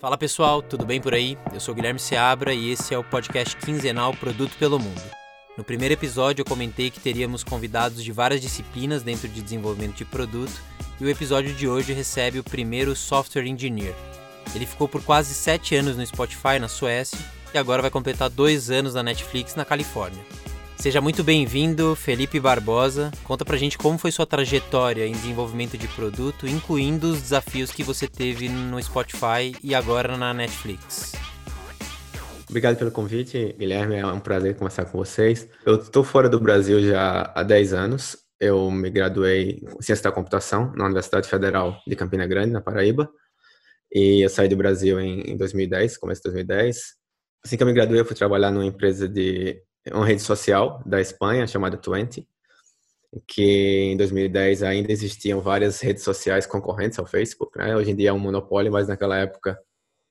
Fala 0.00 0.16
pessoal, 0.16 0.62
tudo 0.62 0.86
bem 0.86 1.00
por 1.00 1.12
aí? 1.12 1.36
Eu 1.52 1.58
sou 1.58 1.74
Guilherme 1.74 1.98
Seabra 1.98 2.54
e 2.54 2.70
esse 2.70 2.94
é 2.94 2.98
o 2.98 3.02
podcast 3.02 3.56
quinzenal 3.56 4.14
Produto 4.14 4.56
pelo 4.56 4.78
Mundo. 4.78 5.02
No 5.56 5.64
primeiro 5.64 5.92
episódio 5.92 6.42
eu 6.42 6.46
comentei 6.46 6.88
que 6.88 7.00
teríamos 7.00 7.42
convidados 7.42 8.04
de 8.04 8.12
várias 8.12 8.40
disciplinas 8.40 9.02
dentro 9.02 9.26
de 9.28 9.42
desenvolvimento 9.42 9.96
de 9.96 10.04
produto 10.04 10.52
e 11.00 11.04
o 11.04 11.10
episódio 11.10 11.52
de 11.52 11.66
hoje 11.66 11.92
recebe 11.92 12.38
o 12.38 12.44
primeiro 12.44 12.94
software 12.94 13.48
engineer. 13.48 13.94
Ele 14.54 14.66
ficou 14.66 14.86
por 14.86 15.02
quase 15.02 15.34
sete 15.34 15.74
anos 15.74 15.96
no 15.96 16.06
Spotify 16.06 16.60
na 16.60 16.68
Suécia 16.68 17.18
e 17.52 17.58
agora 17.58 17.82
vai 17.82 17.90
completar 17.90 18.30
dois 18.30 18.70
anos 18.70 18.94
na 18.94 19.02
Netflix 19.02 19.56
na 19.56 19.64
Califórnia. 19.64 20.24
Seja 20.80 21.00
muito 21.00 21.24
bem-vindo, 21.24 21.96
Felipe 21.96 22.38
Barbosa. 22.38 23.10
Conta 23.24 23.44
pra 23.44 23.56
gente 23.56 23.76
como 23.76 23.98
foi 23.98 24.12
sua 24.12 24.24
trajetória 24.24 25.04
em 25.04 25.10
desenvolvimento 25.10 25.76
de 25.76 25.88
produto, 25.88 26.46
incluindo 26.46 27.08
os 27.08 27.20
desafios 27.20 27.72
que 27.72 27.82
você 27.82 28.06
teve 28.06 28.48
no 28.48 28.80
Spotify 28.80 29.56
e 29.60 29.74
agora 29.74 30.16
na 30.16 30.32
Netflix. 30.32 31.14
Obrigado 32.48 32.76
pelo 32.76 32.92
convite, 32.92 33.56
Guilherme. 33.58 33.96
É 33.96 34.06
um 34.06 34.20
prazer 34.20 34.54
conversar 34.54 34.84
com 34.84 34.96
vocês. 34.96 35.48
Eu 35.66 35.80
estou 35.80 36.04
fora 36.04 36.28
do 36.28 36.38
Brasil 36.38 36.80
já 36.80 37.32
há 37.34 37.42
10 37.42 37.72
anos. 37.72 38.16
Eu 38.38 38.70
me 38.70 38.88
graduei 38.88 39.60
em 39.60 39.82
Ciência 39.82 40.04
da 40.04 40.12
Computação 40.12 40.72
na 40.76 40.84
Universidade 40.84 41.28
Federal 41.28 41.76
de 41.88 41.96
Campina 41.96 42.24
Grande, 42.24 42.52
na 42.52 42.60
Paraíba. 42.60 43.10
E 43.92 44.24
eu 44.24 44.28
saí 44.28 44.48
do 44.48 44.56
Brasil 44.56 45.00
em 45.00 45.36
2010, 45.36 45.98
começo 45.98 46.22
de 46.22 46.28
2010. 46.28 46.94
Assim 47.44 47.56
que 47.56 47.62
eu 47.64 47.66
me 47.66 47.72
graduei, 47.72 48.00
eu 48.00 48.04
fui 48.04 48.14
trabalhar 48.14 48.52
numa 48.52 48.64
empresa 48.64 49.08
de 49.08 49.60
uma 49.92 50.06
rede 50.06 50.22
social 50.22 50.82
da 50.84 51.00
Espanha 51.00 51.46
chamada 51.46 51.76
Twenty, 51.76 52.26
que 53.26 53.90
em 53.92 53.96
2010 53.96 54.62
ainda 54.62 54.92
existiam 54.92 55.40
várias 55.40 55.80
redes 55.80 56.02
sociais 56.02 56.46
concorrentes 56.46 56.98
ao 56.98 57.06
Facebook. 57.06 57.56
Né? 57.58 57.74
Hoje 57.74 57.90
em 57.90 57.96
dia 57.96 58.10
é 58.10 58.12
um 58.12 58.18
monopólio, 58.18 58.72
mas 58.72 58.88
naquela 58.88 59.16
época 59.16 59.58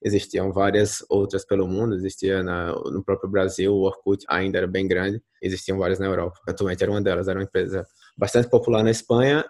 existiam 0.04 0.52
várias 0.52 1.06
outras 1.10 1.46
pelo 1.46 1.68
mundo. 1.68 1.96
Existia 1.96 2.44
na, 2.44 2.74
no 2.74 3.04
próprio 3.04 3.30
Brasil, 3.30 3.74
o 3.74 3.84
Orkut 3.84 4.26
ainda 4.28 4.58
era 4.58 4.68
bem 4.68 4.88
grande. 4.88 5.22
Existiam 5.42 5.78
várias 5.78 6.00
na 6.00 6.06
Europa. 6.06 6.40
A 6.48 6.54
Twenty 6.54 6.84
era 6.84 6.92
uma 6.92 7.02
delas. 7.02 7.28
Era 7.28 7.40
uma 7.40 7.46
empresa 7.46 7.86
bastante 8.18 8.50
popular 8.50 8.84
na 8.84 8.92
Espanha. 8.92 9.46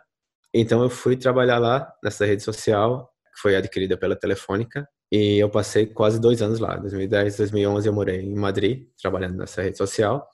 Então 0.53 0.81
eu 0.81 0.89
fui 0.89 1.15
trabalhar 1.15 1.59
lá 1.59 1.91
nessa 2.03 2.25
rede 2.25 2.43
social, 2.43 3.09
que 3.33 3.41
foi 3.41 3.55
adquirida 3.55 3.97
pela 3.97 4.15
Telefônica 4.15 4.87
e 5.11 5.37
eu 5.37 5.49
passei 5.49 5.85
quase 5.85 6.19
dois 6.19 6.41
anos 6.41 6.59
lá. 6.59 6.75
2010, 6.75 7.37
2011 7.37 7.87
eu 7.87 7.93
morei 7.93 8.21
em 8.21 8.35
Madrid, 8.35 8.87
trabalhando 9.01 9.37
nessa 9.37 9.61
rede 9.61 9.77
social. 9.77 10.27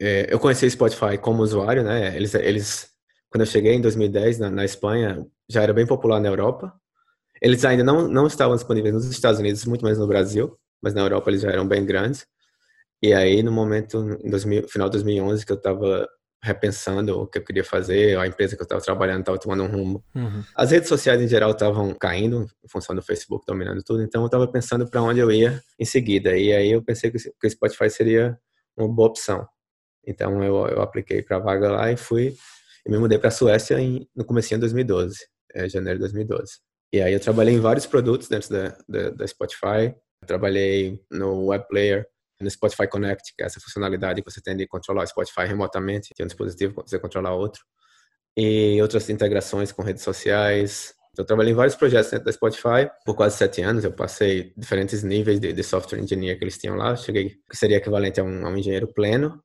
É, 0.00 0.32
eu 0.32 0.38
conheci 0.38 0.66
o 0.66 0.70
Spotify 0.70 1.18
como 1.20 1.42
usuário, 1.42 1.82
né? 1.82 2.16
Eles, 2.16 2.34
eles 2.34 2.90
quando 3.30 3.42
eu 3.42 3.46
cheguei 3.46 3.72
em 3.72 3.80
2010 3.80 4.38
na, 4.38 4.50
na 4.50 4.64
Espanha, 4.64 5.26
já 5.48 5.62
era 5.62 5.72
bem 5.72 5.86
popular 5.86 6.20
na 6.20 6.28
Europa. 6.28 6.72
Eles 7.40 7.64
ainda 7.64 7.82
não, 7.82 8.06
não 8.06 8.26
estavam 8.26 8.54
disponíveis 8.54 8.94
nos 8.94 9.06
Estados 9.06 9.40
Unidos, 9.40 9.64
muito 9.64 9.84
menos 9.84 9.98
no 9.98 10.06
Brasil, 10.06 10.56
mas 10.82 10.94
na 10.94 11.00
Europa 11.00 11.30
eles 11.30 11.40
já 11.40 11.50
eram 11.50 11.66
bem 11.66 11.84
grandes. 11.84 12.26
E 13.02 13.12
aí, 13.12 13.42
no 13.42 13.50
momento, 13.50 14.18
2000, 14.24 14.68
final 14.68 14.88
de 14.88 14.92
2011, 14.92 15.44
que 15.44 15.52
eu 15.52 15.56
estava 15.56 16.08
repensando 16.42 17.20
o 17.20 17.26
que 17.26 17.38
eu 17.38 17.44
queria 17.44 17.62
fazer, 17.62 18.18
a 18.18 18.26
empresa 18.26 18.56
que 18.56 18.62
eu 18.62 18.64
estava 18.64 18.80
trabalhando 18.80 19.20
estava 19.20 19.38
tomando 19.38 19.62
um 19.62 19.68
rumo. 19.68 20.04
Uhum. 20.14 20.42
As 20.56 20.72
redes 20.72 20.88
sociais 20.88 21.20
em 21.20 21.28
geral 21.28 21.52
estavam 21.52 21.94
caindo, 21.94 22.46
em 22.64 22.68
função 22.68 22.96
do 22.96 23.02
Facebook 23.02 23.44
dominando 23.46 23.82
tudo, 23.84 24.02
então 24.02 24.22
eu 24.22 24.26
estava 24.26 24.48
pensando 24.48 24.88
para 24.88 25.00
onde 25.00 25.20
eu 25.20 25.30
ia 25.30 25.62
em 25.78 25.84
seguida. 25.84 26.36
E 26.36 26.52
aí 26.52 26.72
eu 26.72 26.82
pensei 26.82 27.12
que 27.12 27.16
o 27.16 27.50
Spotify 27.50 27.88
seria 27.88 28.36
uma 28.76 28.88
boa 28.88 29.08
opção. 29.08 29.46
Então 30.04 30.42
eu, 30.42 30.66
eu 30.66 30.82
apliquei 30.82 31.22
para 31.22 31.36
a 31.36 31.40
vaga 31.40 31.70
lá 31.70 31.92
e 31.92 31.96
fui 31.96 32.34
e 32.84 32.90
me 32.90 32.98
mudei 32.98 33.18
para 33.18 33.28
a 33.28 33.32
Suécia 33.32 33.80
em, 33.80 34.08
no 34.14 34.24
começo 34.24 34.48
de 34.48 34.56
2012, 34.56 35.16
é, 35.54 35.68
janeiro 35.68 35.98
de 35.98 36.04
2012. 36.04 36.54
E 36.92 37.00
aí 37.00 37.12
eu 37.12 37.20
trabalhei 37.20 37.54
em 37.54 37.60
vários 37.60 37.86
produtos 37.86 38.28
dentro 38.28 38.50
da, 38.50 38.76
da, 38.88 39.10
da 39.10 39.26
Spotify. 39.26 39.94
Eu 40.20 40.26
trabalhei 40.26 41.00
no 41.10 41.46
web 41.46 41.64
player, 41.68 42.06
no 42.42 42.50
Spotify 42.50 42.86
Connect, 42.86 43.34
que 43.36 43.42
é 43.42 43.46
essa 43.46 43.60
funcionalidade 43.60 44.22
que 44.22 44.30
você 44.30 44.40
tem 44.40 44.56
de 44.56 44.66
controlar 44.66 45.04
o 45.04 45.06
Spotify 45.06 45.46
remotamente, 45.46 46.14
tem 46.14 46.24
um 46.24 46.26
dispositivo 46.26 46.82
você 46.86 46.98
controlar 46.98 47.34
outro, 47.34 47.62
e 48.36 48.80
outras 48.80 49.08
integrações 49.10 49.72
com 49.72 49.82
redes 49.82 50.02
sociais. 50.02 50.94
Eu 51.16 51.24
trabalhei 51.24 51.52
em 51.52 51.56
vários 51.56 51.76
projetos 51.76 52.10
dentro 52.10 52.24
da 52.24 52.32
Spotify 52.32 52.90
por 53.04 53.14
quase 53.14 53.36
sete 53.36 53.60
anos. 53.60 53.84
Eu 53.84 53.92
passei 53.92 54.52
diferentes 54.56 55.02
níveis 55.02 55.38
de, 55.38 55.52
de 55.52 55.62
software 55.62 56.00
engineer 56.00 56.38
que 56.38 56.44
eles 56.44 56.56
tinham 56.56 56.74
lá. 56.74 56.96
Cheguei, 56.96 57.36
que 57.50 57.56
seria 57.56 57.76
equivalente 57.76 58.18
a 58.18 58.24
um, 58.24 58.46
a 58.46 58.48
um 58.48 58.56
engenheiro 58.56 58.88
pleno, 58.94 59.42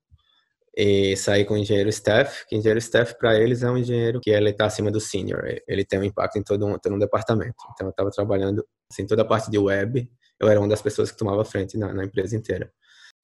e 0.80 1.16
saí 1.16 1.44
com 1.44 1.54
o 1.54 1.58
engenheiro 1.58 1.88
staff, 1.88 2.46
que 2.48 2.54
engenheiro 2.54 2.78
staff 2.78 3.18
para 3.18 3.36
eles 3.36 3.64
é 3.64 3.70
um 3.70 3.76
engenheiro 3.76 4.20
que 4.20 4.30
ele 4.30 4.50
está 4.50 4.66
acima 4.66 4.92
do 4.92 5.00
senior, 5.00 5.42
ele 5.66 5.84
tem 5.84 5.98
um 5.98 6.04
impacto 6.04 6.38
em 6.38 6.42
todo 6.44 6.64
um, 6.66 6.78
todo 6.78 6.94
um 6.94 6.98
departamento. 7.00 7.56
Então 7.74 7.88
eu 7.88 7.90
estava 7.90 8.10
trabalhando 8.12 8.64
assim 8.88 9.04
toda 9.04 9.22
a 9.22 9.24
parte 9.24 9.50
de 9.50 9.58
web, 9.58 10.08
eu 10.38 10.48
era 10.48 10.60
uma 10.60 10.68
das 10.68 10.80
pessoas 10.80 11.10
que 11.10 11.18
tomava 11.18 11.44
frente 11.44 11.76
na, 11.76 11.92
na 11.92 12.04
empresa 12.04 12.36
inteira. 12.36 12.72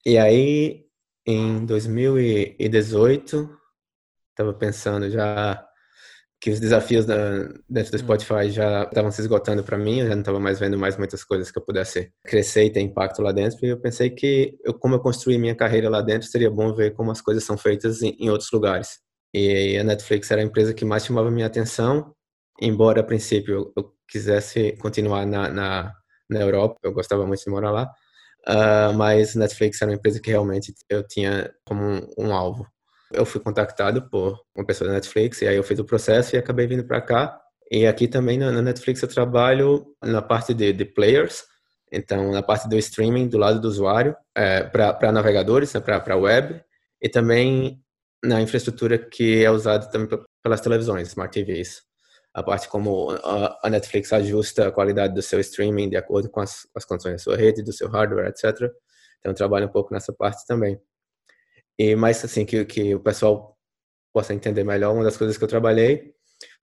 E 0.05 0.17
aí, 0.19 0.85
em 1.25 1.65
2018, 1.65 3.49
estava 4.29 4.53
pensando 4.53 5.09
já 5.09 5.65
que 6.39 6.51
os 6.51 6.59
desafios 6.59 7.07
da, 7.07 7.47
dentro 7.67 7.91
do 7.91 7.95
hum. 7.95 7.99
Spotify 7.99 8.51
já 8.51 8.83
estavam 8.83 9.09
se 9.09 9.21
esgotando 9.21 9.63
para 9.63 9.79
mim, 9.79 10.01
eu 10.01 10.07
já 10.07 10.13
não 10.13 10.21
estava 10.21 10.39
mais 10.39 10.59
vendo 10.59 10.77
mais 10.77 10.95
muitas 10.95 11.23
coisas 11.23 11.49
que 11.49 11.57
eu 11.57 11.63
pudesse 11.63 12.11
crescer 12.23 12.65
e 12.65 12.69
ter 12.69 12.81
impacto 12.81 13.23
lá 13.23 13.31
dentro, 13.31 13.65
e 13.65 13.69
eu 13.69 13.79
pensei 13.79 14.11
que 14.11 14.55
eu, 14.63 14.75
como 14.75 14.93
eu 14.93 14.99
construí 14.99 15.39
minha 15.39 15.55
carreira 15.55 15.89
lá 15.89 16.01
dentro, 16.01 16.27
seria 16.27 16.51
bom 16.51 16.71
ver 16.71 16.93
como 16.93 17.09
as 17.09 17.19
coisas 17.19 17.43
são 17.43 17.57
feitas 17.57 18.03
em, 18.03 18.15
em 18.19 18.29
outros 18.29 18.51
lugares. 18.51 18.99
E 19.33 19.75
a 19.79 19.83
Netflix 19.83 20.29
era 20.29 20.39
a 20.39 20.45
empresa 20.45 20.71
que 20.71 20.85
mais 20.85 21.03
chamava 21.03 21.31
minha 21.31 21.47
atenção, 21.47 22.13
embora 22.61 23.01
a 23.01 23.03
princípio 23.03 23.55
eu, 23.55 23.73
eu 23.75 23.91
quisesse 24.07 24.73
continuar 24.77 25.25
na, 25.25 25.49
na, 25.49 25.93
na 26.29 26.41
Europa, 26.41 26.77
eu 26.83 26.93
gostava 26.93 27.25
muito 27.25 27.43
de 27.43 27.49
morar 27.49 27.71
lá, 27.71 27.91
Uh, 28.47 28.93
mas 28.93 29.33
Netflix 29.35 29.81
era 29.81 29.89
uma 29.89 29.95
empresa 29.95 30.19
que 30.19 30.29
realmente 30.29 30.73
eu 30.87 31.05
tinha 31.07 31.51
como 31.65 31.81
um, 31.83 32.07
um, 32.17 32.33
alvo. 32.33 32.67
Eu 33.11 33.25
fui 33.25 33.41
contactado 33.41 34.07
por 34.09 34.39
uma 34.55 34.65
pessoa 34.65 34.87
da 34.87 34.93
Netflix 34.93 35.41
e 35.41 35.47
aí 35.47 35.55
eu 35.55 35.63
fiz 35.63 35.79
o 35.79 35.85
processo 35.85 36.35
e 36.35 36.39
acabei 36.39 36.67
vindo 36.67 36.85
para 36.85 37.01
cá. 37.01 37.39
E 37.71 37.87
aqui 37.87 38.07
também 38.07 38.37
na, 38.37 38.51
na, 38.51 38.61
Netflix 38.61 39.01
eu 39.01 39.07
trabalho 39.07 39.85
na 40.03 40.21
parte 40.21 40.53
de, 40.53 40.71
de, 40.71 40.85
players, 40.85 41.43
então 41.91 42.31
na 42.31 42.43
parte 42.43 42.69
do 42.69 42.77
streaming 42.77 43.27
do 43.27 43.39
lado 43.39 43.59
do 43.59 43.67
usuário, 43.67 44.15
é, 44.35 44.63
para 44.63 45.11
navegadores, 45.11 45.73
né, 45.73 45.79
para 45.79 46.15
web, 46.15 46.61
e 47.01 47.09
também 47.09 47.81
na 48.23 48.41
infraestrutura 48.41 48.97
que 48.99 49.43
é 49.43 49.49
usada 49.49 49.89
também 49.89 50.07
pelas 50.43 50.61
televisões, 50.61 51.07
smart 51.07 51.33
TVs 51.33 51.84
a 52.35 52.43
parte 52.43 52.67
como 52.67 53.11
a 53.63 53.69
Netflix 53.69 54.11
ajusta 54.11 54.67
a 54.67 54.71
qualidade 54.71 55.13
do 55.13 55.21
seu 55.21 55.39
streaming 55.39 55.89
de 55.89 55.95
acordo 55.95 56.29
com 56.29 56.41
as, 56.41 56.67
as 56.75 56.83
condições 56.83 57.13
da 57.13 57.19
sua 57.19 57.37
rede, 57.37 57.63
do 57.63 57.71
seu 57.71 57.87
hardware, 57.87 58.27
etc. 58.27 58.69
Então, 59.21 59.33
trabalho 59.33 59.67
um 59.67 59.71
pouco 59.71 59.93
nessa 59.93 60.11
parte 60.11 60.45
também. 60.45 60.77
E 61.79 61.95
mais 61.95 62.23
assim, 62.25 62.45
que, 62.45 62.65
que 62.65 62.93
o 62.93 62.99
pessoal 62.99 63.57
possa 64.13 64.33
entender 64.33 64.65
melhor, 64.65 64.93
uma 64.93 65.05
das 65.05 65.15
coisas 65.15 65.37
que 65.37 65.43
eu 65.45 65.47
trabalhei 65.47 66.13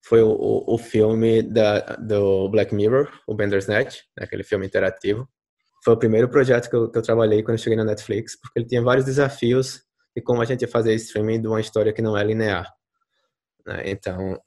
foi 0.05 0.21
o, 0.21 0.29
o, 0.29 0.75
o 0.75 0.79
filme 0.79 1.41
da, 1.43 1.81
do 1.97 2.51
Black 2.51 2.75
Mirror, 2.75 3.09
o 3.27 3.35
Bandersnatch, 3.35 4.03
né, 4.15 4.25
aquele 4.25 4.45
filme 4.45 4.67
interativo. 4.67 5.27
Foi 5.83 5.95
o 5.95 5.99
primeiro 5.99 6.29
projeto 6.29 6.69
que 6.69 6.77
eu, 6.77 6.91
que 6.91 6.99
eu 6.99 7.03
trabalhei 7.03 7.43
quando 7.43 7.57
eu 7.57 7.63
cheguei 7.63 7.79
na 7.79 7.85
Netflix, 7.85 8.39
porque 8.39 8.59
ele 8.59 8.67
tinha 8.67 8.83
vários 8.83 9.07
desafios 9.07 9.83
de 10.15 10.21
como 10.23 10.43
a 10.43 10.45
gente 10.45 10.61
ia 10.61 10.69
fazer 10.69 10.95
streaming 10.97 11.41
de 11.41 11.49
uma 11.49 11.63
história 11.63 11.95
que 11.95 12.03
não 12.03 12.15
é 12.15 12.23
linear. 12.23 12.71
Né? 13.67 13.85
Então, 13.87 14.39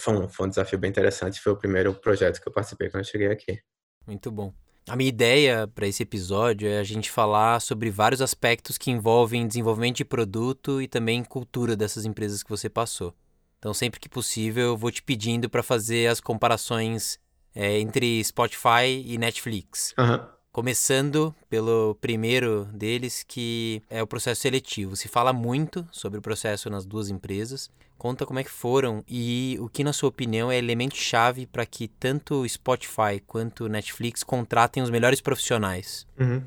foi 0.00 0.14
um, 0.14 0.28
foi 0.28 0.46
um 0.46 0.50
desafio 0.50 0.78
bem 0.78 0.90
interessante. 0.90 1.40
Foi 1.40 1.52
o 1.52 1.56
primeiro 1.56 1.94
projeto 1.94 2.40
que 2.40 2.48
eu 2.48 2.52
participei 2.52 2.90
quando 2.90 3.04
eu 3.04 3.10
cheguei 3.10 3.28
aqui. 3.28 3.58
Muito 4.06 4.30
bom. 4.30 4.52
A 4.88 4.96
minha 4.96 5.08
ideia 5.08 5.68
para 5.68 5.86
esse 5.86 6.02
episódio 6.02 6.66
é 6.66 6.78
a 6.78 6.84
gente 6.84 7.10
falar 7.10 7.60
sobre 7.60 7.90
vários 7.90 8.22
aspectos 8.22 8.78
que 8.78 8.90
envolvem 8.90 9.46
desenvolvimento 9.46 9.96
de 9.96 10.04
produto 10.04 10.80
e 10.80 10.88
também 10.88 11.22
cultura 11.22 11.76
dessas 11.76 12.06
empresas 12.06 12.42
que 12.42 12.48
você 12.48 12.70
passou. 12.70 13.14
Então, 13.58 13.74
sempre 13.74 14.00
que 14.00 14.08
possível, 14.08 14.68
eu 14.68 14.76
vou 14.76 14.90
te 14.90 15.02
pedindo 15.02 15.50
para 15.50 15.62
fazer 15.62 16.06
as 16.06 16.20
comparações 16.20 17.18
é, 17.54 17.78
entre 17.78 18.22
Spotify 18.24 19.04
e 19.04 19.18
Netflix. 19.18 19.94
Uhum. 19.98 20.20
Começando 20.50 21.34
pelo 21.50 21.94
primeiro 22.00 22.64
deles, 22.72 23.22
que 23.26 23.82
é 23.90 24.02
o 24.02 24.06
processo 24.06 24.40
seletivo. 24.40 24.96
Se 24.96 25.06
fala 25.06 25.32
muito 25.32 25.86
sobre 25.92 26.18
o 26.18 26.22
processo 26.22 26.70
nas 26.70 26.86
duas 26.86 27.10
empresas. 27.10 27.68
Conta 27.98 28.24
como 28.24 28.38
é 28.38 28.44
que 28.44 28.50
foram 28.50 29.04
e 29.08 29.58
o 29.60 29.68
que, 29.68 29.82
na 29.82 29.92
sua 29.92 30.08
opinião, 30.08 30.52
é 30.52 30.56
elemento-chave 30.56 31.46
para 31.46 31.66
que 31.66 31.88
tanto 31.88 32.48
Spotify 32.48 33.20
quanto 33.26 33.68
Netflix 33.68 34.22
contratem 34.22 34.82
os 34.82 34.88
melhores 34.88 35.20
profissionais. 35.20 36.06
Uhum. 36.18 36.40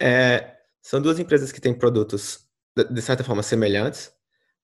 É, 0.00 0.56
são 0.82 1.00
duas 1.00 1.20
empresas 1.20 1.52
que 1.52 1.60
têm 1.60 1.72
produtos, 1.72 2.40
de 2.90 3.00
certa 3.00 3.22
forma, 3.22 3.42
semelhantes, 3.42 4.10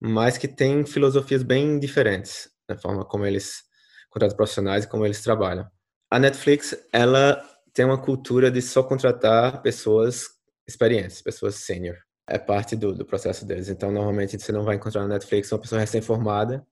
mas 0.01 0.37
que 0.37 0.49
têm 0.49 0.85
filosofias 0.85 1.45
bem 1.45 1.79
diferentes 1.79 2.49
na 2.69 2.77
forma 2.77 3.05
como 3.05 3.25
eles 3.25 3.63
contratam 4.11 4.37
profissionais 4.37 4.85
e 4.85 4.89
como 4.89 5.07
eles 5.07 5.23
trabalham. 5.23 5.67
A 6.11 6.19
Netflix, 6.19 6.77
ela 6.93 7.41
tem 7.73 7.85
uma 7.85 8.03
cultura 8.03 8.51
de 8.51 8.61
só 8.61 8.83
contratar 8.83 9.63
pessoas 9.63 10.25
experientes, 10.67 11.23
pessoas 11.23 11.55
sênior. 11.57 11.97
É 12.31 12.39
parte 12.39 12.77
do, 12.77 12.95
do 12.95 13.05
processo 13.05 13.45
deles. 13.45 13.69
Então, 13.69 13.91
normalmente, 13.91 14.39
você 14.39 14.53
não 14.53 14.63
vai 14.63 14.77
encontrar 14.77 15.03
na 15.03 15.09
Netflix 15.09 15.51
uma 15.51 15.59
pessoa 15.59 15.81
recém-formada. 15.81 16.65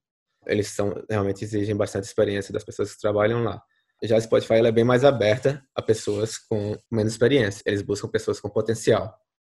Eles 0.47 0.69
são, 0.69 0.95
realmente 1.11 1.45
exigem 1.45 1.77
bastante 1.77 2.05
experiência 2.05 2.53
das 2.53 2.63
pessoas 2.63 2.95
que 2.95 3.01
trabalham 3.01 3.43
lá. 3.43 3.61
Já 4.05 4.17
a 4.17 4.21
Spotify 4.21 4.55
ela 4.55 4.69
é 4.69 4.73
bem 4.73 4.85
mais 4.85 5.05
aberta 5.05 5.61
a 5.75 5.83
pessoas 5.83 6.39
com 6.39 6.77
menos 6.89 7.13
experiência. 7.13 7.61
Eles 7.67 7.83
buscam 7.83 8.09
pessoas 8.09 8.41
com 8.41 8.49
potencial. 8.49 9.13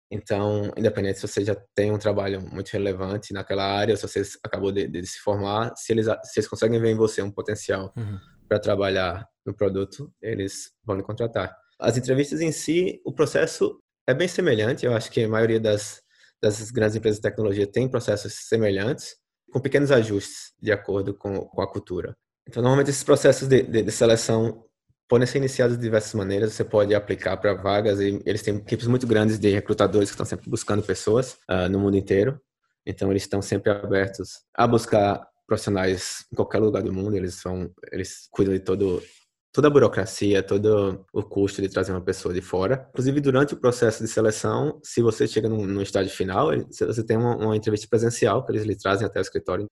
Então, 0.09 0.73
independente 0.75 1.19
se 1.19 1.27
você 1.27 1.45
já 1.45 1.55
tem 1.75 1.91
um 1.91 1.99
trabalho 1.99 2.41
muito 2.41 2.69
relevante 2.71 3.31
naquela 3.31 3.63
área, 3.63 3.93
ou 3.93 3.97
se 3.97 4.07
você 4.07 4.37
acabou 4.43 4.71
de, 4.71 4.87
de 4.87 5.05
se 5.05 5.19
formar, 5.19 5.71
se 5.77 5.93
eles, 5.93 6.07
se 6.23 6.39
eles 6.39 6.49
conseguem 6.49 6.81
ver 6.81 6.89
em 6.89 6.97
você 6.97 7.21
um 7.21 7.31
potencial 7.31 7.93
uhum. 7.95 8.19
para 8.49 8.59
trabalhar 8.59 9.25
no 9.45 9.53
produto, 9.53 10.11
eles 10.21 10.71
vão 10.83 10.97
lhe 10.97 11.03
contratar. 11.03 11.55
As 11.79 11.95
entrevistas 11.95 12.41
em 12.41 12.51
si, 12.51 12.99
o 13.05 13.13
processo 13.13 13.79
é 14.11 14.13
bem 14.13 14.27
semelhante. 14.27 14.85
Eu 14.85 14.93
acho 14.93 15.09
que 15.11 15.23
a 15.23 15.27
maioria 15.27 15.59
das, 15.59 16.01
das 16.41 16.69
grandes 16.71 16.95
empresas 16.95 17.17
de 17.17 17.23
tecnologia 17.23 17.65
tem 17.65 17.89
processos 17.89 18.33
semelhantes, 18.47 19.15
com 19.51 19.59
pequenos 19.59 19.91
ajustes 19.91 20.53
de 20.61 20.71
acordo 20.71 21.13
com, 21.13 21.41
com 21.41 21.61
a 21.61 21.67
cultura. 21.67 22.15
Então, 22.47 22.61
normalmente, 22.61 22.89
esses 22.89 23.03
processos 23.03 23.47
de, 23.47 23.63
de, 23.63 23.83
de 23.83 23.91
seleção 23.91 24.63
podem 25.07 25.27
ser 25.27 25.39
iniciados 25.39 25.75
de 25.75 25.83
diversas 25.83 26.13
maneiras. 26.13 26.53
Você 26.53 26.63
pode 26.63 26.95
aplicar 26.95 27.37
para 27.37 27.53
vagas 27.53 27.99
e 27.99 28.21
eles 28.25 28.41
têm 28.41 28.55
equipes 28.55 28.87
muito 28.87 29.05
grandes 29.05 29.37
de 29.37 29.49
recrutadores 29.49 30.09
que 30.09 30.13
estão 30.13 30.25
sempre 30.25 30.49
buscando 30.49 30.81
pessoas 30.81 31.37
uh, 31.49 31.69
no 31.69 31.79
mundo 31.79 31.97
inteiro. 31.97 32.39
Então, 32.85 33.11
eles 33.11 33.23
estão 33.23 33.41
sempre 33.41 33.71
abertos 33.71 34.39
a 34.55 34.65
buscar 34.65 35.21
profissionais 35.45 36.25
em 36.31 36.35
qualquer 36.35 36.59
lugar 36.59 36.81
do 36.81 36.93
mundo. 36.93 37.15
Eles 37.15 37.35
são, 37.35 37.69
eles 37.91 38.27
cuidam 38.31 38.53
de 38.53 38.61
todo 38.61 39.01
toda 39.51 39.67
a 39.67 39.71
burocracia, 39.71 40.41
todo 40.41 41.05
o 41.13 41.23
custo 41.23 41.61
de 41.61 41.69
trazer 41.69 41.91
uma 41.91 42.01
pessoa 42.01 42.33
de 42.33 42.41
fora. 42.41 42.87
Inclusive, 42.89 43.19
durante 43.19 43.53
o 43.53 43.57
processo 43.57 44.03
de 44.03 44.09
seleção, 44.09 44.79
se 44.83 45.01
você 45.01 45.27
chega 45.27 45.49
no, 45.49 45.65
no 45.65 45.81
estágio 45.81 46.11
final, 46.11 46.49
você 46.69 47.03
tem 47.03 47.17
uma, 47.17 47.35
uma, 47.35 47.55
entrevista 47.55 47.87
presencial 47.89 48.45
que 48.45 48.51
eles 48.51 48.63
lhe 48.63 48.75
trazem 48.75 49.05
até 49.05 49.19
o 49.19 49.21
escritório. 49.21 49.65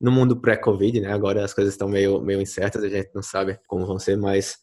No 0.00 0.10
mundo 0.10 0.40
pré-Covid, 0.40 1.00
né? 1.00 1.12
Agora 1.12 1.44
as 1.44 1.54
coisas 1.54 1.74
estão 1.74 1.88
meio, 1.88 2.20
meio 2.20 2.40
incertas, 2.40 2.82
a 2.82 2.88
gente 2.88 3.10
não 3.14 3.22
sabe 3.22 3.58
como 3.66 3.86
vão 3.86 3.98
ser, 3.98 4.16
mas 4.16 4.56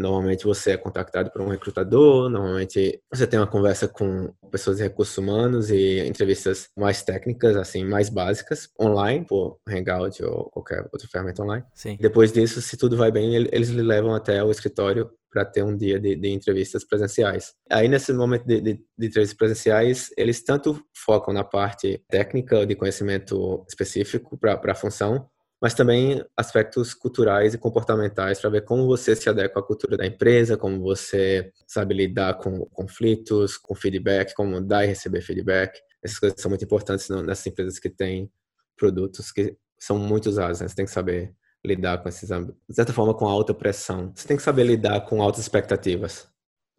Normalmente 0.00 0.44
você 0.44 0.72
é 0.72 0.76
contactado 0.78 1.30
por 1.30 1.42
um 1.42 1.48
recrutador, 1.48 2.30
normalmente 2.30 3.00
você 3.12 3.26
tem 3.26 3.38
uma 3.38 3.46
conversa 3.46 3.86
com 3.86 4.32
pessoas 4.50 4.78
de 4.78 4.82
recursos 4.82 5.16
humanos 5.18 5.70
e 5.70 6.00
entrevistas 6.06 6.68
mais 6.74 7.02
técnicas, 7.02 7.54
assim, 7.54 7.84
mais 7.84 8.08
básicas, 8.08 8.70
online, 8.80 9.26
por 9.26 9.58
Hangout 9.68 10.24
ou 10.24 10.50
qualquer 10.50 10.88
outra 10.90 11.06
ferramenta 11.06 11.42
online. 11.42 11.64
Sim. 11.74 11.98
Depois 12.00 12.32
disso, 12.32 12.62
se 12.62 12.78
tudo 12.78 12.96
vai 12.96 13.12
bem, 13.12 13.34
eles 13.34 13.68
lhe 13.68 13.82
levam 13.82 14.14
até 14.14 14.42
o 14.42 14.50
escritório 14.50 15.10
para 15.30 15.44
ter 15.44 15.62
um 15.62 15.76
dia 15.76 16.00
de, 16.00 16.16
de, 16.16 16.28
entrevistas 16.28 16.84
presenciais. 16.84 17.52
Aí, 17.70 17.86
nesse 17.86 18.12
momento 18.12 18.44
de, 18.44 18.60
de, 18.60 18.74
de, 18.74 19.06
entrevistas 19.06 19.36
presenciais, 19.36 20.10
eles 20.16 20.42
tanto 20.42 20.82
focam 20.92 21.32
na 21.32 21.44
parte 21.44 22.02
técnica, 22.08 22.66
de 22.66 22.74
conhecimento 22.74 23.64
específico 23.68 24.36
para 24.36 24.58
a 24.72 24.74
função, 24.74 25.28
mas 25.60 25.74
também 25.74 26.24
aspectos 26.36 26.94
culturais 26.94 27.52
e 27.52 27.58
comportamentais 27.58 28.40
para 28.40 28.50
ver 28.50 28.64
como 28.64 28.86
você 28.86 29.14
se 29.14 29.28
adequa 29.28 29.60
à 29.60 29.62
cultura 29.62 29.96
da 29.96 30.06
empresa, 30.06 30.56
como 30.56 30.80
você 30.80 31.52
sabe 31.66 31.94
lidar 31.94 32.34
com 32.38 32.64
conflitos, 32.66 33.58
com 33.58 33.74
feedback, 33.74 34.34
como 34.34 34.60
dar 34.60 34.84
e 34.84 34.88
receber 34.88 35.20
feedback. 35.20 35.78
Essas 36.02 36.18
coisas 36.18 36.40
são 36.40 36.48
muito 36.48 36.64
importantes 36.64 37.08
nessas 37.10 37.46
empresas 37.46 37.78
que 37.78 37.90
têm 37.90 38.30
produtos 38.74 39.30
que 39.30 39.54
são 39.78 39.98
muito 39.98 40.30
usados. 40.30 40.60
Né? 40.60 40.68
Você 40.68 40.74
tem 40.74 40.86
que 40.86 40.90
saber 40.90 41.34
lidar 41.62 41.98
com 41.98 42.08
esses. 42.08 42.28
De 42.28 42.74
certa 42.74 42.92
forma, 42.94 43.12
com 43.12 43.28
alta 43.28 43.52
pressão. 43.52 44.12
Você 44.14 44.26
tem 44.26 44.38
que 44.38 44.42
saber 44.42 44.64
lidar 44.64 45.02
com 45.02 45.22
altas 45.22 45.42
expectativas. 45.42 46.26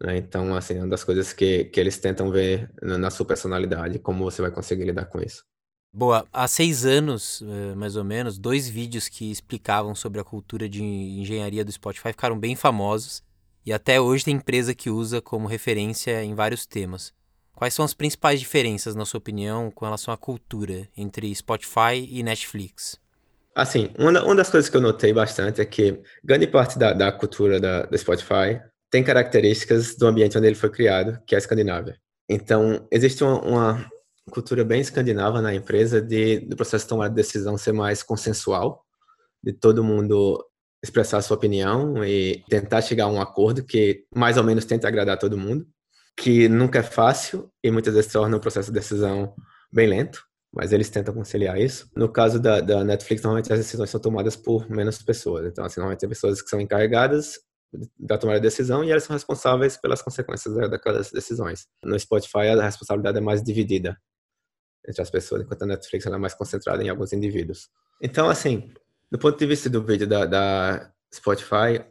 Né? 0.02 0.16
Então, 0.16 0.54
assim, 0.56 0.74
é 0.74 0.78
uma 0.78 0.88
das 0.88 1.04
coisas 1.04 1.32
que, 1.32 1.66
que 1.66 1.78
eles 1.78 1.98
tentam 1.98 2.32
ver 2.32 2.68
na 2.82 3.10
sua 3.10 3.24
personalidade, 3.24 4.00
como 4.00 4.24
você 4.24 4.42
vai 4.42 4.50
conseguir 4.50 4.84
lidar 4.84 5.06
com 5.06 5.20
isso. 5.20 5.44
Boa, 5.94 6.26
há 6.32 6.48
seis 6.48 6.86
anos, 6.86 7.42
eh, 7.42 7.74
mais 7.74 7.96
ou 7.96 8.02
menos, 8.02 8.38
dois 8.38 8.66
vídeos 8.66 9.10
que 9.10 9.30
explicavam 9.30 9.94
sobre 9.94 10.18
a 10.18 10.24
cultura 10.24 10.66
de 10.66 10.82
engenharia 10.82 11.62
do 11.62 11.70
Spotify 11.70 12.08
ficaram 12.08 12.38
bem 12.38 12.56
famosos 12.56 13.22
e 13.64 13.74
até 13.74 14.00
hoje 14.00 14.24
tem 14.24 14.36
empresa 14.36 14.74
que 14.74 14.88
usa 14.88 15.20
como 15.20 15.46
referência 15.46 16.24
em 16.24 16.34
vários 16.34 16.64
temas. 16.64 17.12
Quais 17.54 17.74
são 17.74 17.84
as 17.84 17.92
principais 17.92 18.40
diferenças, 18.40 18.94
na 18.94 19.04
sua 19.04 19.18
opinião, 19.18 19.70
com 19.70 19.84
relação 19.84 20.14
à 20.14 20.16
cultura 20.16 20.88
entre 20.96 21.32
Spotify 21.34 22.08
e 22.10 22.22
Netflix? 22.22 22.98
Assim, 23.54 23.90
uma, 23.98 24.24
uma 24.24 24.34
das 24.34 24.48
coisas 24.48 24.70
que 24.70 24.76
eu 24.78 24.80
notei 24.80 25.12
bastante 25.12 25.60
é 25.60 25.64
que 25.66 26.00
grande 26.24 26.46
parte 26.46 26.78
da, 26.78 26.94
da 26.94 27.12
cultura 27.12 27.60
da, 27.60 27.82
da 27.82 27.98
Spotify 27.98 28.58
tem 28.90 29.04
características 29.04 29.94
do 29.94 30.06
ambiente 30.06 30.38
onde 30.38 30.46
ele 30.46 30.56
foi 30.56 30.70
criado, 30.70 31.20
que 31.26 31.34
é 31.34 31.36
a 31.36 31.38
Escandinávia. 31.38 31.98
Então, 32.26 32.88
existe 32.90 33.22
uma, 33.22 33.42
uma 33.42 33.90
cultura 34.30 34.64
bem 34.64 34.80
escandinava 34.80 35.40
na 35.40 35.54
empresa 35.54 36.00
de 36.00 36.40
do 36.40 36.56
processo 36.56 36.84
de 36.84 36.88
tomar 36.88 37.08
decisão 37.08 37.58
ser 37.58 37.72
mais 37.72 38.02
consensual, 38.02 38.84
de 39.42 39.52
todo 39.52 39.84
mundo 39.84 40.44
expressar 40.82 41.22
sua 41.22 41.36
opinião 41.36 42.04
e 42.04 42.42
tentar 42.48 42.82
chegar 42.82 43.04
a 43.04 43.08
um 43.08 43.20
acordo 43.20 43.64
que 43.64 44.04
mais 44.14 44.36
ou 44.36 44.44
menos 44.44 44.64
tente 44.64 44.86
agradar 44.86 45.18
todo 45.18 45.38
mundo, 45.38 45.66
que 46.16 46.48
nunca 46.48 46.80
é 46.80 46.82
fácil 46.82 47.50
e 47.62 47.70
muitas 47.70 47.94
vezes 47.94 48.12
torna 48.12 48.36
o 48.36 48.40
processo 48.40 48.72
de 48.72 48.78
decisão 48.78 49.34
bem 49.72 49.88
lento, 49.88 50.22
mas 50.52 50.72
eles 50.72 50.90
tentam 50.90 51.14
conciliar 51.14 51.58
isso. 51.60 51.88
No 51.96 52.08
caso 52.10 52.40
da, 52.40 52.60
da 52.60 52.84
Netflix, 52.84 53.22
normalmente 53.22 53.52
as 53.52 53.60
decisões 53.60 53.90
são 53.90 54.00
tomadas 54.00 54.36
por 54.36 54.68
menos 54.68 55.00
pessoas, 55.02 55.46
então 55.46 55.64
assim, 55.64 55.80
normalmente 55.80 56.00
tem 56.00 56.08
pessoas 56.08 56.42
que 56.42 56.50
são 56.50 56.60
encarregadas 56.60 57.38
da 57.98 58.18
tomada 58.18 58.38
de 58.38 58.46
decisão 58.46 58.84
e 58.84 58.90
elas 58.90 59.04
são 59.04 59.14
responsáveis 59.14 59.76
pelas 59.78 60.02
consequências 60.02 60.54
daquelas 60.68 61.10
decisões. 61.10 61.66
No 61.82 61.98
Spotify, 61.98 62.48
a 62.48 62.62
responsabilidade 62.62 63.18
é 63.18 63.20
mais 63.20 63.42
dividida 63.42 63.96
entre 64.86 65.02
as 65.02 65.10
pessoas, 65.10 65.42
enquanto 65.42 65.62
a 65.62 65.66
Netflix 65.66 66.06
é 66.06 66.16
mais 66.16 66.34
concentrada 66.34 66.82
em 66.82 66.88
alguns 66.88 67.12
indivíduos. 67.12 67.68
Então, 68.00 68.28
assim, 68.28 68.72
do 69.10 69.18
ponto 69.18 69.38
de 69.38 69.46
vista 69.46 69.70
do 69.70 69.82
vídeo 69.82 70.06
da, 70.06 70.26
da 70.26 70.90
Spotify, 71.14 71.84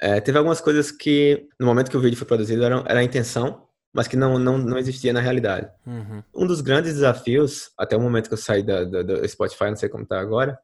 é, 0.00 0.20
teve 0.20 0.36
algumas 0.36 0.60
coisas 0.60 0.90
que, 0.90 1.48
no 1.58 1.66
momento 1.66 1.90
que 1.90 1.96
o 1.96 2.00
vídeo 2.00 2.16
foi 2.16 2.26
produzido, 2.26 2.64
era, 2.64 2.84
era 2.86 3.00
a 3.00 3.04
intenção, 3.04 3.66
mas 3.94 4.06
que 4.08 4.16
não, 4.16 4.38
não, 4.38 4.58
não 4.58 4.78
existia 4.78 5.12
na 5.12 5.20
realidade. 5.20 5.70
Uhum. 5.86 6.22
Um 6.34 6.46
dos 6.46 6.60
grandes 6.60 6.94
desafios, 6.94 7.70
até 7.78 7.96
o 7.96 8.00
momento 8.00 8.28
que 8.28 8.34
eu 8.34 8.38
saí 8.38 8.62
da, 8.62 8.84
da, 8.84 9.02
do 9.02 9.26
Spotify, 9.28 9.66
não 9.66 9.76
sei 9.76 9.88
como 9.88 10.02
está 10.02 10.20
agora, 10.20 10.58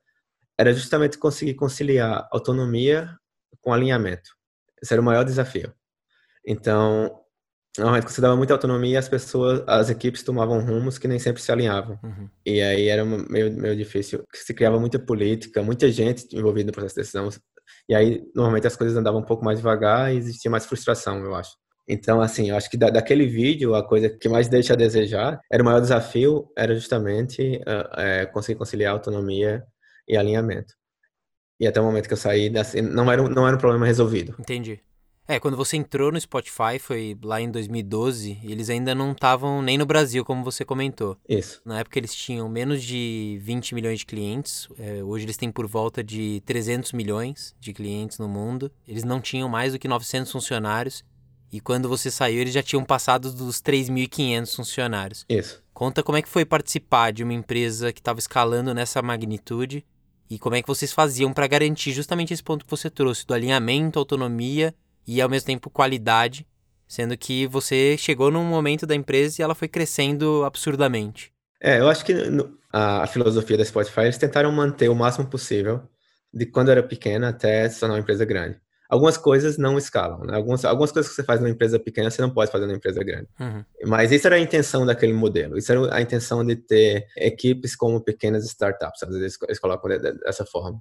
era 0.59 0.73
justamente 0.73 1.17
conseguir 1.17 1.55
conciliar 1.55 2.29
autonomia 2.31 3.17
com 3.61 3.73
alinhamento. 3.73 4.31
Esse 4.83 4.93
era 4.93 5.01
o 5.01 5.05
maior 5.05 5.25
desafio. 5.25 5.73
Então, 6.45 7.22
Normalmente, 7.79 8.05
quando 8.05 8.15
você 8.15 8.21
dava 8.21 8.37
muita 8.37 8.53
autonomia, 8.53 8.99
as 8.99 9.09
pessoas, 9.09 9.63
as 9.67 9.89
equipes 9.89 10.23
tomavam 10.23 10.61
rumos 10.61 10.99
que 10.99 11.09
nem 11.09 11.19
sempre 11.19 11.41
se 11.41 11.51
alinhavam. 11.51 11.99
Uhum. 12.03 12.29
E 12.45 12.61
aí 12.61 12.89
era 12.89 13.05
meio, 13.05 13.51
meio 13.51 13.75
difícil. 13.75 14.25
Se 14.35 14.53
criava 14.53 14.79
muita 14.79 14.99
política, 14.99 15.63
muita 15.63 15.91
gente 15.91 16.27
envolvida 16.37 16.67
no 16.67 16.73
processo 16.73 16.97
de 16.97 17.01
decisão. 17.01 17.31
E 17.89 17.95
aí, 17.95 18.23
normalmente, 18.35 18.67
as 18.67 18.77
coisas 18.77 18.97
andavam 18.97 19.21
um 19.21 19.25
pouco 19.25 19.45
mais 19.45 19.59
devagar 19.59 20.13
e 20.13 20.19
existia 20.19 20.51
mais 20.51 20.67
frustração, 20.67 21.25
eu 21.25 21.35
acho. 21.35 21.53
Então, 21.89 22.21
assim, 22.21 22.51
eu 22.51 22.57
acho 22.57 22.71
que 22.71 22.77
da, 22.77 22.91
daquele 22.91 23.27
vídeo, 23.27 23.75
a 23.75 23.87
coisa 23.87 24.09
que 24.09 24.29
mais 24.29 24.49
deixa 24.49 24.75
a 24.75 24.77
desejar, 24.77 25.41
era 25.51 25.63
o 25.63 25.67
maior 25.67 25.81
desafio, 25.81 26.49
era 26.57 26.75
justamente 26.75 27.57
uh, 27.67 28.01
é, 28.01 28.27
conseguir 28.27 28.59
conciliar 28.59 28.93
autonomia 28.93 29.65
e 30.07 30.17
alinhamento. 30.17 30.75
E 31.59 31.67
até 31.67 31.81
o 31.81 31.85
momento 31.85 32.07
que 32.07 32.13
eu 32.13 32.19
saí, 32.19 32.57
assim, 32.59 32.83
não, 32.83 33.11
era, 33.11 33.23
não 33.29 33.47
era 33.47 33.57
um 33.57 33.61
problema 33.61 33.87
resolvido. 33.87 34.35
Entendi. 34.39 34.81
É, 35.27 35.39
quando 35.39 35.57
você 35.57 35.77
entrou 35.77 36.11
no 36.11 36.21
Spotify, 36.21 36.79
foi 36.81 37.17
lá 37.23 37.41
em 37.41 37.51
2012, 37.51 38.41
eles 38.43 38.69
ainda 38.69 38.95
não 38.95 39.13
estavam 39.13 39.63
nem 39.63 39.79
no 39.79 39.87
Brasil, 39.87 40.25
como 40.25 40.43
você 40.43 40.65
comentou. 40.65 41.17
Isso. 41.29 41.61
Na 41.65 41.79
época 41.79 41.99
eles 41.99 42.15
tinham 42.15 42.49
menos 42.49 42.83
de 42.83 43.39
20 43.41 43.75
milhões 43.75 44.01
de 44.01 44.07
clientes, 44.07 44.69
é, 44.79 45.03
hoje 45.03 45.25
eles 45.25 45.37
têm 45.37 45.51
por 45.51 45.67
volta 45.67 46.03
de 46.03 46.43
300 46.45 46.93
milhões 46.93 47.55
de 47.61 47.73
clientes 47.73 48.19
no 48.19 48.29
mundo. 48.29 48.71
Eles 48.87 49.05
não 49.05 49.21
tinham 49.21 49.49
mais 49.49 49.73
do 49.73 49.79
que 49.79 49.87
900 49.87 50.31
funcionários, 50.31 51.05
e 51.53 51.61
quando 51.61 51.89
você 51.89 52.11
saiu 52.11 52.41
eles 52.41 52.55
já 52.55 52.63
tinham 52.63 52.85
passado 52.85 53.31
dos 53.31 53.61
3.500 53.63 54.57
funcionários. 54.57 55.25
Isso. 55.29 55.63
Conta 55.73 56.03
como 56.03 56.19
é 56.19 56.23
que 56.23 56.29
foi 56.29 56.45
participar 56.45 57.13
de 57.13 57.23
uma 57.23 57.33
empresa 57.33 57.93
que 57.93 58.01
estava 58.01 58.19
escalando 58.19 58.75
nessa 58.75 59.01
magnitude 59.01 59.85
e 60.29 60.39
como 60.39 60.57
é 60.57 60.63
que 60.63 60.69
vocês 60.69 60.93
faziam 60.93 61.33
para 61.33 61.47
garantir 61.47 61.93
justamente 61.93 62.33
esse 62.33 62.43
ponto 62.43 62.65
que 62.65 62.71
você 62.71 62.89
trouxe, 62.89 63.27
do 63.27 63.35
alinhamento, 63.35 63.99
autonomia 63.99 64.75
e 65.07 65.21
ao 65.21 65.29
mesmo 65.29 65.47
tempo 65.47 65.71
qualidade, 65.71 66.47
sendo 66.87 67.17
que 67.17 67.47
você 67.47 67.97
chegou 67.99 68.31
num 68.31 68.45
momento 68.45 68.87
da 68.87 68.95
empresa 68.95 69.41
e 69.41 69.43
ela 69.43 69.55
foi 69.55 69.69
crescendo 69.69 70.45
absurdamente. 70.45 71.33
É, 71.61 71.79
eu 71.79 71.89
acho 71.89 72.05
que 72.05 72.13
a, 72.73 73.07
filosofia 73.07 73.57
da 73.57 73.65
Spotify 73.65 74.03
eles 74.03 74.19
tentaram 74.19 74.51
manter 74.51 74.89
o 74.89 74.95
máximo 74.95 75.27
possível 75.27 75.83
de 76.33 76.47
quando 76.47 76.71
era 76.71 76.83
pequena 76.83 77.29
até 77.29 77.69
se 77.69 77.81
tornar 77.81 77.95
uma 77.95 78.01
empresa 78.01 78.25
grande. 78.25 78.61
Algumas 78.89 79.17
coisas 79.17 79.57
não 79.57 79.79
escalam, 79.79 80.21
né? 80.27 80.37
Algumas, 80.37 80.67
algumas 80.67 80.93
coisas 80.93 81.09
que 81.11 81.17
você 81.17 81.25
faz 81.25 81.41
numa 81.41 81.49
empresa 81.49 81.79
pequena 81.79 82.11
você 82.11 82.21
não 82.21 82.29
pode 82.29 82.51
fazer 82.51 82.67
numa 82.67 82.77
empresa 82.77 83.03
grande. 83.03 83.27
Uhum. 83.41 83.65
Mas 83.87 84.13
isso 84.13 84.27
era 84.27 84.37
a 84.37 84.39
intenção 84.39 84.85
daquele 84.85 85.15
modelo. 85.15 85.57
Isso 85.57 85.73
era 85.73 85.97
a 85.97 86.03
intenção 86.03 86.45
de 86.45 86.57
ter 86.57 87.07
equipes 87.17 87.75
como 87.75 88.03
pequenas 88.03 88.45
startups. 88.45 89.03
Às 89.03 89.09
vezes 89.17 89.39
eles 89.49 89.59
colocam 89.59 89.89
dessa 89.99 90.45
forma 90.45 90.79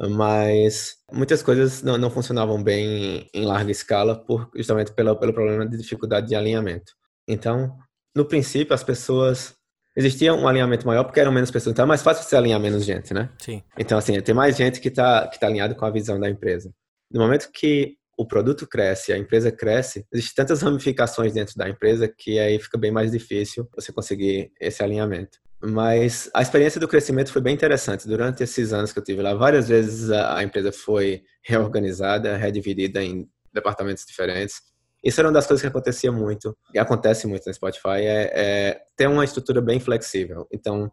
mas 0.00 0.96
muitas 1.12 1.42
coisas 1.42 1.82
não, 1.82 1.98
não 1.98 2.10
funcionavam 2.10 2.62
bem 2.62 3.28
em 3.34 3.44
larga 3.44 3.70
escala 3.70 4.14
por, 4.14 4.48
justamente 4.54 4.92
pelo, 4.92 5.16
pelo 5.16 5.32
problema 5.32 5.66
de 5.66 5.76
dificuldade 5.76 6.28
de 6.28 6.36
alinhamento. 6.36 6.92
Então, 7.26 7.76
no 8.14 8.24
princípio, 8.24 8.74
as 8.74 8.84
pessoas 8.84 9.54
existia 9.96 10.32
um 10.32 10.46
alinhamento 10.46 10.86
maior 10.86 11.02
porque 11.02 11.18
eram 11.18 11.32
menos 11.32 11.50
pessoas, 11.50 11.72
então 11.72 11.84
é 11.84 11.88
mais 11.88 12.02
fácil 12.02 12.22
você 12.22 12.36
alinhar 12.36 12.60
menos 12.60 12.84
gente, 12.84 13.12
né? 13.12 13.30
Sim. 13.38 13.62
Então, 13.76 13.98
assim, 13.98 14.20
tem 14.20 14.34
mais 14.34 14.56
gente 14.56 14.80
que 14.80 14.88
está 14.88 15.26
que 15.26 15.40
tá 15.40 15.48
alinhado 15.48 15.74
com 15.74 15.84
a 15.84 15.90
visão 15.90 16.20
da 16.20 16.30
empresa. 16.30 16.72
No 17.10 17.20
momento 17.20 17.50
que 17.52 17.96
o 18.16 18.26
produto 18.26 18.66
cresce, 18.66 19.12
a 19.12 19.18
empresa 19.18 19.50
cresce, 19.50 20.04
existem 20.12 20.34
tantas 20.36 20.62
ramificações 20.62 21.32
dentro 21.32 21.54
da 21.56 21.68
empresa 21.68 22.08
que 22.08 22.38
aí 22.38 22.58
fica 22.58 22.76
bem 22.76 22.90
mais 22.90 23.12
difícil 23.12 23.68
você 23.74 23.92
conseguir 23.92 24.52
esse 24.60 24.82
alinhamento. 24.82 25.38
Mas 25.60 26.30
a 26.32 26.40
experiência 26.40 26.80
do 26.80 26.86
crescimento 26.86 27.32
foi 27.32 27.42
bem 27.42 27.54
interessante. 27.54 28.06
Durante 28.06 28.42
esses 28.42 28.72
anos 28.72 28.92
que 28.92 28.98
eu 28.98 29.02
tive 29.02 29.22
lá, 29.22 29.34
várias 29.34 29.68
vezes 29.68 30.10
a, 30.10 30.42
empresa 30.42 30.70
foi 30.70 31.22
reorganizada, 31.42 32.36
redividida 32.36 33.02
em 33.02 33.28
departamentos 33.52 34.04
diferentes. 34.06 34.60
Isso 35.02 35.20
era 35.20 35.28
uma 35.28 35.34
das 35.34 35.46
coisas 35.46 35.60
que 35.60 35.68
acontecia 35.68 36.12
muito, 36.12 36.56
e 36.74 36.78
acontece 36.78 37.26
muito 37.26 37.46
no 37.46 37.54
Spotify, 37.54 38.02
é, 38.02 38.32
é 38.34 38.80
ter 38.96 39.08
uma 39.08 39.24
estrutura 39.24 39.60
bem 39.60 39.80
flexível. 39.80 40.46
Então, 40.52 40.90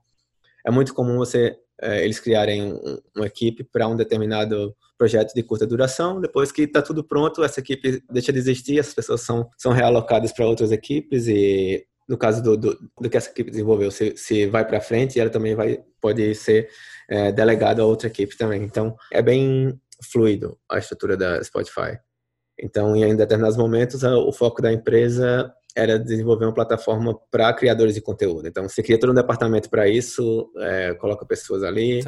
é 0.65 0.71
muito 0.71 0.93
comum 0.93 1.17
você 1.17 1.55
é, 1.81 2.03
eles 2.03 2.19
criarem 2.19 2.73
um, 2.73 2.97
uma 3.15 3.25
equipe 3.27 3.63
para 3.63 3.87
um 3.87 3.95
determinado 3.95 4.75
projeto 4.97 5.33
de 5.33 5.43
curta 5.43 5.67
duração. 5.67 6.21
Depois 6.21 6.51
que 6.51 6.63
está 6.63 6.81
tudo 6.81 7.03
pronto, 7.03 7.43
essa 7.43 7.59
equipe 7.59 8.01
deixa 8.09 8.31
de 8.31 8.39
existir, 8.39 8.79
as 8.79 8.93
pessoas 8.93 9.21
são, 9.21 9.49
são 9.57 9.71
realocadas 9.71 10.31
para 10.31 10.47
outras 10.47 10.71
equipes 10.71 11.27
e 11.27 11.85
no 12.07 12.17
caso 12.17 12.41
do, 12.41 12.55
do, 12.55 12.77
do, 12.99 13.09
que 13.09 13.17
essa 13.17 13.29
equipe 13.29 13.49
desenvolveu, 13.49 13.89
se, 13.91 14.15
se 14.15 14.45
vai 14.47 14.65
para 14.65 14.81
frente, 14.81 15.19
ela 15.19 15.29
também 15.29 15.55
vai 15.55 15.83
pode 15.99 16.35
ser 16.35 16.69
é, 17.09 17.31
delegada 17.31 17.81
a 17.81 17.85
outra 17.85 18.07
equipe 18.07 18.37
também. 18.37 18.63
Então, 18.63 18.95
é 19.11 19.21
bem 19.21 19.79
fluido 20.11 20.57
a 20.69 20.77
estrutura 20.77 21.17
da 21.17 21.43
Spotify. 21.43 21.97
Então, 22.59 22.95
em 22.95 23.15
determinados 23.15 23.57
momentos, 23.57 24.03
o 24.03 24.31
foco 24.31 24.61
da 24.61 24.71
empresa 24.71 25.51
era 25.75 25.99
desenvolver 25.99 26.45
uma 26.45 26.53
plataforma 26.53 27.19
para 27.29 27.51
criadores 27.53 27.93
de 27.93 28.01
conteúdo. 28.01 28.47
Então, 28.47 28.67
você 28.69 28.81
cria 28.81 28.97
todo 28.97 29.11
um 29.11 29.15
departamento 29.15 29.69
para 29.69 29.89
isso, 29.89 30.49
é, 30.57 30.93
coloca 30.93 31.25
pessoas 31.25 31.63
ali. 31.63 32.01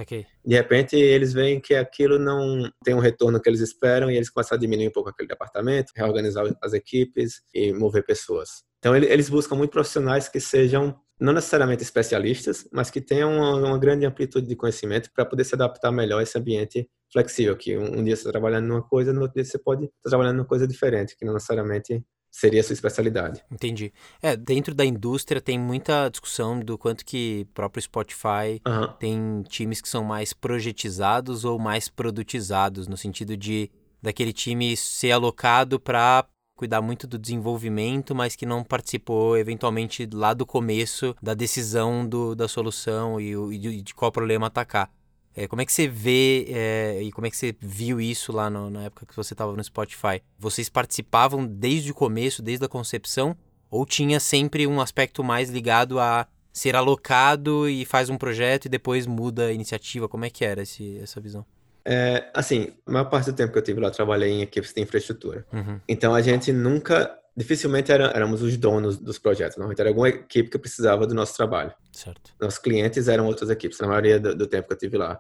De 0.45 0.55
repente, 0.55 0.95
eles 0.95 1.33
veem 1.33 1.59
que 1.59 1.75
aquilo 1.75 2.17
não 2.17 2.71
tem 2.81 2.93
um 2.93 2.99
retorno 2.99 3.41
que 3.41 3.49
eles 3.49 3.59
esperam 3.59 4.09
e 4.09 4.15
eles 4.15 4.29
começam 4.29 4.55
a 4.55 4.59
diminuir 4.59 4.87
um 4.87 4.91
pouco 4.91 5.09
aquele 5.09 5.27
departamento, 5.27 5.91
reorganizar 5.93 6.45
as 6.61 6.71
equipes 6.71 7.41
e 7.53 7.73
mover 7.73 8.05
pessoas. 8.05 8.63
Então, 8.79 8.95
eles 8.95 9.29
buscam 9.29 9.55
muito 9.55 9.71
profissionais 9.71 10.29
que 10.29 10.39
sejam 10.39 10.99
não 11.19 11.33
necessariamente 11.33 11.81
especialistas, 11.81 12.67
mas 12.71 12.91
que 12.91 13.01
tenham 13.01 13.33
uma, 13.33 13.55
uma 13.55 13.77
grande 13.77 14.05
amplitude 14.05 14.47
de 14.47 14.55
conhecimento 14.55 15.09
para 15.13 15.25
poder 15.25 15.43
se 15.43 15.55
adaptar 15.55 15.91
melhor 15.91 16.19
a 16.19 16.23
esse 16.23 16.37
ambiente 16.37 16.87
flexível, 17.11 17.55
que 17.57 17.75
um, 17.75 17.99
um 17.99 18.03
dia 18.03 18.15
você 18.15 18.21
está 18.21 18.31
trabalhando 18.31 18.67
numa 18.67 18.83
coisa, 18.83 19.11
no 19.11 19.21
outro 19.21 19.35
dia 19.35 19.45
você 19.45 19.57
pode 19.57 19.85
estar 19.85 20.09
trabalhando 20.09 20.37
numa 20.37 20.45
coisa 20.45 20.67
diferente, 20.67 21.15
que 21.17 21.25
não 21.25 21.33
necessariamente 21.33 22.03
seria 22.29 22.61
a 22.61 22.63
sua 22.63 22.73
especialidade. 22.73 23.43
Entendi. 23.51 23.91
É, 24.21 24.35
dentro 24.35 24.75
da 24.75 24.85
indústria 24.85 25.41
tem 25.41 25.57
muita 25.57 26.09
discussão 26.09 26.59
do 26.59 26.77
quanto 26.77 27.03
que 27.03 27.47
próprio 27.53 27.81
Spotify 27.81 28.61
uhum. 28.67 28.93
tem 28.99 29.43
times 29.43 29.81
que 29.81 29.89
são 29.89 30.03
mais 30.03 30.33
projetizados 30.33 31.45
ou 31.45 31.57
mais 31.57 31.89
produtizados, 31.89 32.87
no 32.87 32.97
sentido 32.97 33.35
de 33.35 33.71
daquele 34.01 34.31
time 34.31 34.77
ser 34.77 35.11
alocado 35.11 35.79
para 35.79 36.27
cuidar 36.57 36.81
muito 36.81 37.05
do 37.05 37.19
desenvolvimento, 37.19 38.15
mas 38.15 38.35
que 38.35 38.45
não 38.45 38.63
participou 38.63 39.37
eventualmente 39.37 40.09
lá 40.11 40.33
do 40.33 40.45
começo 40.45 41.15
da 41.21 41.35
decisão 41.35 42.05
do, 42.05 42.35
da 42.35 42.47
solução 42.47 43.21
e, 43.21 43.33
e 43.53 43.81
de, 43.81 43.93
qual 43.93 44.11
problema 44.11 44.47
atacar. 44.47 44.91
É, 45.35 45.47
como 45.47 45.61
é 45.61 45.65
que 45.65 45.71
você 45.71 45.87
vê 45.87 46.47
é, 46.49 47.03
e 47.03 47.11
como 47.11 47.27
é 47.27 47.29
que 47.29 47.37
você 47.37 47.55
viu 47.61 48.01
isso 48.01 48.31
lá 48.31 48.49
no, 48.49 48.71
na 48.71 48.85
época 48.85 49.05
que 49.05 49.15
você 49.15 49.35
estava 49.35 49.55
no 49.55 49.63
Spotify? 49.63 50.19
Vocês 50.39 50.67
participavam 50.67 51.45
desde 51.45 51.91
o 51.91 51.93
começo, 51.93 52.41
desde 52.41 52.65
a 52.65 52.67
concepção, 52.67 53.37
ou 53.69 53.85
tinha 53.85 54.19
sempre 54.19 54.65
um 54.65 54.81
aspecto 54.81 55.23
mais 55.23 55.51
ligado 55.51 55.99
a 55.99 56.27
ser 56.51 56.75
alocado 56.75 57.69
e 57.69 57.85
faz 57.85 58.09
um 58.09 58.17
projeto 58.17 58.65
e 58.65 58.69
depois 58.69 59.05
muda 59.05 59.45
a 59.45 59.53
iniciativa? 59.53 60.09
Como 60.09 60.25
é 60.25 60.29
que 60.31 60.43
era 60.43 60.63
esse, 60.63 60.97
essa 60.97 61.21
visão? 61.21 61.45
É, 61.89 62.29
assim, 62.33 62.73
a 62.85 62.91
maior 62.91 63.05
parte 63.05 63.31
do 63.31 63.35
tempo 63.35 63.53
que 63.53 63.59
eu 63.59 63.63
tive 63.63 63.79
lá, 63.79 63.87
eu 63.87 63.91
trabalhei 63.91 64.29
em 64.29 64.41
equipes 64.41 64.73
de 64.73 64.81
infraestrutura. 64.81 65.45
Uhum. 65.53 65.79
Então, 65.87 66.13
a 66.13 66.21
gente 66.21 66.51
nunca, 66.51 67.17
dificilmente 67.35 67.93
era, 67.93 68.07
éramos 68.07 68.41
os 68.41 68.57
donos 68.57 68.97
dos 68.97 69.17
projetos. 69.17 69.55
Normalmente 69.55 69.79
era 69.79 69.89
alguma 69.89 70.09
equipe 70.09 70.49
que 70.49 70.57
precisava 70.57 71.07
do 71.07 71.15
nosso 71.15 71.33
trabalho. 71.37 71.73
Certo. 71.93 72.33
Nossos 72.41 72.59
clientes 72.59 73.07
eram 73.07 73.25
outras 73.25 73.49
equipes, 73.49 73.79
na 73.79 73.87
maioria 73.87 74.19
do, 74.19 74.35
do 74.35 74.47
tempo 74.47 74.67
que 74.67 74.73
eu 74.73 74.77
tive 74.77 74.97
lá. 74.97 75.13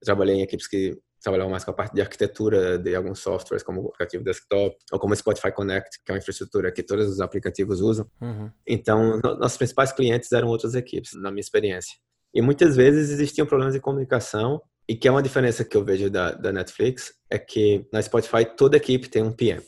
Eu 0.00 0.06
trabalhei 0.06 0.36
em 0.36 0.40
equipes 0.40 0.66
que 0.66 0.98
trabalhavam 1.20 1.50
mais 1.50 1.62
com 1.62 1.72
a 1.72 1.74
parte 1.74 1.94
de 1.94 2.00
arquitetura 2.00 2.78
de 2.78 2.94
alguns 2.94 3.18
softwares, 3.18 3.62
como 3.62 3.82
o 3.82 3.86
aplicativo 3.88 4.24
desktop, 4.24 4.76
ou 4.90 4.98
como 4.98 5.12
o 5.12 5.16
Spotify 5.16 5.52
Connect, 5.52 5.98
que 6.06 6.10
é 6.10 6.14
uma 6.14 6.18
infraestrutura 6.18 6.72
que 6.72 6.82
todos 6.82 7.06
os 7.06 7.20
aplicativos 7.20 7.82
usam. 7.82 8.10
Uhum. 8.18 8.50
Então, 8.66 9.20
no, 9.22 9.36
nossos 9.36 9.58
principais 9.58 9.92
clientes 9.92 10.32
eram 10.32 10.48
outras 10.48 10.74
equipes, 10.74 11.12
na 11.14 11.30
minha 11.30 11.40
experiência. 11.40 11.98
E 12.32 12.40
muitas 12.40 12.76
vezes 12.76 13.10
existiam 13.10 13.46
problemas 13.46 13.74
de 13.74 13.80
comunicação 13.80 14.62
e 14.88 14.96
que 14.96 15.06
é 15.06 15.10
uma 15.10 15.22
diferença 15.22 15.64
que 15.64 15.76
eu 15.76 15.84
vejo 15.84 16.08
da, 16.08 16.32
da 16.32 16.50
Netflix, 16.50 17.12
é 17.28 17.38
que 17.38 17.86
na 17.92 18.00
Spotify 18.00 18.44
toda 18.44 18.78
equipe 18.78 19.08
tem 19.08 19.22
um 19.22 19.30
PM. 19.30 19.62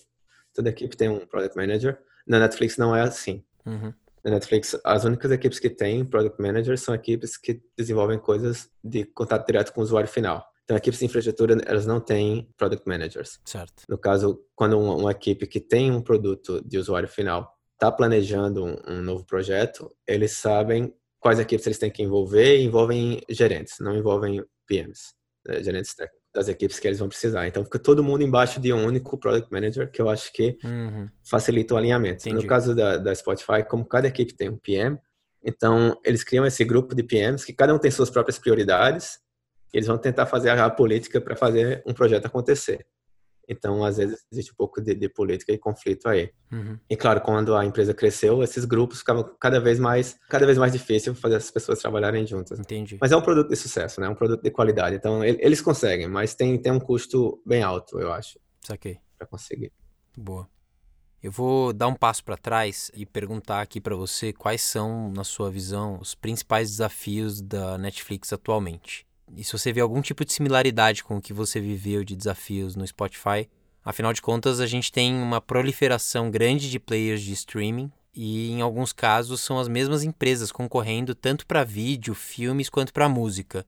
Toda 0.54 0.70
equipe 0.70 0.96
tem 0.96 1.08
um 1.08 1.26
Product 1.26 1.56
Manager. 1.56 2.00
Na 2.26 2.38
Netflix 2.38 2.78
não 2.78 2.96
é 2.96 3.02
assim. 3.02 3.44
Uhum. 3.66 3.92
Na 4.24 4.32
Netflix, 4.32 4.78
as 4.82 5.04
únicas 5.04 5.30
equipes 5.30 5.58
que 5.58 5.68
têm 5.68 6.04
Product 6.04 6.40
Manager 6.40 6.78
são 6.78 6.94
equipes 6.94 7.36
que 7.36 7.62
desenvolvem 7.76 8.18
coisas 8.18 8.70
de 8.82 9.04
contato 9.04 9.46
direto 9.46 9.72
com 9.72 9.80
o 9.80 9.84
usuário 9.84 10.08
final. 10.08 10.46
Então, 10.64 10.76
equipes 10.76 11.00
de 11.00 11.06
infraestrutura, 11.06 11.58
elas 11.66 11.84
não 11.84 12.00
têm 12.00 12.48
Product 12.56 12.88
Managers. 12.88 13.40
Certo. 13.44 13.82
No 13.88 13.98
caso, 13.98 14.42
quando 14.54 14.78
uma, 14.78 14.94
uma 14.94 15.10
equipe 15.10 15.46
que 15.46 15.60
tem 15.60 15.90
um 15.90 16.00
produto 16.00 16.62
de 16.66 16.78
usuário 16.78 17.08
final 17.08 17.52
está 17.74 17.90
planejando 17.90 18.64
um, 18.64 18.76
um 18.86 19.02
novo 19.02 19.24
projeto, 19.26 19.90
eles 20.06 20.32
sabem 20.32 20.94
quais 21.18 21.38
equipes 21.38 21.66
eles 21.66 21.78
têm 21.78 21.90
que 21.90 22.02
envolver 22.02 22.58
e 22.58 22.64
envolvem 22.64 23.20
gerentes, 23.28 23.74
não 23.80 23.96
envolvem 23.96 24.42
PMs, 24.70 25.14
né, 25.46 25.62
gerentes 25.62 25.94
técnicos 25.94 26.20
das 26.32 26.46
equipes 26.46 26.78
que 26.78 26.86
eles 26.86 26.98
vão 26.98 27.08
precisar. 27.08 27.46
Então 27.48 27.64
fica 27.64 27.78
todo 27.78 28.04
mundo 28.04 28.22
embaixo 28.22 28.60
de 28.60 28.72
um 28.72 28.86
único 28.86 29.18
Product 29.18 29.52
Manager, 29.52 29.90
que 29.90 30.00
eu 30.00 30.08
acho 30.08 30.32
que 30.32 30.56
uhum. 30.62 31.08
facilita 31.28 31.74
o 31.74 31.76
alinhamento. 31.76 32.28
Entendi. 32.28 32.44
No 32.44 32.48
caso 32.48 32.74
da, 32.74 32.96
da 32.96 33.14
Spotify, 33.14 33.64
como 33.68 33.84
cada 33.84 34.06
equipe 34.06 34.32
tem 34.32 34.48
um 34.48 34.56
PM, 34.56 34.96
então 35.42 35.98
eles 36.04 36.22
criam 36.22 36.46
esse 36.46 36.64
grupo 36.64 36.94
de 36.94 37.02
PMs 37.02 37.44
que 37.44 37.52
cada 37.52 37.74
um 37.74 37.78
tem 37.78 37.90
suas 37.90 38.10
próprias 38.10 38.38
prioridades 38.38 39.18
e 39.74 39.78
eles 39.78 39.88
vão 39.88 39.98
tentar 39.98 40.26
fazer 40.26 40.50
a 40.50 40.70
política 40.70 41.20
para 41.20 41.34
fazer 41.34 41.82
um 41.84 41.92
projeto 41.92 42.26
acontecer. 42.26 42.86
Então, 43.50 43.84
às 43.84 43.96
vezes, 43.96 44.24
existe 44.30 44.52
um 44.52 44.54
pouco 44.54 44.80
de, 44.80 44.94
de 44.94 45.08
política 45.08 45.52
e 45.52 45.58
conflito 45.58 46.08
aí. 46.08 46.30
Uhum. 46.52 46.78
E 46.88 46.96
claro, 46.96 47.20
quando 47.20 47.56
a 47.56 47.64
empresa 47.64 47.92
cresceu, 47.92 48.44
esses 48.44 48.64
grupos 48.64 49.00
ficavam 49.00 49.24
cada 49.40 49.58
vez 49.58 49.80
mais, 49.80 50.16
cada 50.28 50.46
vez 50.46 50.56
mais 50.56 50.72
difícil 50.72 51.14
fazer 51.16 51.34
as 51.34 51.50
pessoas 51.50 51.80
trabalharem 51.80 52.24
juntas. 52.24 52.60
Entendi. 52.60 52.96
Mas 53.00 53.10
é 53.10 53.16
um 53.16 53.22
produto 53.22 53.48
de 53.48 53.56
sucesso, 53.56 54.00
né? 54.00 54.06
É 54.06 54.10
um 54.10 54.14
produto 54.14 54.40
de 54.40 54.50
qualidade. 54.52 54.94
Então, 54.94 55.24
eles 55.24 55.60
conseguem, 55.60 56.06
mas 56.06 56.34
tem, 56.34 56.56
tem 56.62 56.70
um 56.70 56.78
custo 56.78 57.42
bem 57.44 57.62
alto, 57.62 57.98
eu 57.98 58.12
acho. 58.12 58.38
Saquei. 58.60 58.98
Para 59.18 59.26
conseguir. 59.26 59.72
Boa. 60.16 60.48
Eu 61.22 61.30
vou 61.30 61.72
dar 61.72 61.88
um 61.88 61.94
passo 61.94 62.24
para 62.24 62.36
trás 62.36 62.90
e 62.94 63.04
perguntar 63.04 63.60
aqui 63.60 63.80
para 63.80 63.94
você 63.94 64.32
quais 64.32 64.62
são, 64.62 65.10
na 65.10 65.24
sua 65.24 65.50
visão, 65.50 65.98
os 66.00 66.14
principais 66.14 66.70
desafios 66.70 67.42
da 67.42 67.76
Netflix 67.76 68.32
atualmente. 68.32 69.06
E 69.36 69.44
se 69.44 69.52
você 69.52 69.72
vê 69.72 69.80
algum 69.80 70.02
tipo 70.02 70.24
de 70.24 70.32
similaridade 70.32 71.04
com 71.04 71.16
o 71.16 71.20
que 71.20 71.32
você 71.32 71.60
viveu 71.60 72.04
de 72.04 72.16
desafios 72.16 72.76
no 72.76 72.86
Spotify, 72.86 73.48
afinal 73.84 74.12
de 74.12 74.22
contas 74.22 74.60
a 74.60 74.66
gente 74.66 74.92
tem 74.92 75.14
uma 75.14 75.40
proliferação 75.40 76.30
grande 76.30 76.70
de 76.70 76.78
players 76.78 77.22
de 77.22 77.32
streaming 77.32 77.90
e 78.14 78.50
em 78.50 78.60
alguns 78.60 78.92
casos 78.92 79.40
são 79.40 79.58
as 79.58 79.68
mesmas 79.68 80.02
empresas 80.02 80.50
concorrendo 80.50 81.14
tanto 81.14 81.46
para 81.46 81.64
vídeo, 81.64 82.14
filmes 82.14 82.68
quanto 82.68 82.92
para 82.92 83.08
música. 83.08 83.64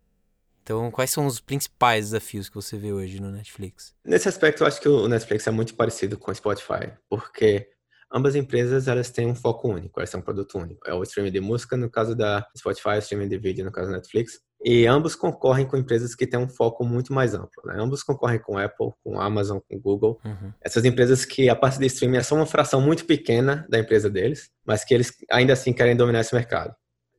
Então, 0.62 0.90
quais 0.92 1.10
são 1.10 1.26
os 1.26 1.40
principais 1.40 2.06
desafios 2.06 2.48
que 2.48 2.54
você 2.54 2.76
vê 2.76 2.92
hoje 2.92 3.20
no 3.20 3.32
Netflix? 3.32 3.94
Nesse 4.04 4.28
aspecto, 4.28 4.62
eu 4.62 4.66
acho 4.66 4.80
que 4.80 4.88
o 4.88 5.08
Netflix 5.08 5.46
é 5.46 5.50
muito 5.50 5.74
parecido 5.74 6.16
com 6.16 6.30
o 6.30 6.34
Spotify, 6.34 6.92
porque 7.08 7.71
ambas 8.12 8.34
empresas 8.36 8.88
elas 8.88 9.10
têm 9.10 9.26
um 9.26 9.34
foco 9.34 9.68
único, 9.68 9.98
elas 9.98 10.10
têm 10.10 10.20
um 10.20 10.22
produto 10.22 10.58
único. 10.58 10.88
É 10.88 10.94
o 10.94 11.02
streaming 11.02 11.32
de 11.32 11.40
música, 11.40 11.76
no 11.76 11.90
caso 11.90 12.14
da 12.14 12.46
Spotify, 12.56 12.90
o 12.90 12.98
streaming 12.98 13.28
de 13.28 13.38
vídeo, 13.38 13.64
no 13.64 13.72
caso 13.72 13.90
da 13.90 13.96
Netflix. 13.96 14.40
E 14.64 14.86
ambos 14.86 15.16
concorrem 15.16 15.66
com 15.66 15.76
empresas 15.76 16.14
que 16.14 16.26
têm 16.26 16.38
um 16.38 16.48
foco 16.48 16.84
muito 16.84 17.12
mais 17.12 17.34
amplo. 17.34 17.62
Né? 17.64 17.74
Ambos 17.78 18.02
concorrem 18.02 18.38
com 18.38 18.56
Apple, 18.56 18.90
com 19.02 19.20
Amazon, 19.20 19.58
com 19.68 19.80
Google. 19.80 20.20
Uhum. 20.24 20.52
Essas 20.60 20.84
empresas 20.84 21.24
que 21.24 21.48
a 21.48 21.56
parte 21.56 21.78
de 21.78 21.86
streaming 21.86 22.18
é 22.18 22.22
só 22.22 22.36
uma 22.36 22.46
fração 22.46 22.80
muito 22.80 23.04
pequena 23.04 23.66
da 23.68 23.78
empresa 23.78 24.08
deles, 24.08 24.50
mas 24.64 24.84
que 24.84 24.94
eles 24.94 25.12
ainda 25.30 25.52
assim 25.52 25.72
querem 25.72 25.96
dominar 25.96 26.20
esse 26.20 26.34
mercado. 26.34 26.74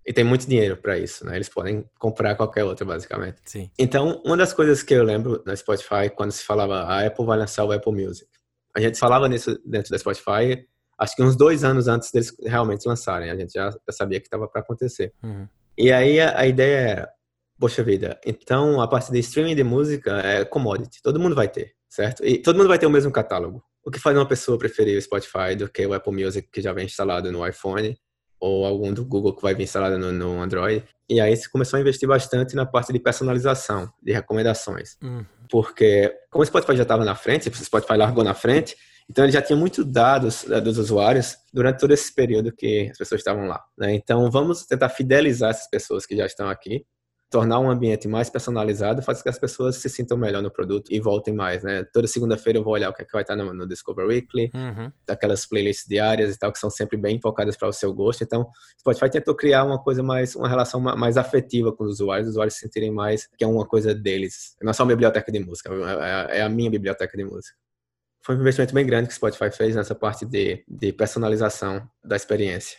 E 0.06 0.12
tem 0.12 0.24
muito 0.24 0.48
dinheiro 0.48 0.76
para 0.78 0.98
isso, 0.98 1.26
né? 1.26 1.36
Eles 1.36 1.48
podem 1.48 1.90
comprar 1.98 2.36
qualquer 2.36 2.64
outra, 2.66 2.86
basicamente. 2.86 3.38
Sim. 3.46 3.72
Então, 3.80 4.22
uma 4.26 4.36
das 4.36 4.52
coisas 4.52 4.84
que 4.84 4.94
eu 4.94 5.04
lembro 5.04 5.42
na 5.46 5.56
Spotify, 5.56 6.10
quando 6.14 6.32
se 6.32 6.44
falava 6.44 6.82
a 6.82 7.06
Apple 7.06 7.26
vai 7.26 7.38
lançar 7.38 7.64
o 7.64 7.72
Apple 7.72 7.94
Music, 7.94 8.28
a 8.76 8.82
gente 8.82 8.98
falava 8.98 9.30
nisso 9.30 9.60
dentro 9.66 9.92
da 9.92 9.98
Spotify, 9.98 10.68
acho 11.00 11.16
que 11.16 11.24
uns 11.24 11.36
dois 11.36 11.64
anos 11.64 11.88
antes 11.88 12.12
deles 12.12 12.34
realmente 12.46 12.88
lançarem. 12.88 13.30
A 13.30 13.36
gente 13.36 13.54
já, 13.54 13.72
sabia 13.92 14.20
que 14.20 14.28
estava 14.28 14.48
para 14.48 14.62
acontecer. 14.62 15.14
Uhum. 15.24 15.48
E 15.78 15.92
aí 15.92 16.20
a, 16.20 16.40
a 16.40 16.48
ideia 16.48 16.78
era, 16.78 17.10
Poxa 17.60 17.84
vida, 17.84 18.20
então 18.26 18.82
a 18.82 18.88
parte 18.88 19.12
de 19.12 19.20
streaming 19.20 19.56
de 19.56 19.64
música 19.64 20.20
é 20.20 20.44
commodity, 20.44 21.02
todo 21.02 21.20
mundo 21.20 21.36
vai 21.36 21.48
ter, 21.48 21.72
certo? 21.88 22.26
E 22.26 22.40
todo 22.40 22.58
mundo 22.58 22.68
vai 22.68 22.80
ter 22.80 22.86
o 22.86 22.90
mesmo 22.90 23.12
catálogo. 23.12 23.64
O 23.86 23.92
que 23.92 24.00
faz 24.00 24.18
uma 24.18 24.28
pessoa 24.28 24.58
preferir 24.58 24.98
o 24.98 25.02
Spotify 25.02 25.56
do 25.58 25.70
que 25.70 25.86
o 25.86 25.94
Apple 25.94 26.12
Music 26.12 26.50
que 26.52 26.62
já 26.62 26.74
vem 26.74 26.86
instalado 26.86 27.32
no 27.32 27.48
iPhone 27.48 27.98
ou 28.40 28.66
algum 28.66 28.92
do 28.94 29.06
Google 29.06 29.34
que 29.34 29.42
vai 29.42 29.56
vir 29.56 29.64
instalado 29.64 29.98
no, 29.98 30.12
no 30.12 30.42
Android. 30.42 30.84
E 31.10 31.22
aí 31.22 31.38
se 31.38 31.50
começou 31.50 31.78
a 31.78 31.82
investir 31.82 32.10
bastante 32.10 32.54
na 32.54 32.66
parte 32.66 32.92
de 32.92 33.00
personalização, 33.00 33.90
de 34.02 34.12
recomendações. 34.12 34.98
Uhum. 35.02 35.26
porque 35.50 36.14
como 36.30 36.44
o 36.44 36.46
Spotify 36.46 36.76
já 36.76 36.84
estava 36.84 37.06
na 37.06 37.16
frente, 37.16 37.48
o 37.48 37.56
Spotify 37.56 37.96
largou 37.96 38.24
na 38.26 38.34
frente, 38.34 38.76
então 39.10 39.26
ele 39.26 39.32
já 39.32 39.42
tinha 39.42 39.58
muitos 39.58 39.86
dados 39.86 40.46
dos 40.64 40.78
usuários 40.78 41.38
durante 41.54 41.80
todo 41.80 41.92
esse 41.92 42.14
período 42.14 42.52
que 42.52 42.90
as 42.92 42.98
pessoas 42.98 43.20
estavam 43.20 43.46
lá. 43.46 43.64
Né? 43.78 43.94
Então 43.96 44.30
vamos 44.32 44.66
tentar 44.66 44.90
fidelizar 44.90 45.52
essas 45.52 45.70
pessoas 45.70 46.06
que 46.06 46.16
já 46.16 46.26
estão 46.26 46.50
aqui 46.50 46.86
tornar 47.34 47.60
um 47.60 47.68
ambiente 47.68 48.08
mais 48.08 48.30
personalizado 48.30 49.02
faz 49.02 49.18
com 49.18 49.24
que 49.24 49.30
as 49.30 49.40
pessoas 49.40 49.78
se 49.78 49.90
sintam 49.90 50.16
melhor 50.16 50.44
no 50.44 50.52
produto 50.52 50.94
e 50.94 51.00
voltem 51.00 51.34
mais, 51.34 51.64
né? 51.64 51.84
Toda 51.92 52.06
segunda-feira 52.06 52.60
eu 52.60 52.64
vou 52.64 52.74
olhar 52.74 52.92
o 52.92 52.94
que, 52.94 53.02
é 53.02 53.06
que 53.06 53.12
vai 53.12 53.24
estar 53.24 53.36
no, 53.36 53.52
no 53.52 53.68
Discover 53.68 54.06
Weekly, 54.06 54.52
uhum. 54.54 54.92
daquelas 55.04 55.44
playlists 55.44 55.88
diárias 55.88 56.36
e 56.36 56.38
tal, 56.38 56.54
que 56.54 56.60
são 56.60 56.70
sempre 56.70 56.96
bem 56.96 57.20
focadas 57.20 57.58
para 57.58 57.68
o 57.68 57.74
seu 57.74 57.92
gosto. 57.92 58.24
Então, 58.24 58.48
Spotify 58.80 59.10
tentou 59.10 59.34
criar 59.34 59.64
uma 59.64 59.82
coisa 59.82 60.04
mais, 60.04 60.36
uma 60.36 60.48
relação 60.48 60.80
mais 60.80 61.18
afetiva 61.18 61.76
com 61.76 61.86
os 61.86 61.94
usuários, 61.94 62.28
os 62.28 62.34
usuários 62.36 62.54
se 62.54 62.60
sentirem 62.60 62.92
mais 62.92 63.28
que 63.36 63.44
é 63.44 63.48
uma 63.48 63.66
coisa 63.66 63.96
deles. 63.96 64.56
Não 64.62 64.70
é 64.70 64.74
só 64.74 64.84
uma 64.84 64.90
biblioteca 64.90 65.32
de 65.32 65.40
música, 65.40 65.72
é, 66.30 66.38
é 66.38 66.42
a 66.44 66.50
minha 66.50 66.70
biblioteca 66.70 67.18
de 67.18 67.26
música. 67.26 67.58
Foi 68.26 68.36
um 68.36 68.42
investimento 68.42 68.74
bem 68.74 68.86
grande 68.86 69.08
que 69.08 69.14
o 69.14 69.16
Spotify 69.16 69.52
fez 69.52 69.76
nessa 69.76 69.94
parte 69.94 70.26
de, 70.26 70.64
de 70.68 70.94
personalização 70.94 71.86
da 72.04 72.16
experiência. 72.16 72.78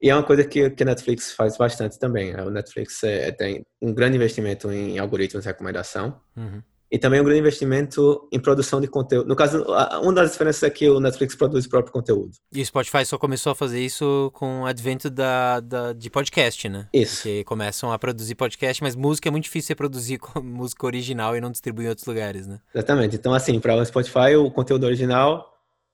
E 0.00 0.10
é 0.10 0.14
uma 0.14 0.24
coisa 0.24 0.44
que, 0.44 0.64
a 0.64 0.84
Netflix 0.84 1.32
faz 1.32 1.56
bastante 1.56 1.98
também. 1.98 2.32
Né? 2.32 2.42
O 2.42 2.50
Netflix 2.50 3.02
é, 3.04 3.30
tem 3.30 3.64
um 3.80 3.94
grande 3.94 4.16
investimento 4.16 4.70
em 4.72 4.98
algoritmos 4.98 5.44
de 5.44 5.48
recomendação. 5.48 6.20
Uhum. 6.36 6.62
E 6.92 6.98
também 6.98 7.22
um 7.22 7.24
grande 7.24 7.40
investimento 7.40 8.28
em 8.30 8.38
produção 8.38 8.78
de 8.78 8.86
conteúdo. 8.86 9.26
No 9.26 9.34
caso, 9.34 9.64
uma 10.02 10.12
das 10.12 10.32
diferenças 10.32 10.62
é 10.62 10.68
que 10.68 10.90
o 10.90 11.00
Netflix 11.00 11.34
produz 11.34 11.64
o 11.64 11.70
próprio 11.70 11.90
conteúdo. 11.90 12.32
E 12.52 12.60
o 12.60 12.66
Spotify 12.66 13.06
só 13.06 13.16
começou 13.16 13.52
a 13.52 13.54
fazer 13.54 13.80
isso 13.80 14.30
com 14.34 14.60
o 14.60 14.66
advento 14.66 15.08
da, 15.08 15.60
da, 15.60 15.94
de 15.94 16.10
podcast, 16.10 16.68
né? 16.68 16.86
Isso. 16.92 17.22
Que 17.22 17.44
começam 17.44 17.90
a 17.90 17.98
produzir 17.98 18.34
podcast, 18.34 18.82
mas 18.82 18.94
música 18.94 19.26
é 19.26 19.30
muito 19.30 19.44
difícil 19.44 19.68
você 19.68 19.74
produzir 19.74 20.20
música 20.44 20.84
original 20.84 21.34
e 21.34 21.40
não 21.40 21.50
distribuir 21.50 21.86
em 21.86 21.88
outros 21.88 22.06
lugares, 22.06 22.46
né? 22.46 22.60
Exatamente. 22.74 23.16
Então, 23.16 23.32
assim, 23.32 23.58
para 23.58 23.74
o 23.74 23.84
Spotify, 23.86 24.36
o 24.36 24.50
conteúdo 24.50 24.84
original 24.84 25.50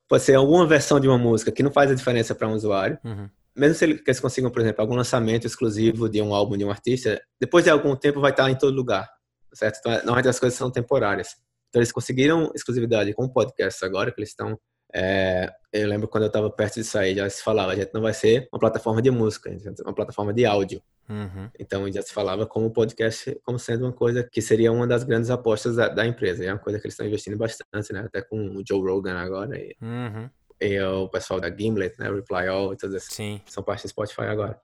pode 0.08 0.24
ser 0.24 0.34
alguma 0.34 0.66
versão 0.66 0.98
de 0.98 1.06
uma 1.06 1.18
música 1.18 1.52
que 1.52 1.62
não 1.62 1.70
faz 1.70 1.92
a 1.92 1.94
diferença 1.94 2.34
para 2.34 2.48
um 2.48 2.54
usuário. 2.54 2.98
Uhum 3.04 3.28
mesmo 3.58 3.74
se 3.74 3.84
eles 3.84 4.20
consigam, 4.20 4.50
por 4.50 4.62
exemplo, 4.62 4.80
algum 4.80 4.94
lançamento 4.94 5.44
exclusivo 5.44 6.08
de 6.08 6.22
um 6.22 6.32
álbum 6.32 6.56
de 6.56 6.64
um 6.64 6.70
artista, 6.70 7.20
depois 7.40 7.64
de 7.64 7.70
algum 7.70 7.96
tempo 7.96 8.20
vai 8.20 8.30
estar 8.30 8.48
em 8.48 8.54
todo 8.54 8.72
lugar, 8.72 9.08
certo? 9.52 9.78
Então, 9.78 9.92
normalmente 9.92 10.28
as 10.28 10.38
coisas 10.38 10.58
são 10.58 10.70
temporárias. 10.70 11.36
Então, 11.68 11.80
eles 11.80 11.92
conseguiram 11.92 12.50
exclusividade 12.54 13.12
com 13.12 13.24
o 13.24 13.32
podcast 13.32 13.84
agora, 13.84 14.10
que 14.10 14.20
eles 14.20 14.30
estão. 14.30 14.58
É, 14.94 15.52
eu 15.70 15.86
lembro 15.86 16.08
quando 16.08 16.24
eu 16.24 16.28
estava 16.28 16.50
perto 16.50 16.76
de 16.76 16.84
sair, 16.84 17.14
já 17.14 17.28
se 17.28 17.42
falava, 17.42 17.72
a 17.72 17.76
gente 17.76 17.92
não 17.92 18.00
vai 18.00 18.14
ser 18.14 18.48
uma 18.50 18.58
plataforma 18.58 19.02
de 19.02 19.10
música, 19.10 19.54
uma 19.84 19.94
plataforma 19.94 20.32
de 20.32 20.46
áudio. 20.46 20.82
Uhum. 21.08 21.50
Então, 21.58 21.90
já 21.92 22.02
se 22.02 22.12
falava 22.12 22.46
como 22.46 22.66
o 22.66 22.70
podcast 22.70 23.38
como 23.42 23.58
sendo 23.58 23.84
uma 23.84 23.92
coisa 23.92 24.22
que 24.30 24.40
seria 24.40 24.72
uma 24.72 24.86
das 24.86 25.04
grandes 25.04 25.30
apostas 25.30 25.76
da, 25.76 25.88
da 25.88 26.06
empresa. 26.06 26.44
E 26.44 26.46
é 26.46 26.52
uma 26.52 26.58
coisa 26.58 26.78
que 26.78 26.86
eles 26.86 26.94
estão 26.94 27.06
investindo 27.06 27.36
bastante, 27.36 27.92
né? 27.92 28.00
Até 28.00 28.22
com 28.22 28.56
o 28.56 28.62
Joe 28.66 28.80
Rogan 28.80 29.16
agora. 29.18 29.58
E, 29.58 29.76
uhum 29.80 30.28
e 30.60 30.80
o 30.80 31.08
pessoal 31.08 31.40
da 31.40 31.50
Gimlet, 31.54 31.94
né, 31.98 32.10
Reply 32.10 32.48
All 32.48 32.72
e 32.72 32.76
todas 32.76 32.96
essas 32.96 33.14
Sim. 33.14 33.40
são 33.46 33.62
parte 33.62 33.82
do 33.82 33.88
Spotify 33.88 34.22
agora. 34.22 34.60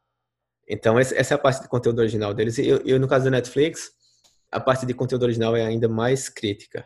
Então, 0.69 0.99
essa 0.99 1.15
é 1.15 1.35
a 1.35 1.39
parte 1.39 1.63
de 1.63 1.69
conteúdo 1.69 1.99
original 1.99 2.33
deles. 2.33 2.59
E, 2.59 2.69
e 2.85 2.99
no 2.99 3.07
caso 3.07 3.27
da 3.27 3.31
Netflix, 3.31 3.91
a 4.55 4.61
parte 4.61 4.87
de 4.87 4.95
conteúdo 4.95 5.25
original 5.25 5.57
é 5.57 5.67
ainda 5.67 5.89
mais 5.89 6.29
crítica, 6.29 6.85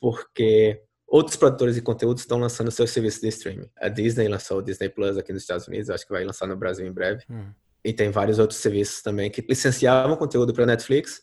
porque 0.00 0.82
outros 1.06 1.36
produtores 1.36 1.76
de 1.76 1.80
conteúdo 1.80 2.18
estão 2.18 2.40
lançando 2.40 2.72
seus 2.72 2.90
serviços 2.90 3.20
de 3.20 3.28
streaming. 3.28 3.70
A 3.76 3.88
Disney 3.88 4.26
lançou 4.26 4.58
o 4.58 4.62
Disney 4.62 4.88
Plus 4.88 5.16
aqui 5.16 5.32
nos 5.32 5.42
Estados 5.42 5.68
Unidos, 5.68 5.90
acho 5.90 6.04
que 6.04 6.12
vai 6.12 6.24
lançar 6.24 6.48
no 6.48 6.56
Brasil 6.56 6.84
em 6.84 6.92
breve. 6.92 7.22
Hum. 7.30 7.52
E 7.84 7.92
tem 7.92 8.10
vários 8.10 8.40
outros 8.40 8.58
serviços 8.58 9.00
também 9.00 9.30
que 9.30 9.40
licenciavam 9.42 10.16
conteúdo 10.16 10.52
para 10.52 10.66
Netflix, 10.66 11.22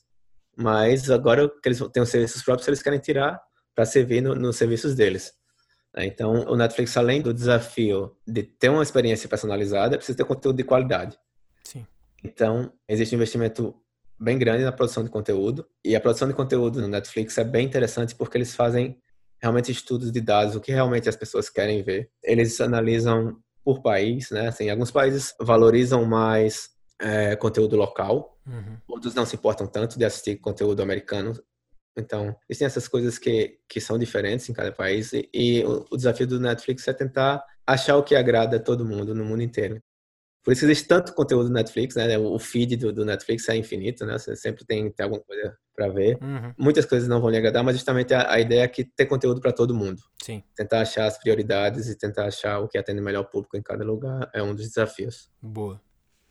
mas 0.55 1.11
agora 1.11 1.49
que 1.49 1.67
eles 1.67 1.79
têm 1.91 2.01
os 2.01 2.09
serviços 2.09 2.41
próprios, 2.41 2.69
eles 2.69 2.81
querem 2.81 2.99
tirar 2.99 3.41
para 3.75 3.83
servir 3.83 4.21
no, 4.21 4.33
nos 4.33 4.55
serviços 4.55 4.95
deles. 4.95 5.33
Né? 5.93 6.05
Então, 6.05 6.45
o 6.47 6.55
Netflix, 6.55 6.95
além 6.95 7.21
do 7.21 7.33
desafio 7.33 8.15
de 8.25 8.43
ter 8.43 8.69
uma 8.69 8.81
experiência 8.83 9.27
personalizada, 9.27 9.97
precisa 9.97 10.17
ter 10.17 10.23
conteúdo 10.23 10.55
de 10.55 10.63
qualidade. 10.63 11.19
Sim. 11.65 11.85
Então, 12.23 12.71
existe 12.87 13.13
um 13.13 13.17
investimento 13.17 13.75
bem 14.21 14.37
grande 14.37 14.63
na 14.63 14.71
produção 14.71 15.03
de 15.03 15.09
conteúdo. 15.09 15.67
E 15.83 15.95
a 15.95 16.01
produção 16.01 16.27
de 16.27 16.33
conteúdo 16.33 16.81
no 16.81 16.87
Netflix 16.87 17.37
é 17.37 17.43
bem 17.43 17.65
interessante 17.65 18.15
porque 18.15 18.37
eles 18.37 18.55
fazem 18.55 18.97
realmente 19.41 19.71
estudos 19.71 20.11
de 20.11 20.21
dados, 20.21 20.55
o 20.55 20.61
que 20.61 20.71
realmente 20.71 21.09
as 21.09 21.15
pessoas 21.15 21.49
querem 21.49 21.81
ver. 21.81 22.09
Eles 22.23 22.61
analisam 22.61 23.37
por 23.63 23.81
país, 23.81 24.29
né? 24.29 24.47
Assim, 24.47 24.69
alguns 24.69 24.91
países 24.91 25.33
valorizam 25.39 26.05
mais 26.05 26.69
é, 27.01 27.35
conteúdo 27.35 27.75
local, 27.75 28.37
uhum. 28.45 28.77
outros 28.87 29.15
não 29.15 29.25
se 29.25 29.35
importam 29.35 29.65
tanto 29.65 29.97
de 29.97 30.05
assistir 30.05 30.37
conteúdo 30.37 30.81
americano 30.81 31.33
então, 31.97 32.35
existem 32.49 32.65
essas 32.65 32.87
coisas 32.87 33.17
que, 33.17 33.57
que 33.67 33.81
são 33.81 33.97
diferentes 33.97 34.47
em 34.49 34.53
cada 34.53 34.71
país 34.71 35.11
e, 35.13 35.29
e 35.33 35.63
o, 35.63 35.85
o, 35.91 35.97
desafio 35.97 36.25
do 36.25 36.39
Netflix 36.39 36.87
é 36.87 36.93
tentar 36.93 37.43
achar 37.67 37.97
o 37.97 38.03
que 38.03 38.15
agrada 38.15 38.57
a 38.57 38.59
todo 38.59 38.85
mundo 38.85 39.13
no 39.13 39.25
mundo 39.25 39.41
inteiro. 39.41 39.81
Por 40.43 40.51
isso 40.51 40.65
existe 40.65 40.87
tanto 40.87 41.13
conteúdo 41.13 41.49
do 41.49 41.53
Netflix, 41.53 41.95
né? 41.95 42.17
O 42.17 42.39
feed 42.39 42.75
do, 42.75 42.91
do 42.91 43.05
Netflix 43.05 43.47
é 43.47 43.55
infinito, 43.55 44.05
né? 44.05 44.17
Você 44.17 44.35
sempre 44.35 44.65
tem, 44.65 44.91
tem 44.91 45.03
alguma 45.03 45.21
coisa 45.21 45.55
para 45.75 45.87
ver. 45.87 46.17
Uhum. 46.21 46.53
Muitas 46.57 46.85
coisas 46.85 47.07
não 47.07 47.21
vão 47.21 47.29
lhe 47.29 47.37
agradar, 47.37 47.63
mas 47.63 47.75
justamente 47.75 48.13
a, 48.13 48.31
a 48.31 48.39
ideia 48.39 48.63
é 48.63 48.67
que 48.67 48.83
ter 48.83 49.05
conteúdo 49.05 49.39
para 49.39 49.51
todo 49.51 49.75
mundo. 49.75 50.01
Sim. 50.21 50.43
Tentar 50.55 50.81
achar 50.81 51.05
as 51.05 51.17
prioridades 51.17 51.87
e 51.87 51.95
tentar 51.95 52.25
achar 52.25 52.59
o 52.59 52.67
que 52.67 52.77
atende 52.77 53.01
melhor 53.01 53.21
o 53.21 53.29
público 53.29 53.55
em 53.55 53.61
cada 53.61 53.83
lugar 53.83 54.29
é 54.33 54.41
um 54.41 54.55
dos 54.55 54.67
desafios. 54.67 55.29
Boa. 55.41 55.79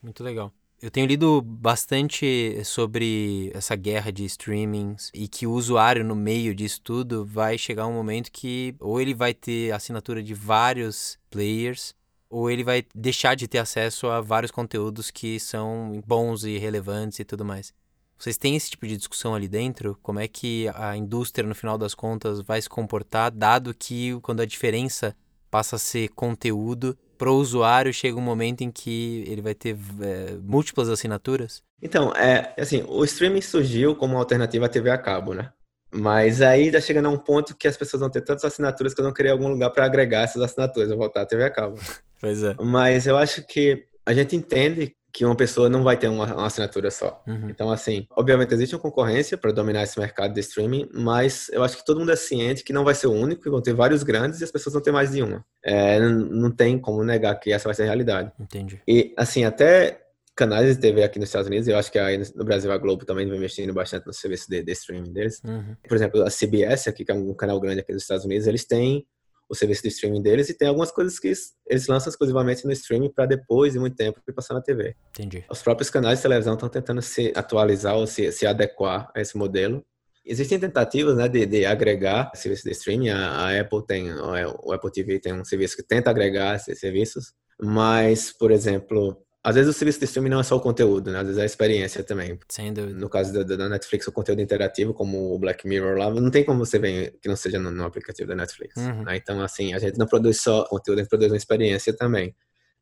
Muito 0.03 0.25
legal. 0.25 0.53
Eu 0.83 0.91
tenho 0.91 1.07
lido 1.07 1.43
bastante 1.43 2.59
sobre 2.65 3.53
essa 3.55 3.77
guerra 3.77 4.11
de 4.11 4.25
streamings 4.25 5.11
e 5.13 5.29
que 5.29 5.47
o 5.47 5.53
usuário 5.53 6.03
no 6.03 6.17
meio 6.17 6.55
disso 6.55 6.81
tudo 6.83 7.23
vai 7.23 7.59
chegar 7.59 7.87
um 7.87 7.93
momento 7.93 8.33
que 8.33 8.75
ou 8.81 8.99
ele 8.99 9.13
vai 9.13 9.35
ter 9.35 9.73
assinatura 9.73 10.23
de 10.23 10.33
vários 10.33 11.19
players 11.29 11.95
ou 12.31 12.49
ele 12.49 12.63
vai 12.63 12.85
deixar 12.95 13.35
de 13.35 13.49
ter 13.49 13.59
acesso 13.59 14.07
a 14.07 14.21
vários 14.21 14.53
conteúdos 14.53 15.11
que 15.11 15.41
são 15.41 16.01
bons 16.07 16.45
e 16.45 16.57
relevantes 16.57 17.19
e 17.19 17.25
tudo 17.25 17.45
mais. 17.45 17.75
Vocês 18.17 18.37
têm 18.37 18.55
esse 18.55 18.71
tipo 18.71 18.87
de 18.87 18.97
discussão 18.97 19.35
ali 19.35 19.49
dentro? 19.49 19.99
Como 20.03 20.21
é 20.21 20.29
que 20.29 20.69
a 20.75 20.97
indústria, 20.97 21.49
no 21.49 21.55
final 21.55 21.77
das 21.77 21.95
contas, 21.95 22.41
vai 22.41 22.61
se 22.61 22.69
comportar, 22.69 23.33
dado 23.33 23.75
que 23.75 24.19
quando 24.21 24.41
a 24.41 24.47
diferença 24.47 25.17
passa 25.51 25.77
a 25.77 25.79
ser 25.79 26.11
conteúdo, 26.11 26.97
para 27.19 27.31
o 27.31 27.37
usuário 27.37 27.93
chega 27.93 28.17
um 28.17 28.23
momento 28.23 28.63
em 28.63 28.71
que 28.71 29.25
ele 29.27 29.43
vai 29.43 29.55
ter 29.55 29.77
é, 30.01 30.37
múltiplas 30.43 30.89
assinaturas? 30.89 31.63
Então, 31.83 32.15
é 32.15 32.55
assim, 32.59 32.85
o 32.87 33.05
streaming 33.05 33.41
surgiu 33.41 33.97
como 33.97 34.17
alternativa 34.17 34.67
à 34.67 34.69
TV 34.69 34.91
a 34.91 34.99
cabo, 34.99 35.35
né? 35.35 35.51
Mas 35.93 36.41
aí 36.41 36.67
está 36.67 36.81
chegando 36.81 37.07
a 37.07 37.11
um 37.11 37.19
ponto 37.19 37.57
que 37.57 37.67
as 37.67 37.77
pessoas 37.77 38.01
vão 38.01 38.11
ter 38.11 38.21
tantas 38.21 38.45
assinaturas 38.45 38.95
que 38.95 39.01
eu 39.01 39.05
não 39.05 39.13
queria 39.13 39.33
algum 39.33 39.49
lugar 39.49 39.71
para 39.71 39.85
agregar 39.85 40.23
essas 40.23 40.41
assinaturas, 40.41 40.91
eu 40.91 40.97
voltar 40.97 41.23
à 41.23 41.27
TV 41.27 41.43
a 41.45 41.51
cabo. 41.51 41.81
Pois 42.21 42.43
é. 42.43 42.55
Mas 42.61 43.07
eu 43.07 43.17
acho 43.17 43.47
que 43.47 43.85
a 44.07 44.13
gente 44.13 44.37
entende 44.37 44.95
que 45.13 45.25
uma 45.25 45.37
pessoa 45.37 45.69
não 45.69 45.83
vai 45.83 45.97
ter 45.97 46.09
uma, 46.09 46.25
uma 46.33 46.47
assinatura 46.47 46.91
só. 46.91 47.23
Uhum. 47.27 47.51
Então, 47.51 47.71
assim, 47.71 48.07
obviamente 48.13 48.55
existe 48.55 48.75
uma 48.75 48.81
concorrência 48.81 49.37
para 49.37 49.53
dominar 49.53 49.83
esse 49.83 49.99
mercado 49.99 50.33
de 50.33 50.41
streaming, 50.41 50.89
mas 50.95 51.49
eu 51.53 51.63
acho 51.65 51.77
que 51.77 51.85
todo 51.85 51.99
mundo 51.99 52.13
é 52.13 52.17
ciente 52.17 52.63
que 52.63 52.73
não 52.73 52.85
vai 52.85 52.95
ser 52.95 53.09
o 53.09 53.13
único, 53.13 53.43
que 53.43 53.51
vão 53.51 53.61
ter 53.61 53.75
vários 53.75 54.03
grandes 54.03 54.41
e 54.41 54.45
as 54.45 54.51
pessoas 54.51 54.75
vão 54.75 54.83
ter 54.83 54.93
mais 54.93 55.11
de 55.11 55.23
uma. 55.23 55.45
É, 55.65 55.99
não, 55.99 56.11
não 56.11 56.51
tem 56.51 56.79
como 56.79 57.03
negar 57.03 57.35
que 57.41 57.53
essa 57.53 57.69
vai 57.69 57.75
ser 57.75 57.83
a 57.83 57.87
realidade. 57.87 58.31
Entendi. 58.39 58.81
E, 58.87 59.13
assim, 59.17 59.45
até 59.45 60.01
canais 60.37 60.75
de 60.75 60.81
TV 60.81 61.03
aqui 61.03 61.19
nos 61.19 61.29
Estados 61.29 61.49
Unidos, 61.49 61.69
eu 61.69 61.77
acho 61.77 61.91
que 61.91 61.99
aí 61.99 62.19
no 62.35 62.45
Brasil 62.45 62.71
a 62.73 62.79
Globo 62.79 63.05
também 63.05 63.27
vem 63.29 63.37
investindo 63.37 63.75
bastante 63.75 64.07
no 64.07 64.13
serviço 64.13 64.49
de, 64.49 64.63
de 64.63 64.73
streaming 64.73 65.13
deles. 65.13 65.43
Uhum. 65.45 65.77
Por 65.87 65.97
exemplo, 65.97 66.23
a 66.23 66.31
CBS 66.31 66.89
aqui, 66.89 67.05
que 67.05 67.13
é 67.13 67.15
um 67.15 67.35
canal 67.35 67.61
grande 67.61 67.81
aqui 67.81 67.93
nos 67.93 68.03
Estados 68.03 68.25
Unidos, 68.25 68.47
eles 68.47 68.65
têm 68.65 69.05
o 69.51 69.55
serviço 69.55 69.83
de 69.83 69.89
streaming 69.89 70.23
deles 70.23 70.49
e 70.49 70.55
tem 70.55 70.69
algumas 70.69 70.93
coisas 70.93 71.19
que 71.19 71.33
eles 71.67 71.89
lançam 71.89 72.09
exclusivamente 72.09 72.65
no 72.65 72.73
streaming 72.73 73.11
para 73.11 73.27
depois 73.27 73.73
de 73.73 73.81
muito 73.81 73.97
tempo 73.97 74.21
passar 74.33 74.55
na 74.55 74.63
TV. 74.63 74.95
Entendi. 75.11 75.45
Os 75.51 75.61
próprios 75.61 75.91
canais 75.91 76.21
de 76.21 76.23
televisão 76.23 76.55
estão 76.55 76.69
tentando 76.69 77.03
se 77.03 77.33
atualizar 77.35 77.97
ou 77.97 78.07
se, 78.07 78.31
se 78.31 78.47
adequar 78.47 79.11
a 79.13 79.21
esse 79.21 79.37
modelo. 79.37 79.85
Existem 80.25 80.61
tentativas 80.61 81.17
né, 81.17 81.29
de, 81.29 81.45
de 81.47 81.67
agregar 81.67 82.31
serviços 82.35 82.65
de 82.65 82.71
streaming. 82.71 83.09
A, 83.09 83.31
a 83.31 83.61
Apple 83.61 83.85
tem, 83.85 84.13
o 84.13 84.73
Apple 84.73 84.93
TV 84.93 85.19
tem 85.19 85.33
um 85.33 85.45
serviço 85.45 85.77
que 85.77 85.83
tenta 85.83 86.11
agregar 86.11 86.55
esses 86.55 86.79
serviços, 86.79 87.33
mas, 87.61 88.33
por 88.33 88.53
exemplo, 88.53 89.21
às 89.43 89.55
vezes 89.55 89.75
o 89.75 89.79
serviço 89.79 89.99
de 89.99 90.05
streaming 90.05 90.29
não 90.29 90.41
é 90.41 90.43
só 90.43 90.57
o 90.57 90.61
conteúdo, 90.61 91.11
né? 91.11 91.19
Às 91.19 91.25
vezes 91.25 91.39
é 91.39 91.43
a 91.43 91.47
experiência 91.47 92.05
também. 92.05 92.39
Sem 92.49 92.73
dúvida. 92.73 92.99
No 92.99 93.09
caso 93.09 93.33
da, 93.33 93.57
da, 93.57 93.69
Netflix, 93.71 94.07
o 94.07 94.13
conteúdo 94.13 94.43
interativo, 94.43 94.93
como 94.93 95.35
o 95.35 95.39
Black 95.39 95.67
Mirror 95.67 95.97
lá, 95.97 96.11
não 96.11 96.31
tem 96.31 96.45
como 96.45 96.59
você 96.59 96.79
ver 96.79 97.19
que 97.23 97.29
não 97.29 97.37
seja 97.37 97.59
no, 97.59 97.71
no 97.71 97.85
aplicativo 97.85 98.29
da 98.29 98.37
Netflix. 98.37 98.77
Uhum. 98.77 99.05
Né? 99.05 99.17
Então, 99.17 99.43
assim, 99.43 99.73
a 99.73 99.79
gente 99.79 99.99
não 99.99 100.07
produz 100.07 100.43
só 100.43 100.65
conteúdo, 100.65 100.99
a 100.99 101.03
gente 101.03 101.09
produz 101.09 101.33
uma 101.33 101.39
experiência 101.39 101.93
também. 101.97 102.35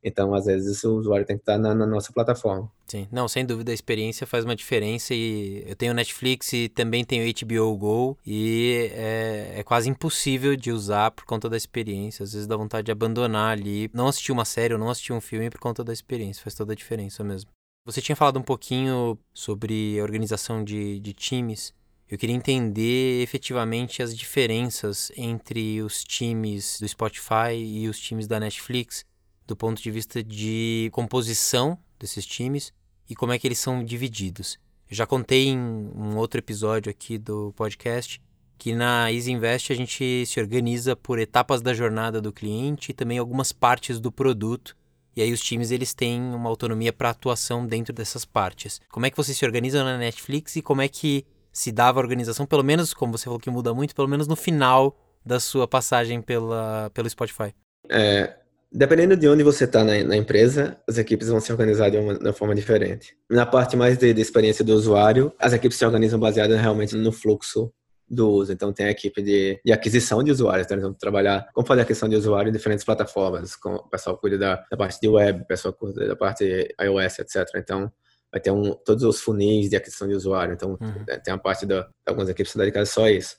Então, 0.02 0.32
às 0.32 0.46
vezes, 0.46 0.84
o 0.84 0.96
usuário 0.96 1.26
tem 1.26 1.36
que 1.36 1.42
estar 1.42 1.58
na, 1.58 1.74
na, 1.74 1.86
nossa 1.86 2.12
plataforma. 2.12 2.70
Sim, 2.86 3.08
não, 3.10 3.26
sem 3.26 3.44
dúvida, 3.44 3.72
a 3.72 3.74
experiência 3.74 4.26
faz 4.26 4.44
uma 4.44 4.54
diferença 4.54 5.12
e 5.12 5.64
eu 5.66 5.74
tenho 5.74 5.92
Netflix 5.92 6.52
e 6.52 6.68
também 6.68 7.04
tenho 7.04 7.24
HBO 7.34 7.76
Go 7.76 8.18
e 8.24 8.90
é, 8.92 9.58
é, 9.58 9.62
quase 9.64 9.90
impossível 9.90 10.54
de 10.54 10.70
usar 10.70 11.10
por 11.10 11.24
conta 11.24 11.48
da 11.48 11.56
experiência. 11.56 12.22
Às 12.22 12.32
vezes 12.32 12.46
dá 12.46 12.56
vontade 12.56 12.86
de 12.86 12.92
abandonar 12.92 13.52
ali, 13.52 13.90
não 13.92 14.06
assistir 14.06 14.30
uma 14.30 14.44
série 14.44 14.72
ou 14.72 14.78
não 14.78 14.88
assistir 14.88 15.12
um 15.12 15.20
filme 15.20 15.50
por 15.50 15.58
conta 15.58 15.82
da 15.82 15.92
experiência, 15.92 16.42
faz 16.42 16.54
toda 16.54 16.72
a 16.72 16.76
diferença 16.76 17.24
mesmo. 17.24 17.50
Você 17.84 18.00
tinha 18.02 18.14
falado 18.14 18.38
um 18.38 18.42
pouquinho 18.42 19.18
sobre 19.32 20.00
organização 20.02 20.62
de, 20.62 21.00
de 21.00 21.14
times 21.14 21.72
Eu 22.06 22.18
queria 22.18 22.36
entender 22.36 23.22
efetivamente 23.22 24.02
as 24.02 24.14
diferenças 24.16 25.10
entre 25.16 25.82
os 25.82 26.04
times 26.04 26.78
do 26.78 26.86
Spotify 26.86 27.54
e 27.54 27.88
os 27.88 27.98
times 27.98 28.26
da 28.26 28.38
Netflix, 28.38 29.04
do 29.48 29.56
ponto 29.56 29.82
de 29.82 29.90
vista 29.90 30.22
de 30.22 30.90
composição 30.92 31.78
desses 31.98 32.24
times 32.24 32.72
e 33.08 33.16
como 33.16 33.32
é 33.32 33.38
que 33.38 33.48
eles 33.48 33.58
são 33.58 33.82
divididos. 33.82 34.58
Eu 34.88 34.94
já 34.94 35.06
contei 35.06 35.48
em 35.48 35.58
um 35.58 36.16
outro 36.16 36.38
episódio 36.38 36.90
aqui 36.90 37.18
do 37.18 37.52
podcast 37.56 38.22
que 38.58 38.74
na 38.74 39.10
Easy 39.10 39.32
Invest 39.32 39.72
a 39.72 39.76
gente 39.76 40.26
se 40.26 40.38
organiza 40.38 40.94
por 40.94 41.18
etapas 41.18 41.62
da 41.62 41.72
jornada 41.72 42.20
do 42.20 42.32
cliente 42.32 42.90
e 42.90 42.94
também 42.94 43.16
algumas 43.16 43.52
partes 43.52 43.98
do 43.98 44.12
produto. 44.12 44.76
E 45.16 45.22
aí 45.22 45.32
os 45.32 45.40
times 45.40 45.70
eles 45.70 45.94
têm 45.94 46.20
uma 46.20 46.48
autonomia 46.48 46.92
para 46.92 47.10
atuação 47.10 47.66
dentro 47.66 47.92
dessas 47.92 48.24
partes. 48.24 48.80
Como 48.90 49.06
é 49.06 49.10
que 49.10 49.16
você 49.16 49.32
se 49.32 49.44
organiza 49.44 49.82
na 49.82 49.96
Netflix 49.96 50.56
e 50.56 50.62
como 50.62 50.82
é 50.82 50.88
que 50.88 51.24
se 51.52 51.72
dava 51.72 51.98
a 51.98 52.02
organização, 52.02 52.46
pelo 52.46 52.62
menos, 52.62 52.92
como 52.92 53.16
você 53.16 53.24
falou 53.24 53.40
que 53.40 53.50
muda 53.50 53.72
muito, 53.72 53.94
pelo 53.94 54.08
menos 54.08 54.26
no 54.26 54.36
final 54.36 54.96
da 55.24 55.40
sua 55.40 55.66
passagem 55.66 56.20
pela, 56.20 56.90
pelo 56.92 57.08
Spotify? 57.08 57.54
É, 57.88 58.36
dependendo 58.70 59.16
de 59.16 59.28
onde 59.28 59.42
você 59.42 59.64
está 59.64 59.82
na, 59.82 60.02
na, 60.04 60.16
empresa, 60.16 60.78
as 60.88 60.98
equipes 60.98 61.28
vão 61.28 61.40
se 61.40 61.50
organizar 61.50 61.90
de 61.90 61.96
uma, 61.96 62.14
de 62.14 62.24
uma 62.24 62.32
forma 62.32 62.54
diferente. 62.54 63.16
Na 63.30 63.46
parte 63.46 63.76
mais 63.76 63.96
de, 63.96 64.12
de, 64.12 64.20
experiência 64.20 64.64
do 64.64 64.74
usuário, 64.74 65.32
as 65.38 65.52
equipes 65.52 65.78
se 65.78 65.84
organizam 65.84 66.20
baseadas 66.20 66.60
realmente 66.60 66.94
no 66.94 67.12
fluxo 67.12 67.72
do 68.08 68.30
uso. 68.30 68.52
Então, 68.52 68.72
tem 68.72 68.86
a 68.86 68.90
equipe 68.90 69.22
de, 69.22 69.60
de 69.64 69.72
aquisição 69.72 70.22
de 70.22 70.30
usuários, 70.30 70.66
então 70.66 70.76
eles 70.76 70.84
vão 70.84 70.94
trabalhar 70.94 71.48
como 71.52 71.66
fazer 71.66 71.82
aquisição 71.82 72.08
de 72.08 72.16
usuário 72.16 72.50
em 72.50 72.52
diferentes 72.52 72.84
plataformas. 72.84 73.56
Com, 73.56 73.74
o 73.74 73.88
pessoal 73.88 74.16
cuida 74.16 74.38
da, 74.38 74.64
da 74.70 74.76
parte 74.76 75.00
de 75.00 75.08
web, 75.08 75.42
o 75.42 75.46
pessoal 75.46 75.72
cuida 75.74 76.06
da 76.06 76.16
parte 76.16 76.74
iOS, 76.80 77.18
etc. 77.20 77.48
Então, 77.56 77.90
vai 78.30 78.40
ter 78.40 78.50
um, 78.50 78.74
todos 78.84 79.02
os 79.02 79.20
funis 79.20 79.70
de 79.70 79.76
aquisição 79.76 80.06
de 80.06 80.14
usuário. 80.14 80.54
Então, 80.54 80.78
uhum. 80.80 81.04
Tem 81.24 81.32
a 81.32 81.38
parte 81.38 81.66
da 81.66 81.88
algumas 82.06 82.28
equipes 82.28 82.54
dedicadas 82.54 82.90
só 82.90 83.04
a 83.04 83.10
isso. 83.10 83.36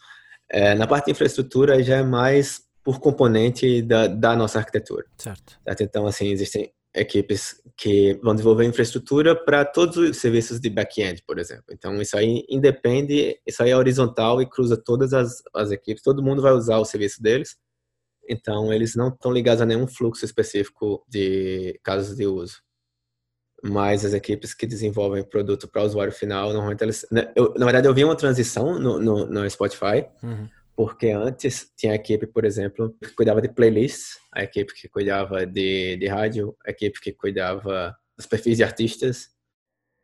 É, 0.49 0.73
na 0.73 0.87
parte 0.87 1.05
de 1.05 1.11
infraestrutura, 1.11 1.81
já 1.83 1.97
é 1.97 2.03
mais 2.03 2.61
por 2.83 2.99
componente 2.99 3.81
da, 3.81 4.07
da 4.07 4.35
nossa 4.35 4.59
arquitetura. 4.59 5.05
Certo. 5.17 5.59
certo. 5.63 5.83
Então, 5.83 6.07
assim, 6.07 6.31
existem 6.31 6.71
equipes 6.93 7.61
que 7.77 8.19
vão 8.23 8.33
desenvolver 8.33 8.65
infraestrutura 8.65 9.35
para 9.35 9.63
todos 9.63 9.97
os 9.97 10.17
serviços 10.17 10.59
de 10.59 10.69
back-end, 10.69 11.23
por 11.25 11.37
exemplo. 11.37 11.65
Então, 11.71 12.01
isso 12.01 12.17
aí 12.17 12.43
independe, 12.49 13.39
isso 13.45 13.61
aí 13.61 13.69
é 13.71 13.77
horizontal 13.77 14.41
e 14.41 14.49
cruza 14.49 14.75
todas 14.75 15.13
as, 15.13 15.41
as 15.53 15.71
equipes, 15.71 16.03
todo 16.03 16.23
mundo 16.23 16.41
vai 16.41 16.51
usar 16.51 16.77
o 16.77 16.85
serviço 16.85 17.21
deles. 17.21 17.55
Então, 18.27 18.73
eles 18.73 18.95
não 18.95 19.09
estão 19.09 19.31
ligados 19.31 19.61
a 19.61 19.65
nenhum 19.65 19.87
fluxo 19.87 20.25
específico 20.25 21.03
de 21.07 21.79
casos 21.83 22.15
de 22.15 22.25
uso 22.25 22.57
mas 23.63 24.05
as 24.05 24.13
equipes 24.13 24.53
que 24.53 24.65
desenvolvem 24.65 25.23
produto 25.23 25.67
para 25.67 25.81
o 25.81 25.85
usuário 25.85 26.13
final, 26.13 26.51
normalmente 26.53 26.83
eles. 26.83 27.05
Né, 27.11 27.31
eu, 27.35 27.53
na 27.57 27.65
verdade, 27.65 27.87
eu 27.87 27.93
vi 27.93 28.03
uma 28.03 28.15
transição 28.15 28.79
no, 28.79 28.99
no, 28.99 29.25
no 29.25 29.49
Spotify, 29.49 30.05
uhum. 30.23 30.47
Porque 30.79 31.09
antes 31.09 31.69
tinha 31.75 31.91
a 31.91 31.95
equipe, 31.95 32.25
por 32.25 32.45
exemplo, 32.45 32.95
que 33.03 33.13
cuidava 33.13 33.41
de 33.41 33.49
playlists, 33.49 34.17
a 34.31 34.43
equipe 34.43 34.73
que 34.73 34.87
cuidava 34.87 35.45
de, 35.45 35.97
de 35.97 36.07
rádio, 36.07 36.55
a 36.65 36.71
equipe 36.71 37.01
que 37.01 37.11
cuidava 37.11 37.93
dos 38.15 38.25
perfis 38.25 38.55
de 38.55 38.63
artistas. 38.63 39.27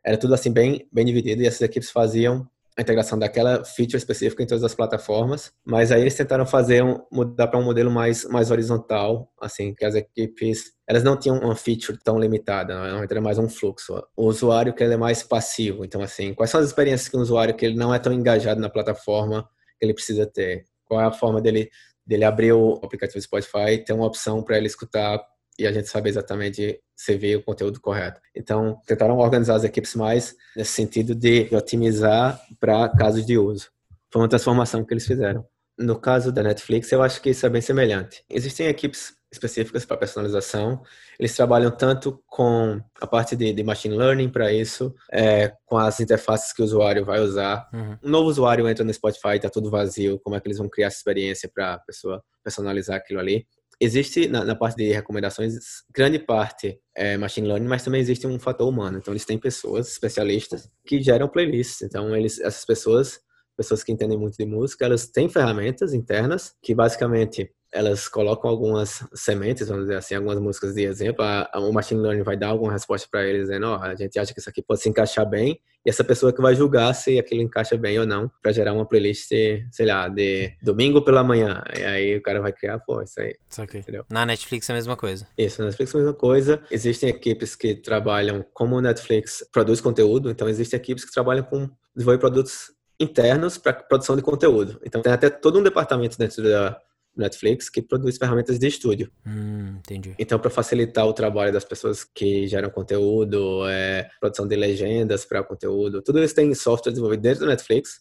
Era 0.04 0.18
tudo 0.18 0.34
assim 0.34 0.52
bem, 0.52 0.86
bem 0.92 1.06
dividido 1.06 1.42
e 1.42 1.46
essas 1.46 1.62
equipes 1.62 1.90
faziam 1.90 2.46
a 2.76 2.82
integração 2.82 3.18
daquela 3.18 3.64
feature 3.64 3.96
específica 3.96 4.42
em 4.42 4.46
todas 4.46 4.62
as 4.62 4.74
plataformas, 4.74 5.50
mas 5.64 5.90
aí 5.90 6.02
eles 6.02 6.14
tentaram 6.14 6.44
fazer 6.44 6.84
um, 6.84 7.00
mudar 7.10 7.46
para 7.48 7.58
um 7.58 7.64
modelo 7.64 7.90
mais 7.90 8.26
mais 8.26 8.50
horizontal, 8.50 9.32
assim, 9.40 9.74
que 9.74 9.82
as 9.82 9.94
equipes 9.94 10.72
elas 10.86 11.02
não 11.02 11.18
tinham 11.18 11.38
uma 11.38 11.56
feature 11.56 11.98
tão 12.04 12.18
limitada, 12.18 12.74
não 12.74 13.02
era 13.02 13.20
mais 13.22 13.38
um 13.38 13.48
fluxo. 13.48 13.94
O 14.14 14.26
usuário 14.26 14.74
que 14.74 14.84
ele 14.84 14.92
é 14.92 14.98
mais 14.98 15.22
passivo, 15.22 15.86
então 15.86 16.02
assim, 16.02 16.34
quais 16.34 16.50
são 16.50 16.60
as 16.60 16.66
experiências 16.66 17.08
que 17.08 17.16
um 17.16 17.20
usuário 17.20 17.56
que 17.56 17.64
ele 17.64 17.76
não 17.76 17.94
é 17.94 17.98
tão 17.98 18.12
engajado 18.12 18.60
na 18.60 18.68
plataforma 18.68 19.48
que 19.78 19.84
ele 19.84 19.94
precisa 19.94 20.26
ter? 20.26 20.64
Qual 20.84 21.00
é 21.00 21.04
a 21.04 21.12
forma 21.12 21.40
dele 21.40 21.70
dele 22.06 22.24
abrir 22.24 22.52
o 22.52 22.74
aplicativo 22.82 23.20
Spotify, 23.20 23.82
ter 23.84 23.92
uma 23.92 24.06
opção 24.06 24.42
para 24.42 24.56
ele 24.56 24.68
escutar 24.68 25.20
e 25.58 25.66
a 25.66 25.72
gente 25.72 25.88
sabe 25.88 26.08
exatamente 26.08 26.80
se 26.94 27.16
vê 27.16 27.34
o 27.34 27.42
conteúdo 27.42 27.80
correto. 27.80 28.20
Então, 28.34 28.78
tentaram 28.86 29.16
organizar 29.18 29.56
as 29.56 29.64
equipes 29.64 29.94
mais 29.94 30.36
nesse 30.54 30.72
sentido 30.72 31.14
de 31.14 31.48
otimizar 31.54 32.40
para 32.60 32.88
casos 32.90 33.24
de 33.24 33.38
uso. 33.38 33.70
Foi 34.12 34.22
uma 34.22 34.28
transformação 34.28 34.84
que 34.84 34.92
eles 34.92 35.06
fizeram. 35.06 35.44
No 35.78 35.98
caso 35.98 36.30
da 36.30 36.42
Netflix, 36.42 36.92
eu 36.92 37.02
acho 37.02 37.20
que 37.20 37.30
isso 37.30 37.44
é 37.44 37.48
bem 37.48 37.60
semelhante. 37.60 38.24
Existem 38.30 38.68
equipes 38.68 39.14
específicas 39.36 39.84
para 39.84 39.96
personalização. 39.96 40.82
Eles 41.18 41.34
trabalham 41.34 41.70
tanto 41.70 42.22
com 42.26 42.80
a 43.00 43.06
parte 43.06 43.36
de, 43.36 43.52
de 43.52 43.62
machine 43.62 43.96
learning 43.96 44.28
para 44.28 44.52
isso, 44.52 44.94
é, 45.12 45.52
com 45.64 45.78
as 45.78 46.00
interfaces 46.00 46.52
que 46.52 46.62
o 46.62 46.64
usuário 46.64 47.04
vai 47.04 47.20
usar. 47.20 47.68
Uhum. 47.72 47.98
Um 48.02 48.10
novo 48.10 48.28
usuário 48.28 48.68
entra 48.68 48.84
no 48.84 48.92
Spotify, 48.92 49.36
está 49.36 49.48
tudo 49.48 49.70
vazio, 49.70 50.18
como 50.20 50.36
é 50.36 50.40
que 50.40 50.48
eles 50.48 50.58
vão 50.58 50.68
criar 50.68 50.88
essa 50.88 50.98
experiência 50.98 51.50
para 51.52 51.74
a 51.74 51.78
pessoa 51.78 52.22
personalizar 52.42 52.96
aquilo 52.96 53.20
ali 53.20 53.46
existe 53.80 54.28
na, 54.28 54.44
na, 54.44 54.54
parte 54.54 54.76
de 54.76 54.92
recomendações 54.92 55.54
grande 55.94 56.18
parte 56.18 56.80
é 56.94 57.16
machine 57.16 57.46
learning, 57.46 57.68
mas 57.68 57.84
também 57.84 58.00
existe 58.00 58.26
um 58.26 58.38
fator 58.38 58.68
humano. 58.68 58.98
Então 58.98 59.12
eles 59.12 59.24
têm 59.24 59.38
pessoas 59.38 59.88
especialistas 59.88 60.70
que 60.86 61.02
geram 61.02 61.28
playlists. 61.28 61.82
Então 61.82 62.14
eles 62.16 62.40
essas 62.40 62.64
pessoas, 62.64 63.20
pessoas 63.56 63.84
que 63.84 63.92
entendem 63.92 64.18
muito 64.18 64.36
de 64.36 64.46
música, 64.46 64.84
elas 64.84 65.06
têm 65.06 65.28
ferramentas 65.28 65.92
internas 65.92 66.54
que 66.62 66.74
basicamente 66.74 67.50
elas 67.72 68.08
colocam 68.08 68.50
algumas 68.50 69.06
sementes, 69.14 69.68
vamos 69.68 69.84
dizer 69.84 69.96
assim, 69.96 70.14
algumas 70.14 70.38
músicas 70.38 70.74
de 70.74 70.82
exemplo, 70.84 71.24
a, 71.24 71.48
a, 71.52 71.60
o 71.60 71.72
machine 71.72 72.00
learning 72.00 72.22
vai 72.22 72.36
dar 72.36 72.48
alguma 72.48 72.72
resposta 72.72 73.08
para 73.10 73.26
eles 73.26 73.42
dizendo, 73.42 73.66
ó, 73.66 73.78
oh, 73.78 73.82
a 73.82 73.94
gente 73.94 74.18
acha 74.18 74.32
que 74.32 74.40
isso 74.40 74.48
aqui 74.48 74.62
pode 74.62 74.80
se 74.80 74.88
encaixar 74.88 75.28
bem, 75.28 75.60
e 75.84 75.88
essa 75.88 76.02
pessoa 76.02 76.32
que 76.32 76.42
vai 76.42 76.52
julgar 76.54 76.92
se 76.94 77.16
aquilo 77.16 77.42
encaixa 77.42 77.76
bem 77.76 77.96
ou 77.98 78.04
não, 78.04 78.28
para 78.42 78.50
gerar 78.50 78.72
uma 78.72 78.84
playlist, 78.84 79.28
sei 79.70 79.86
lá, 79.86 80.08
de 80.08 80.52
domingo 80.60 81.00
pela 81.04 81.22
manhã. 81.22 81.62
E 81.78 81.84
aí 81.84 82.16
o 82.16 82.22
cara 82.22 82.40
vai 82.40 82.52
criar, 82.52 82.80
pô, 82.80 83.00
isso 83.00 83.20
aí. 83.20 83.36
Isso 83.48 83.62
aqui. 83.62 83.78
Entendeu? 83.78 84.04
Na 84.10 84.26
Netflix 84.26 84.68
é 84.68 84.72
a 84.72 84.74
mesma 84.74 84.96
coisa. 84.96 85.28
Isso, 85.38 85.60
na 85.60 85.66
Netflix 85.66 85.94
é 85.94 85.98
a 85.98 86.00
mesma 86.00 86.14
coisa. 86.14 86.60
Existem 86.72 87.08
equipes 87.08 87.54
que 87.54 87.76
trabalham 87.76 88.44
como 88.52 88.74
o 88.74 88.80
Netflix 88.80 89.46
produz 89.52 89.80
conteúdo, 89.80 90.28
então 90.28 90.48
existem 90.48 90.76
equipes 90.76 91.04
que 91.04 91.12
trabalham 91.12 91.44
com 91.44 91.70
desenvolver 91.94 92.18
produtos 92.18 92.72
internos 92.98 93.56
para 93.56 93.72
produção 93.72 94.16
de 94.16 94.22
conteúdo. 94.22 94.80
Então 94.84 95.02
tem 95.02 95.12
até 95.12 95.30
todo 95.30 95.58
um 95.58 95.62
departamento 95.62 96.18
dentro 96.18 96.42
da 96.42 96.80
Netflix 97.16 97.68
que 97.68 97.82
produz 97.82 98.16
ferramentas 98.16 98.58
de 98.58 98.66
estúdio. 98.66 99.10
Hum, 99.26 99.76
entendi. 99.78 100.14
Então, 100.18 100.38
para 100.38 100.50
facilitar 100.50 101.06
o 101.06 101.12
trabalho 101.12 101.52
das 101.52 101.64
pessoas 101.64 102.04
que 102.04 102.46
geram 102.46 102.70
conteúdo, 102.70 103.66
é, 103.68 104.08
produção 104.20 104.46
de 104.46 104.56
legendas 104.56 105.24
para 105.24 105.42
conteúdo, 105.42 106.02
tudo 106.02 106.22
isso 106.22 106.34
tem 106.34 106.54
software 106.54 106.92
desenvolvido 106.92 107.20
dentro 107.20 107.40
do 107.40 107.46
Netflix 107.46 108.00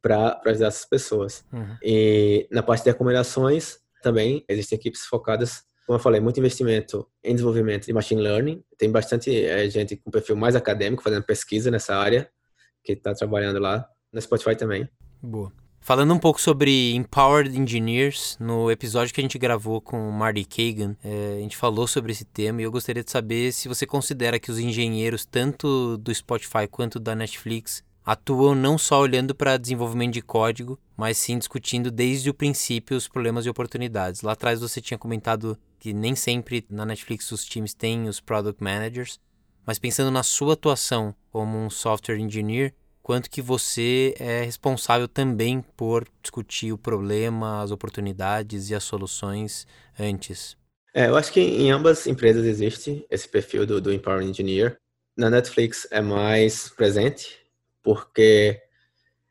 para 0.00 0.40
ajudar 0.46 0.68
essas 0.68 0.84
pessoas. 0.84 1.44
Uhum. 1.52 1.76
E 1.82 2.46
na 2.50 2.62
parte 2.62 2.84
de 2.84 2.90
recomendações, 2.90 3.78
também 4.02 4.44
existem 4.48 4.78
equipes 4.78 5.04
focadas, 5.04 5.64
como 5.84 5.98
eu 5.98 6.02
falei, 6.02 6.20
muito 6.20 6.38
investimento 6.38 7.08
em 7.24 7.34
desenvolvimento 7.34 7.86
de 7.86 7.92
machine 7.92 8.20
learning. 8.20 8.62
Tem 8.78 8.90
bastante 8.90 9.44
é, 9.44 9.68
gente 9.68 9.96
com 9.96 10.10
perfil 10.10 10.36
mais 10.36 10.54
acadêmico 10.54 11.02
fazendo 11.02 11.24
pesquisa 11.24 11.70
nessa 11.70 11.96
área 11.96 12.30
que 12.84 12.92
está 12.92 13.14
trabalhando 13.14 13.58
lá. 13.58 13.88
Na 14.12 14.20
Spotify 14.20 14.54
também. 14.54 14.88
Boa. 15.20 15.52
Falando 15.86 16.12
um 16.12 16.18
pouco 16.18 16.40
sobre 16.40 16.96
Empowered 16.96 17.56
Engineers, 17.56 18.36
no 18.40 18.72
episódio 18.72 19.14
que 19.14 19.20
a 19.20 19.22
gente 19.22 19.38
gravou 19.38 19.80
com 19.80 20.08
o 20.08 20.12
Marty 20.12 20.44
Kagan, 20.44 20.96
é, 21.04 21.36
a 21.38 21.40
gente 21.40 21.56
falou 21.56 21.86
sobre 21.86 22.10
esse 22.10 22.24
tema 22.24 22.60
e 22.60 22.64
eu 22.64 22.72
gostaria 22.72 23.04
de 23.04 23.10
saber 23.12 23.52
se 23.52 23.68
você 23.68 23.86
considera 23.86 24.40
que 24.40 24.50
os 24.50 24.58
engenheiros, 24.58 25.24
tanto 25.24 25.96
do 25.98 26.12
Spotify 26.12 26.66
quanto 26.68 26.98
da 26.98 27.14
Netflix, 27.14 27.84
atuam 28.04 28.52
não 28.52 28.76
só 28.76 29.00
olhando 29.00 29.32
para 29.32 29.56
desenvolvimento 29.56 30.14
de 30.14 30.22
código, 30.22 30.76
mas 30.96 31.18
sim 31.18 31.38
discutindo 31.38 31.88
desde 31.88 32.30
o 32.30 32.34
princípio 32.34 32.96
os 32.96 33.06
problemas 33.06 33.46
e 33.46 33.48
oportunidades. 33.48 34.22
Lá 34.22 34.32
atrás 34.32 34.60
você 34.60 34.80
tinha 34.80 34.98
comentado 34.98 35.56
que 35.78 35.92
nem 35.92 36.16
sempre 36.16 36.66
na 36.68 36.84
Netflix 36.84 37.30
os 37.30 37.44
times 37.44 37.74
têm 37.74 38.08
os 38.08 38.18
product 38.18 38.60
managers, 38.60 39.20
mas 39.64 39.78
pensando 39.78 40.10
na 40.10 40.24
sua 40.24 40.54
atuação 40.54 41.14
como 41.30 41.56
um 41.56 41.70
software 41.70 42.18
engineer, 42.18 42.74
quanto 43.06 43.30
que 43.30 43.40
você 43.40 44.16
é 44.18 44.42
responsável 44.42 45.06
também 45.06 45.60
por 45.76 46.08
discutir 46.20 46.72
o 46.72 46.76
problema, 46.76 47.62
as 47.62 47.70
oportunidades 47.70 48.68
e 48.68 48.74
as 48.74 48.82
soluções 48.82 49.64
antes. 49.96 50.56
É, 50.92 51.06
eu 51.06 51.16
acho 51.16 51.32
que 51.32 51.38
em 51.38 51.70
ambas 51.70 52.08
empresas 52.08 52.44
existe 52.44 53.06
esse 53.08 53.28
perfil 53.28 53.64
do, 53.64 53.80
do 53.80 53.92
Empower 53.92 54.24
Engineer. 54.24 54.76
Na 55.16 55.30
Netflix 55.30 55.86
é 55.92 56.00
mais 56.00 56.68
presente, 56.68 57.38
porque 57.80 58.60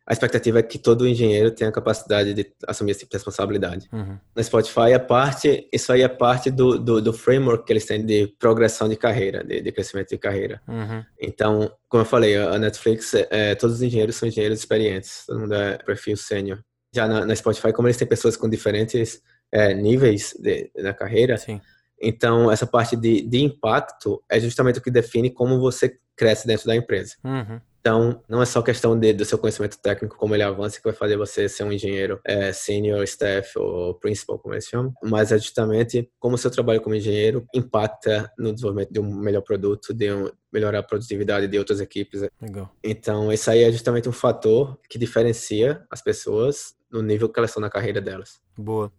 a 0.07 0.13
expectativa 0.13 0.59
é 0.59 0.63
que 0.63 0.77
todo 0.77 1.07
engenheiro 1.07 1.49
tenha 1.49 1.69
a 1.69 1.73
capacidade 1.73 2.33
de 2.33 2.53
assumir 2.67 2.95
de 2.95 3.07
responsabilidade. 3.11 3.89
Uhum. 3.91 4.19
No 4.35 4.43
Spotify, 4.43 4.91
é 4.93 4.99
parte, 4.99 5.67
isso 5.73 5.91
aí 5.91 6.03
é 6.03 6.07
parte 6.07 6.51
do, 6.51 6.77
do, 6.77 7.01
do, 7.01 7.11
framework 7.11 7.65
que 7.65 7.73
eles 7.73 7.85
têm 7.85 8.05
de 8.05 8.27
progressão 8.37 8.87
de 8.87 8.95
carreira, 8.95 9.43
de, 9.43 9.61
de 9.61 9.71
crescimento 9.71 10.09
de 10.09 10.19
carreira. 10.19 10.61
Uhum. 10.67 11.03
Então, 11.19 11.71
como 11.89 12.01
eu 12.01 12.05
falei, 12.05 12.37
a 12.37 12.59
Netflix, 12.59 13.15
é, 13.15 13.55
todos 13.55 13.77
os 13.77 13.81
engenheiros 13.81 14.15
são 14.15 14.27
engenheiros 14.27 14.59
experientes, 14.59 15.25
todo 15.25 15.39
mundo 15.39 15.55
é 15.55 15.79
perfil 15.79 16.15
sênior. 16.15 16.59
Já 16.93 17.07
na, 17.07 17.25
na, 17.25 17.35
Spotify, 17.35 17.73
como 17.73 17.87
eles 17.87 17.97
têm 17.97 18.07
pessoas 18.07 18.37
com 18.37 18.47
diferentes 18.47 19.19
é, 19.51 19.73
níveis 19.73 20.35
de, 20.39 20.69
na 20.77 20.93
carreira, 20.93 21.35
Sim. 21.37 21.59
então 21.99 22.51
essa 22.51 22.67
parte 22.67 22.95
de, 22.95 23.23
de 23.23 23.39
impacto 23.41 24.23
é 24.29 24.39
justamente 24.39 24.77
o 24.77 24.81
que 24.83 24.91
define 24.91 25.31
como 25.31 25.59
você 25.59 25.97
cresce 26.15 26.45
dentro 26.45 26.67
da 26.67 26.75
empresa. 26.75 27.15
Uhum. 27.23 27.59
Então, 27.85 28.19
não 28.27 28.41
é 28.41 28.47
só 28.47 28.63
questão 28.63 28.99
de, 28.99 29.13
do 29.13 29.23
seu 29.23 29.37
conhecimento 29.37 29.77
técnico, 29.77 30.17
como 30.17 30.33
ele 30.33 30.41
avança, 30.41 30.79
que 30.79 30.83
vai 30.83 30.91
fazer 30.91 31.17
você 31.17 31.47
ser 31.47 31.63
um 31.63 31.71
engenheiro 31.71 32.19
é, 32.25 32.51
senior, 32.51 33.03
staff 33.03 33.59
ou 33.59 33.93
principal, 33.93 34.39
como 34.39 34.55
eles 34.55 34.65
chamam, 34.65 34.91
mas 35.03 35.31
é 35.31 35.37
justamente 35.37 36.09
como 36.17 36.33
o 36.33 36.37
seu 36.37 36.49
trabalho 36.49 36.81
como 36.81 36.95
engenheiro 36.95 37.45
impacta 37.53 38.33
no 38.39 38.51
desenvolvimento 38.51 38.91
de 38.91 38.99
um 38.99 39.15
melhor 39.15 39.41
produto, 39.41 39.93
de 39.93 40.11
um, 40.11 40.31
melhorar 40.51 40.79
a 40.79 40.83
produtividade 40.83 41.47
de 41.47 41.59
outras 41.59 41.79
equipes. 41.79 42.27
Legal. 42.41 42.71
Então, 42.83 43.31
isso 43.31 43.51
aí 43.51 43.61
é 43.61 43.71
justamente 43.71 44.09
um 44.09 44.11
fator 44.11 44.79
que 44.89 44.97
diferencia 44.97 45.85
as 45.91 46.01
pessoas 46.01 46.73
no 46.91 47.03
nível 47.03 47.29
que 47.29 47.39
elas 47.39 47.51
estão 47.51 47.61
na 47.61 47.69
carreira 47.69 48.01
delas. 48.01 48.41
Boa. 48.57 48.91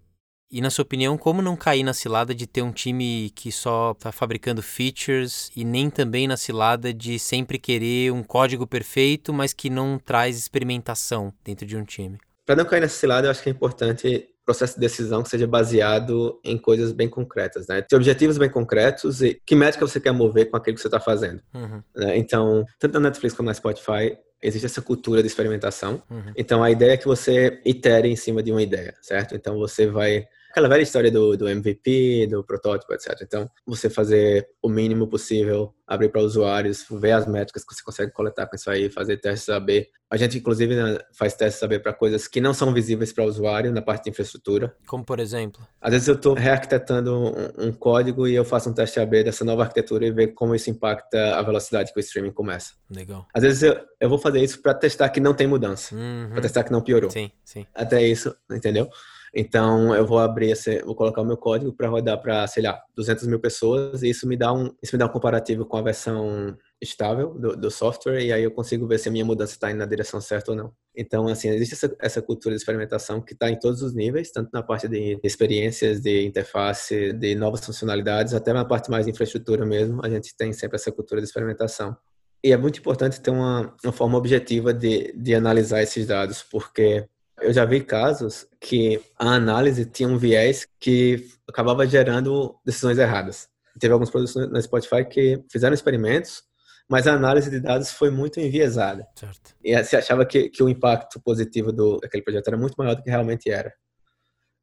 E 0.51 0.61
na 0.61 0.71
sua 0.71 0.83
opinião, 0.83 1.19
como 1.19 1.43
não 1.43 1.57
cair 1.57 1.83
na 1.83 1.93
cilada 1.93 2.35
de 2.35 2.47
ter 2.47 2.63
um 2.63 2.71
time 2.71 3.31
que 3.35 3.51
só 3.51 3.91
está 3.91 4.13
fabricando 4.13 4.63
features 4.63 5.51
e 5.57 5.65
nem 5.65 5.91
também 5.91 6.29
na 6.29 6.37
cilada 6.37 6.95
de 6.95 7.19
sempre 7.19 7.59
querer 7.59 8.13
um 8.13 8.23
código 8.23 8.67
perfeito, 8.67 9.33
mas 9.33 9.53
que 9.53 9.69
não 9.69 9.99
traz 9.99 10.39
experimentação 10.39 11.33
dentro 11.45 11.67
de 11.67 11.77
um 11.77 11.85
time? 11.85 12.19
Para 12.45 12.57
não 12.57 12.65
cair 12.65 12.81
nessa 12.81 12.97
cilada, 12.97 13.27
eu 13.27 13.31
acho 13.33 13.43
que 13.43 13.49
é 13.49 13.53
importante 13.53 14.29
o 14.43 14.45
processo 14.47 14.75
de 14.75 14.81
decisão 14.81 15.25
que 15.25 15.29
seja 15.29 15.49
baseado 15.49 16.41
em 16.45 16.57
coisas 16.57 16.93
bem 16.93 17.09
concretas, 17.09 17.67
né? 17.67 17.83
Ter 17.83 17.97
objetivos 17.97 18.39
bem 18.39 18.49
concretos 18.49 19.21
e 19.21 19.41
que 19.45 19.57
métrica 19.57 19.85
você 19.85 19.99
quer 19.99 20.13
mover 20.13 20.49
com 20.49 20.57
aquilo 20.57 20.77
que 20.77 20.81
você 20.81 20.87
está 20.87 21.01
fazendo. 21.01 21.43
Uhum. 21.53 21.83
Né? 21.97 22.17
Então, 22.17 22.65
tanto 22.79 22.95
na 22.95 23.09
Netflix 23.09 23.35
como 23.35 23.49
na 23.49 23.55
Spotify, 23.55 24.17
existe 24.41 24.67
essa 24.67 24.81
cultura 24.81 25.23
de 25.23 25.27
experimentação. 25.27 26.01
Uhum. 26.09 26.33
Então, 26.37 26.63
a 26.63 26.71
ideia 26.71 26.93
é 26.93 26.97
que 26.97 27.07
você 27.07 27.61
itere 27.65 28.09
em 28.09 28.15
cima 28.15 28.45
de 28.45 28.53
uma 28.53 28.63
ideia, 28.63 28.95
certo? 29.03 29.35
Então, 29.35 29.59
você 29.59 29.89
vai 29.89 30.25
aquela 30.57 30.69
velha 30.71 30.83
história 30.83 31.11
do, 31.11 31.37
do 31.37 31.47
MVP, 31.47 32.29
do 32.29 32.43
protótipo, 32.43 32.95
etc. 32.95 33.15
Então, 33.21 33.51
você 33.67 33.91
fazer 33.91 34.49
o 34.63 34.71
mínimo 34.71 35.07
possível, 35.07 35.75
abrir 35.87 36.09
para 36.09 36.23
usuários, 36.23 36.87
ver 36.91 37.13
as 37.13 37.27
métricas 37.27 37.63
que 37.63 37.75
você 37.75 37.83
consegue 37.83 38.11
coletar 38.11 38.47
com 38.47 38.57
isso 38.57 38.71
aí, 38.71 38.89
fazer 38.89 39.19
testes 39.19 39.51
AB. 39.51 39.87
A 40.11 40.17
gente, 40.17 40.39
inclusive, 40.39 40.75
né, 40.75 40.99
faz 41.13 41.35
testes 41.35 41.63
AB 41.63 41.81
para 41.81 41.93
coisas 41.93 42.27
que 42.27 42.41
não 42.41 42.55
são 42.55 42.73
visíveis 42.73 43.13
para 43.13 43.25
o 43.25 43.27
usuário 43.27 43.71
na 43.71 43.83
parte 43.83 44.05
de 44.05 44.11
infraestrutura. 44.11 44.75
Como, 44.87 45.05
por 45.05 45.21
exemplo? 45.21 45.61
Às 45.79 45.93
vezes 45.93 46.09
eu 46.09 46.15
estou 46.15 46.33
rearquitetando 46.33 47.15
um, 47.15 47.67
um, 47.67 47.73
código 47.73 48.27
e 48.27 48.35
eu 48.35 48.45
faço 48.45 48.71
um 48.71 48.73
teste 48.73 48.99
AB 48.99 49.25
dessa 49.25 49.45
nova 49.45 49.65
arquitetura 49.65 50.07
e 50.07 50.11
ver 50.11 50.29
como 50.29 50.55
isso 50.55 50.71
impacta 50.71 51.37
a 51.37 51.43
velocidade 51.43 51.93
que 51.93 51.99
o 51.99 52.01
streaming 52.01 52.33
começa. 52.33 52.73
Legal. 52.91 53.27
Às 53.35 53.43
vezes 53.43 53.63
eu, 53.63 53.79
eu 54.01 54.09
vou 54.09 54.19
fazer 54.19 54.41
isso 54.41 54.63
para 54.63 54.73
testar 54.73 55.11
que 55.11 55.21
não 55.21 55.35
tem 55.35 55.47
mudança, 55.47 55.95
uhum. 55.95 56.31
para 56.33 56.41
testar 56.41 56.65
que 56.65 56.73
não 56.73 56.81
piorou. 56.81 57.11
Sim, 57.11 57.31
sim. 57.45 57.67
Até 57.75 58.03
isso, 58.03 58.35
entendeu? 58.51 58.89
Então, 59.35 59.95
eu 59.95 60.07
vou 60.07 60.19
abrir 60.19 60.51
esse, 60.51 60.83
vou 60.83 60.95
colocar 60.95 61.23
o 61.23 61.25
meu 61.25 61.37
código 61.37 61.73
para 61.73 61.89
rodar 61.89 62.21
para, 62.21 62.47
sei 62.47 62.63
lá, 62.63 62.81
200 62.95 63.27
mil 63.27 63.41
pessoas 63.41 64.03
e 64.03 64.09
isso 64.11 64.27
me 64.27 64.37
dá 64.37 64.53
um, 64.53 64.71
isso 64.83 64.95
me 64.95 64.99
dá 64.99 65.07
um 65.07 65.11
comparativo 65.11 65.65
com 65.65 65.77
a 65.77 65.83
versão 65.83 66.57
estável 66.81 67.35
do, 67.35 67.57
do 67.57 67.71
software 67.71 68.21
e 68.21 68.33
aí 68.33 68.43
eu 68.43 68.51
consigo 68.51 68.87
ver 68.87 68.99
se 68.99 69.09
a 69.09 69.13
minha 69.13 69.25
mudança 69.25 69.53
está 69.53 69.71
indo 69.71 69.79
na 69.79 69.87
direção 69.87 70.21
certa 70.21 70.51
ou 70.53 70.57
não. 70.57 70.73
Então, 70.95 71.27
assim, 71.29 71.49
existe 71.49 71.75
essa, 71.75 71.97
essa 72.01 72.23
cultura 72.23 72.55
de 72.55 72.61
experimentação 72.61 73.21
que 73.21 73.33
está 73.33 73.51
em 73.51 73.59
todos 73.59 73.83
os 73.83 73.95
níveis, 73.95 74.31
tanto 74.31 74.51
na 74.53 74.63
parte 74.63 74.89
de 74.89 75.19
experiências, 75.23 76.01
de 76.01 76.25
interface, 76.25 77.13
de 77.13 77.35
novas 77.35 77.65
funcionalidades, 77.65 78.35
até 78.35 78.53
na 78.53 78.65
parte 78.65 78.91
mais 78.91 79.05
de 79.05 79.13
infraestrutura 79.13 79.67
mesmo, 79.67 80.01
a 80.05 80.09
gente 80.09 80.35
tem 80.37 80.53
sempre 80.53 80.77
essa 80.77 80.93
cultura 80.93 81.21
de 81.21 81.27
experimentação. 81.27 81.97
E 82.43 82.53
é 82.53 82.57
muito 82.57 82.79
importante 82.79 83.21
ter 83.21 83.31
uma, 83.31 83.75
uma 83.83 83.93
forma 83.93 84.17
objetiva 84.17 84.73
de, 84.73 85.13
de 85.17 85.35
analisar 85.35 85.83
esses 85.83 86.07
dados, 86.07 86.43
porque 86.43 87.07
eu 87.41 87.53
já 87.53 87.65
vi 87.65 87.83
casos 87.83 88.47
que 88.61 89.01
a 89.19 89.35
análise 89.35 89.85
tinha 89.85 90.09
um 90.09 90.19
viés 90.19 90.67
que 90.81 91.29
acabava 91.49 91.87
gerando 91.87 92.59
decisões 92.65 92.99
erradas. 92.99 93.49
Teve 93.79 93.93
alguns 93.93 94.11
produtos 94.11 94.35
na 94.51 94.61
Spotify 94.61 95.05
que 95.05 95.45
fizeram 95.51 95.75
experimentos, 95.75 96.43
mas 96.89 97.07
a 97.07 97.13
análise 97.13 97.51
de 97.51 97.61
dados 97.61 97.91
foi 97.91 98.11
muito 98.11 98.41
enviesada. 98.41 99.07
Certo. 99.15 99.55
E 99.63 99.85
se 99.85 99.97
achava 99.97 100.25
que, 100.25 100.49
que 100.49 100.63
o 100.63 100.69
impacto 100.69 101.21
positivo 101.21 101.73
do, 101.73 101.99
daquele 101.99 102.23
projeto 102.23 102.49
era 102.49 102.57
muito 102.57 102.75
maior 102.77 102.95
do 102.95 103.03
que 103.03 103.11
realmente 103.11 103.51
era. 103.51 103.73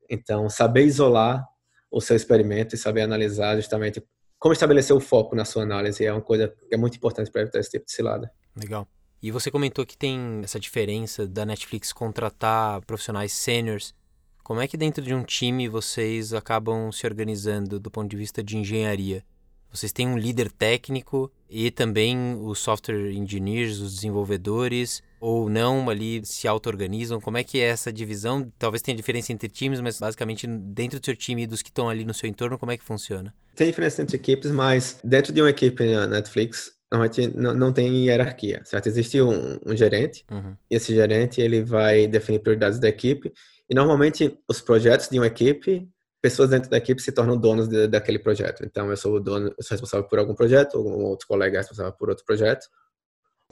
Então, 0.09 0.49
saber 0.49 0.85
isolar 0.85 1.45
o 1.91 2.01
seu 2.01 2.15
experimento 2.15 2.73
e 2.73 2.77
saber 2.77 3.01
analisar 3.01 3.55
justamente 3.55 4.03
como 4.39 4.51
estabelecer 4.51 4.95
o 4.95 4.99
foco 4.99 5.35
na 5.35 5.45
sua 5.45 5.63
análise 5.63 6.05
é 6.05 6.11
uma 6.11 6.21
coisa 6.21 6.49
que 6.67 6.73
é 6.75 6.77
muito 6.77 6.97
importante 6.97 7.31
para 7.31 7.43
evitar 7.43 7.59
esse 7.59 7.69
tipo 7.69 7.85
de 7.85 7.93
cilada. 7.93 8.31
Legal. 8.57 8.87
E 9.23 9.31
você 9.31 9.49
comentou 9.49 9.85
que 9.85 9.97
tem 9.97 10.41
essa 10.43 10.59
diferença 10.59 11.25
da 11.25 11.45
Netflix 11.45 11.93
contratar 11.93 12.81
profissionais 12.81 13.31
seniors. 13.31 13.95
Como 14.43 14.59
é 14.59 14.67
que 14.67 14.75
dentro 14.75 15.01
de 15.01 15.13
um 15.13 15.23
time 15.23 15.69
vocês 15.69 16.33
acabam 16.33 16.91
se 16.91 17.07
organizando 17.07 17.79
do 17.79 17.89
ponto 17.89 18.11
de 18.11 18.17
vista 18.17 18.43
de 18.43 18.57
engenharia? 18.57 19.23
Vocês 19.71 19.93
têm 19.93 20.09
um 20.09 20.17
líder 20.17 20.51
técnico 20.51 21.31
e 21.49 21.71
também 21.71 22.37
os 22.37 22.59
software 22.59 23.13
engineers, 23.13 23.79
os 23.79 23.95
desenvolvedores, 23.95 25.01
ou 25.21 25.49
não 25.49 25.89
ali 25.89 26.21
se 26.25 26.45
auto-organizam? 26.45 27.21
Como 27.21 27.37
é 27.37 27.45
que 27.45 27.61
é 27.61 27.67
essa 27.67 27.93
divisão? 27.93 28.51
Talvez 28.59 28.81
tenha 28.81 28.97
diferença 28.97 29.31
entre 29.31 29.47
times, 29.47 29.79
mas 29.79 30.01
basicamente 30.01 30.45
dentro 30.45 30.99
do 30.99 31.05
seu 31.05 31.15
time 31.15 31.43
e 31.43 31.47
dos 31.47 31.61
que 31.61 31.69
estão 31.69 31.87
ali 31.87 32.03
no 32.03 32.13
seu 32.13 32.29
entorno, 32.29 32.59
como 32.59 32.73
é 32.73 32.77
que 32.77 32.83
funciona? 32.83 33.33
Tem 33.55 33.67
diferença 33.67 34.01
entre 34.01 34.17
equipes, 34.17 34.51
mas 34.51 34.99
dentro 35.01 35.31
de 35.31 35.41
uma 35.41 35.49
equipe 35.49 35.85
na 35.93 36.07
Netflix, 36.07 36.73
normalmente 36.93 37.35
não, 37.35 37.53
não 37.55 37.73
tem 37.73 38.05
hierarquia, 38.05 38.61
certo? 38.63 38.87
Existe 38.87 39.19
um, 39.19 39.57
um 39.65 39.75
gerente, 39.75 40.23
uhum. 40.29 40.55
e 40.69 40.75
esse 40.75 40.93
gerente 40.93 41.41
ele 41.41 41.63
vai 41.63 42.05
definir 42.05 42.39
prioridades 42.39 42.79
da 42.79 42.87
equipe, 42.87 43.33
e 43.67 43.73
normalmente 43.73 44.37
os 44.47 44.61
projetos 44.61 45.09
de 45.09 45.17
uma 45.17 45.25
equipe, 45.25 45.89
pessoas 46.21 46.51
dentro 46.51 46.69
da 46.69 46.77
equipe 46.77 47.01
se 47.01 47.11
tornam 47.11 47.35
donos 47.35 47.67
de, 47.67 47.87
daquele 47.87 48.19
projeto. 48.19 48.63
Então 48.63 48.91
eu 48.91 48.95
sou 48.95 49.15
o 49.15 49.19
dono, 49.19 49.47
eu 49.57 49.63
sou 49.63 49.71
responsável 49.71 50.07
por 50.07 50.19
algum 50.19 50.35
projeto, 50.35 50.75
ou 50.75 50.87
um 50.87 51.05
outro 51.05 51.27
colega 51.27 51.57
é 51.57 51.61
responsável 51.61 51.91
por 51.93 52.09
outro 52.09 52.23
projeto. 52.23 52.67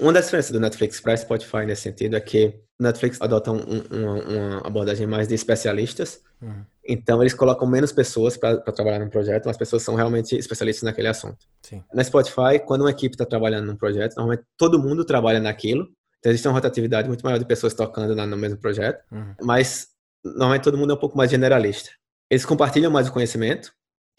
Uma 0.01 0.13
das 0.13 0.25
diferenças 0.25 0.51
do 0.51 0.59
Netflix 0.59 0.99
para 0.99 1.15
Spotify 1.15 1.63
nesse 1.63 1.83
sentido 1.83 2.15
é 2.15 2.19
que 2.19 2.59
o 2.79 2.83
Netflix 2.83 3.21
adota 3.21 3.51
um, 3.51 3.59
uma, 3.59 4.13
uma, 4.13 4.67
abordagem 4.67 5.05
mais 5.05 5.27
de 5.27 5.35
especialistas. 5.35 6.23
Uhum. 6.41 6.65
Então, 6.83 7.21
eles 7.21 7.35
colocam 7.35 7.67
menos 7.67 7.91
pessoas 7.91 8.35
para 8.35 8.59
trabalhar 8.59 8.97
num 8.97 9.09
projeto, 9.09 9.45
mas 9.45 9.51
as 9.51 9.57
pessoas 9.57 9.83
são 9.83 9.93
realmente 9.93 10.35
especialistas 10.35 10.81
naquele 10.81 11.07
assunto. 11.07 11.45
Sim. 11.61 11.83
Na 11.93 12.03
Spotify, 12.03 12.59
quando 12.65 12.81
uma 12.81 12.89
equipe 12.89 13.13
está 13.13 13.27
trabalhando 13.27 13.67
num 13.67 13.75
projeto, 13.75 14.15
normalmente 14.15 14.43
todo 14.57 14.79
mundo 14.79 15.05
trabalha 15.05 15.39
naquilo. 15.39 15.87
Então, 16.17 16.31
existe 16.31 16.47
uma 16.47 16.55
rotatividade 16.55 17.07
muito 17.07 17.23
maior 17.23 17.37
de 17.37 17.45
pessoas 17.45 17.75
tocando 17.75 18.15
no 18.15 18.37
mesmo 18.37 18.57
projeto. 18.57 19.03
Uhum. 19.11 19.35
Mas, 19.43 19.89
normalmente, 20.25 20.63
todo 20.63 20.79
mundo 20.79 20.93
é 20.93 20.95
um 20.95 20.99
pouco 20.99 21.15
mais 21.15 21.29
generalista. 21.29 21.91
Eles 22.27 22.43
compartilham 22.43 22.89
mais 22.89 23.07
o 23.07 23.11
conhecimento, 23.11 23.71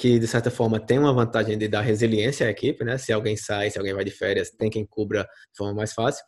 que 0.03 0.19
de 0.19 0.27
certa 0.27 0.51
forma 0.51 0.81
tem 0.81 0.99
uma 0.99 1.13
vantagem 1.13 1.57
de 1.57 1.69
dar 1.69 1.81
resiliência 1.81 2.49
à 2.49 2.51
equipe, 2.51 2.83
né? 2.83 2.99
Se 2.99 3.13
alguém 3.13 3.37
sai, 3.37 3.71
se 3.71 3.79
alguém 3.79 3.95
vai 3.95 4.05
de 4.05 4.11
férias, 4.11 4.51
tem 4.51 4.69
quem 4.69 4.85
cubra 4.85 5.23
de 5.23 5.57
forma 5.57 5.73
mais 5.73 5.93
fácil. 5.93 6.25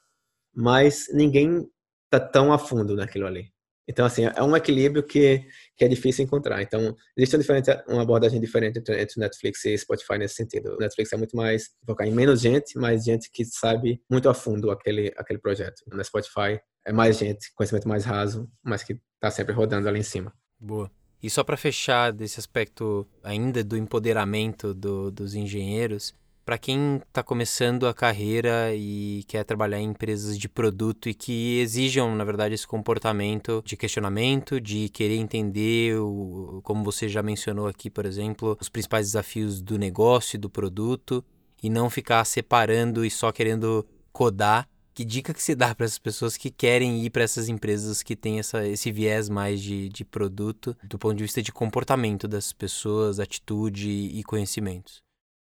Mas 0.54 1.06
ninguém 1.12 1.66
tá 2.08 2.20
tão 2.20 2.52
a 2.52 2.58
fundo 2.58 2.94
naquilo 2.94 3.26
ali. 3.26 3.52
Então, 3.88 4.06
assim, 4.06 4.26
é 4.26 4.42
um 4.44 4.56
equilíbrio 4.56 5.02
que, 5.02 5.44
que 5.76 5.84
é 5.84 5.88
difícil 5.88 6.24
encontrar. 6.24 6.62
Então, 6.62 6.94
existe 7.16 7.34
uma, 7.34 7.44
uma 7.88 8.02
abordagem 8.02 8.40
diferente 8.40 8.78
entre, 8.78 9.02
entre 9.02 9.18
Netflix 9.18 9.64
e 9.64 9.76
Spotify 9.76 10.18
nesse 10.18 10.36
sentido. 10.36 10.76
O 10.76 10.78
Netflix 10.78 11.12
é 11.12 11.16
muito 11.16 11.36
mais 11.36 11.70
focar 11.84 12.06
em 12.06 12.12
menos 12.12 12.40
gente, 12.40 12.78
mais 12.78 13.02
gente 13.02 13.28
que 13.28 13.44
sabe 13.44 14.00
muito 14.08 14.28
a 14.28 14.34
fundo 14.34 14.70
aquele, 14.70 15.12
aquele 15.16 15.40
projeto. 15.40 15.82
Na 15.88 16.04
Spotify 16.04 16.60
é 16.86 16.92
mais 16.92 17.18
gente, 17.18 17.52
conhecimento 17.56 17.88
mais 17.88 18.04
raso, 18.04 18.48
mas 18.62 18.84
que 18.84 19.00
está 19.16 19.32
sempre 19.32 19.52
rodando 19.52 19.88
ali 19.88 19.98
em 19.98 20.04
cima. 20.04 20.32
Boa. 20.60 20.88
E 21.24 21.30
só 21.30 21.42
para 21.42 21.56
fechar 21.56 22.12
desse 22.12 22.38
aspecto 22.38 23.06
ainda 23.22 23.64
do 23.64 23.78
empoderamento 23.78 24.74
do, 24.74 25.10
dos 25.10 25.34
engenheiros, 25.34 26.12
para 26.44 26.58
quem 26.58 26.96
está 26.96 27.22
começando 27.22 27.86
a 27.86 27.94
carreira 27.94 28.74
e 28.74 29.24
quer 29.26 29.42
trabalhar 29.42 29.80
em 29.80 29.88
empresas 29.88 30.38
de 30.38 30.50
produto 30.50 31.08
e 31.08 31.14
que 31.14 31.60
exijam, 31.60 32.14
na 32.14 32.24
verdade, 32.24 32.54
esse 32.54 32.66
comportamento 32.66 33.62
de 33.64 33.74
questionamento, 33.74 34.60
de 34.60 34.90
querer 34.90 35.16
entender, 35.16 35.98
o, 35.98 36.60
como 36.62 36.84
você 36.84 37.08
já 37.08 37.22
mencionou 37.22 37.68
aqui, 37.68 37.88
por 37.88 38.04
exemplo, 38.04 38.54
os 38.60 38.68
principais 38.68 39.06
desafios 39.06 39.62
do 39.62 39.78
negócio 39.78 40.36
e 40.36 40.38
do 40.38 40.50
produto, 40.50 41.24
e 41.62 41.70
não 41.70 41.88
ficar 41.88 42.22
separando 42.26 43.02
e 43.02 43.10
só 43.10 43.32
querendo 43.32 43.86
codar 44.12 44.68
que 44.94 45.04
dica 45.04 45.34
que 45.34 45.42
se 45.42 45.54
dá 45.54 45.74
para 45.74 45.84
essas 45.84 45.98
pessoas 45.98 46.36
que 46.36 46.50
querem 46.50 47.04
ir 47.04 47.10
para 47.10 47.24
essas 47.24 47.48
empresas 47.48 48.02
que 48.02 48.14
têm 48.14 48.38
essa, 48.38 48.66
esse 48.66 48.92
viés 48.92 49.28
mais 49.28 49.60
de, 49.60 49.88
de 49.88 50.04
produto, 50.04 50.76
do 50.84 50.98
ponto 50.98 51.16
de 51.16 51.24
vista 51.24 51.42
de 51.42 51.52
comportamento 51.52 52.28
das 52.28 52.52
pessoas, 52.52 53.18
atitude 53.18 53.88
e 53.90 54.22
conhecimentos? 54.22 55.02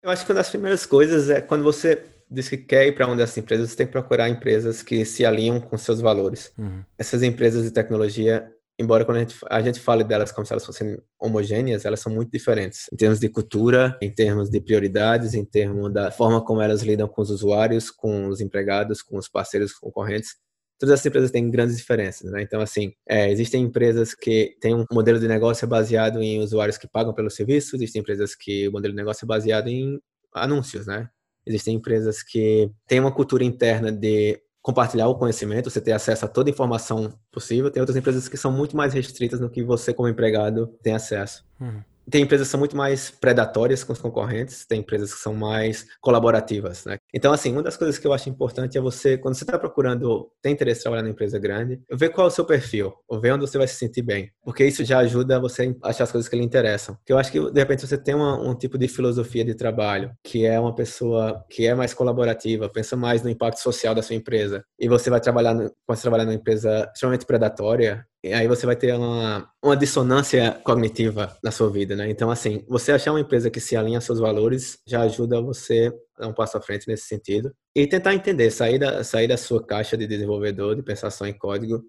Eu 0.03 0.11
acho 0.11 0.25
que 0.25 0.33
uma 0.33 0.37
das 0.37 0.51
primeiras 0.51 0.87
coisas 0.87 1.31
é 1.31 1.41
quando 1.41 1.63
você 1.63 2.03
diz 2.31 2.49
que 2.49 2.57
quer 2.57 2.87
ir 2.87 2.93
para 2.93 3.07
uma 3.07 3.17
dessas 3.17 3.37
empresas, 3.37 3.71
você 3.71 3.77
tem 3.77 3.87
que 3.87 3.93
procurar 3.93 4.29
empresas 4.29 4.83
que 4.83 5.05
se 5.05 5.25
alinham 5.25 5.61
com 5.61 5.77
seus 5.77 6.01
valores. 6.01 6.53
Uhum. 6.59 6.83
Essas 6.99 7.23
empresas 7.23 7.63
de 7.65 7.71
tecnologia, 7.71 8.51
embora 8.79 9.05
quando 9.05 9.19
a 9.19 9.21
gente, 9.21 9.37
a 9.49 9.63
gente 9.63 9.81
fale 9.81 10.03
delas 10.03 10.33
como 10.33 10.47
se 10.47 10.53
elas 10.53 10.67
fossem 10.67 10.99
homogêneas, 11.19 11.85
elas 11.85 12.01
são 12.01 12.13
muito 12.13 12.31
diferentes 12.31 12.89
em 12.93 12.97
termos 12.97 13.21
de 13.21 13.29
cultura, 13.29 13.97
em 14.01 14.11
termos 14.13 14.51
de 14.51 14.61
prioridades, 14.61 15.35
em 15.35 15.45
termos 15.45 15.93
da 15.93 16.11
forma 16.11 16.45
como 16.45 16.61
elas 16.61 16.83
lidam 16.83 17.09
com 17.09 17.23
os 17.23 17.31
usuários, 17.31 17.91
com 17.91 18.29
os 18.29 18.41
empregados, 18.41 19.03
com 19.03 19.17
os 19.17 19.29
parceiros 19.29 19.73
concorrentes. 19.73 20.37
Todas 20.79 20.95
essas 20.95 21.07
empresas 21.07 21.31
têm 21.31 21.49
grandes 21.51 21.77
diferenças, 21.77 22.31
né? 22.33 22.43
Então, 22.43 22.61
assim, 22.61 22.93
é, 23.09 23.31
existem 23.31 23.63
empresas 23.63 24.13
que 24.13 24.57
têm 24.61 24.75
um 24.75 24.85
modelo 24.93 25.21
de 25.21 25.29
negócio 25.29 25.69
baseado 25.69 26.21
em 26.21 26.41
usuários 26.41 26.77
que 26.77 26.89
pagam 26.89 27.15
pelo 27.15 27.31
serviço, 27.31 27.77
existem 27.77 28.01
empresas 28.01 28.35
que 28.35 28.69
o 28.69 28.73
modelo 28.73 28.93
de 28.93 28.97
negócio 28.97 29.25
é 29.25 29.29
baseado 29.29 29.69
em 29.69 30.01
anúncios, 30.35 30.87
né? 30.87 31.09
Existem 31.47 31.77
empresas 31.77 32.23
que 32.23 32.71
têm 32.89 33.01
uma 33.01 33.15
cultura 33.15 33.45
interna 33.45 33.93
de 33.93 34.41
compartilhar 34.65 35.09
o 35.09 35.15
conhecimento, 35.15 35.69
você 35.69 35.79
ter 35.79 35.93
acesso 35.93 36.25
a 36.25 36.29
toda 36.29 36.49
a 36.49 36.53
informação 36.53 37.13
possível. 37.31 37.71
Tem 37.71 37.83
outras 37.83 37.99
empresas 37.99 38.27
que 38.31 38.37
são 38.39 38.51
muito 38.51 38.75
mais 38.75 38.95
restritas 38.95 39.39
no 39.39 39.51
que 39.51 39.63
você, 39.63 39.93
como 39.93 40.09
empregado, 40.09 40.69
tem 40.83 40.95
acesso. 40.95 41.45
Uhum. 41.61 41.83
Tem 42.11 42.23
empresas 42.23 42.49
que 42.49 42.51
são 42.51 42.61
muito 42.61 42.77
mais 42.77 43.11
predatórias 43.11 43.83
com 43.83 43.93
os 43.93 43.99
concorrentes, 43.99 44.67
tem 44.67 44.81
empresas 44.81 45.13
que 45.15 45.21
são 45.21 45.35
mais 45.35 45.87
colaborativas, 46.01 46.85
né? 46.85 46.99
Então, 47.13 47.33
assim, 47.33 47.53
uma 47.53 47.63
das 47.63 47.77
coisas 47.77 47.99
que 47.99 48.07
eu 48.07 48.13
acho 48.13 48.29
importante 48.29 48.77
é 48.77 48.81
você, 48.81 49.17
quando 49.17 49.35
você 49.35 49.45
está 49.45 49.59
procurando, 49.59 50.31
tem 50.43 50.53
interesse 50.53 50.81
em 50.81 50.83
trabalhar 50.83 51.03
na 51.03 51.11
empresa 51.11 51.39
grande, 51.39 51.81
ver 51.91 52.11
qual 52.11 52.27
é 52.27 52.29
o 52.29 52.33
seu 52.33 52.45
perfil, 52.45 52.93
ou 53.09 53.21
ver 53.21 53.33
onde 53.33 53.47
você 53.47 53.59
vai 53.59 53.67
se 53.67 53.77
sentir 53.77 54.03
bem, 54.03 54.31
porque 54.43 54.65
isso 54.65 54.85
já 54.85 54.99
ajuda 54.99 55.41
você 55.41 55.75
a 55.83 55.89
achar 55.89 56.05
as 56.05 56.13
coisas 56.13 56.29
que 56.29 56.37
lhe 56.37 56.45
interessam. 56.45 56.95
Porque 56.97 57.13
eu 57.13 57.19
acho 57.19 57.33
que, 57.33 57.51
de 57.51 57.61
repente, 57.61 57.87
você 57.87 57.97
tem 57.97 58.15
uma, 58.15 58.41
um 58.41 58.55
tipo 58.55 58.77
de 58.77 58.89
filosofia 58.89 59.45
de 59.45 59.55
trabalho, 59.55 60.13
que 60.23 60.45
é 60.45 60.59
uma 60.59 60.75
pessoa 60.75 61.45
que 61.51 61.67
é 61.67 61.75
mais 61.75 61.95
colaborativa, 61.95 62.69
pensa 62.69 62.97
mais 62.97 63.23
no 63.23 63.31
impacto 63.31 63.59
social 63.59 63.95
da 63.95 64.03
sua 64.03 64.17
empresa, 64.17 64.65
e 64.79 64.89
você 64.89 65.11
vai 65.11 65.21
trabalhar, 65.21 65.55
no, 65.55 65.71
pode 65.87 66.01
trabalhar 66.01 66.25
numa 66.25 66.35
empresa 66.35 66.91
extremamente 66.93 67.27
predatória, 67.27 68.07
aí 68.33 68.49
você 68.49 68.65
vai 68.65 68.77
ter 68.77 68.95
uma, 68.95 69.51
uma 69.63 69.77
dissonância 69.77 70.61
cognitiva 70.65 71.37
na 71.43 71.51
sua 71.51 71.71
vida, 71.71 71.95
né? 71.95 72.09
Então, 72.09 72.31
assim, 72.31 72.65
você 72.69 72.93
achar 72.93 73.13
uma 73.13 73.21
empresa 73.21 73.51
que 73.51 73.61
se 73.61 73.77
alinha 73.77 73.99
aos 73.99 74.05
seus 74.05 74.19
valores 74.19 74.79
já 74.87 75.03
ajuda 75.03 75.43
você 75.43 75.93
a 76.17 76.23
dar 76.23 76.29
um 76.29 76.33
passo 76.33 76.57
à 76.57 76.61
frente 76.61 76.89
nesse 76.89 77.07
sentido. 77.07 77.55
E 77.75 77.87
tentar 77.87 78.15
entender, 78.15 78.51
sair 78.51 78.79
da, 78.79 79.05
sair 79.05 79.29
da 79.29 79.37
sua 79.37 79.65
caixa 79.65 79.97
de 79.97 80.07
desenvolvedor, 80.07 80.77
de 80.77 80.83
pensar 80.83 81.11
só 81.11 81.27
em 81.27 81.37
código, 81.37 81.83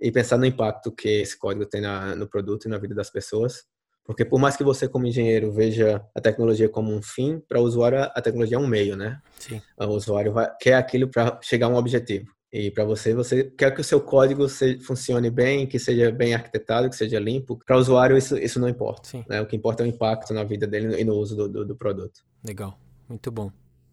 e 0.00 0.10
pensar 0.10 0.38
no 0.38 0.46
impacto 0.46 0.90
que 0.90 1.08
esse 1.08 1.38
código 1.38 1.66
tem 1.66 1.80
na, 1.80 2.16
no 2.16 2.28
produto 2.28 2.64
e 2.64 2.68
na 2.68 2.78
vida 2.78 2.94
das 2.94 3.10
pessoas. 3.10 3.64
Porque 4.04 4.24
por 4.24 4.40
mais 4.40 4.56
que 4.56 4.64
você, 4.64 4.88
como 4.88 5.06
engenheiro, 5.06 5.52
veja 5.52 6.04
a 6.16 6.20
tecnologia 6.20 6.68
como 6.68 6.92
um 6.92 7.02
fim, 7.02 7.40
para 7.48 7.60
o 7.60 7.62
usuário 7.62 8.00
a 8.02 8.20
tecnologia 8.20 8.56
é 8.56 8.60
um 8.60 8.66
meio, 8.66 8.96
né? 8.96 9.20
Sim. 9.38 9.60
O 9.78 9.86
usuário 9.86 10.32
vai, 10.32 10.50
quer 10.60 10.74
aquilo 10.74 11.08
para 11.08 11.38
chegar 11.42 11.66
a 11.66 11.68
um 11.68 11.76
objetivo. 11.76 12.26
E 12.52 12.70
para 12.70 12.84
você, 12.84 13.14
você 13.14 13.44
quer 13.44 13.72
que 13.72 13.80
o 13.80 13.84
seu 13.84 14.00
código 14.00 14.48
se, 14.48 14.80
funcione 14.80 15.30
bem, 15.30 15.66
que 15.66 15.78
seja 15.78 16.10
bem 16.10 16.34
arquitetado, 16.34 16.90
que 16.90 16.96
seja 16.96 17.18
limpo. 17.20 17.58
Para 17.64 17.76
o 17.76 17.78
usuário, 17.78 18.16
isso, 18.16 18.36
isso 18.36 18.58
não 18.58 18.68
importa. 18.68 19.24
Né? 19.28 19.40
O 19.40 19.46
que 19.46 19.54
importa 19.54 19.82
é 19.82 19.86
o 19.86 19.88
impacto 19.88 20.34
na 20.34 20.42
vida 20.42 20.66
dele 20.66 21.00
e 21.00 21.04
no 21.04 21.14
uso 21.14 21.36
do, 21.36 21.48
do, 21.48 21.64
do 21.64 21.76
produto. 21.76 22.24
Legal, 22.44 22.76
muito 23.08 23.30
bom. 23.30 23.52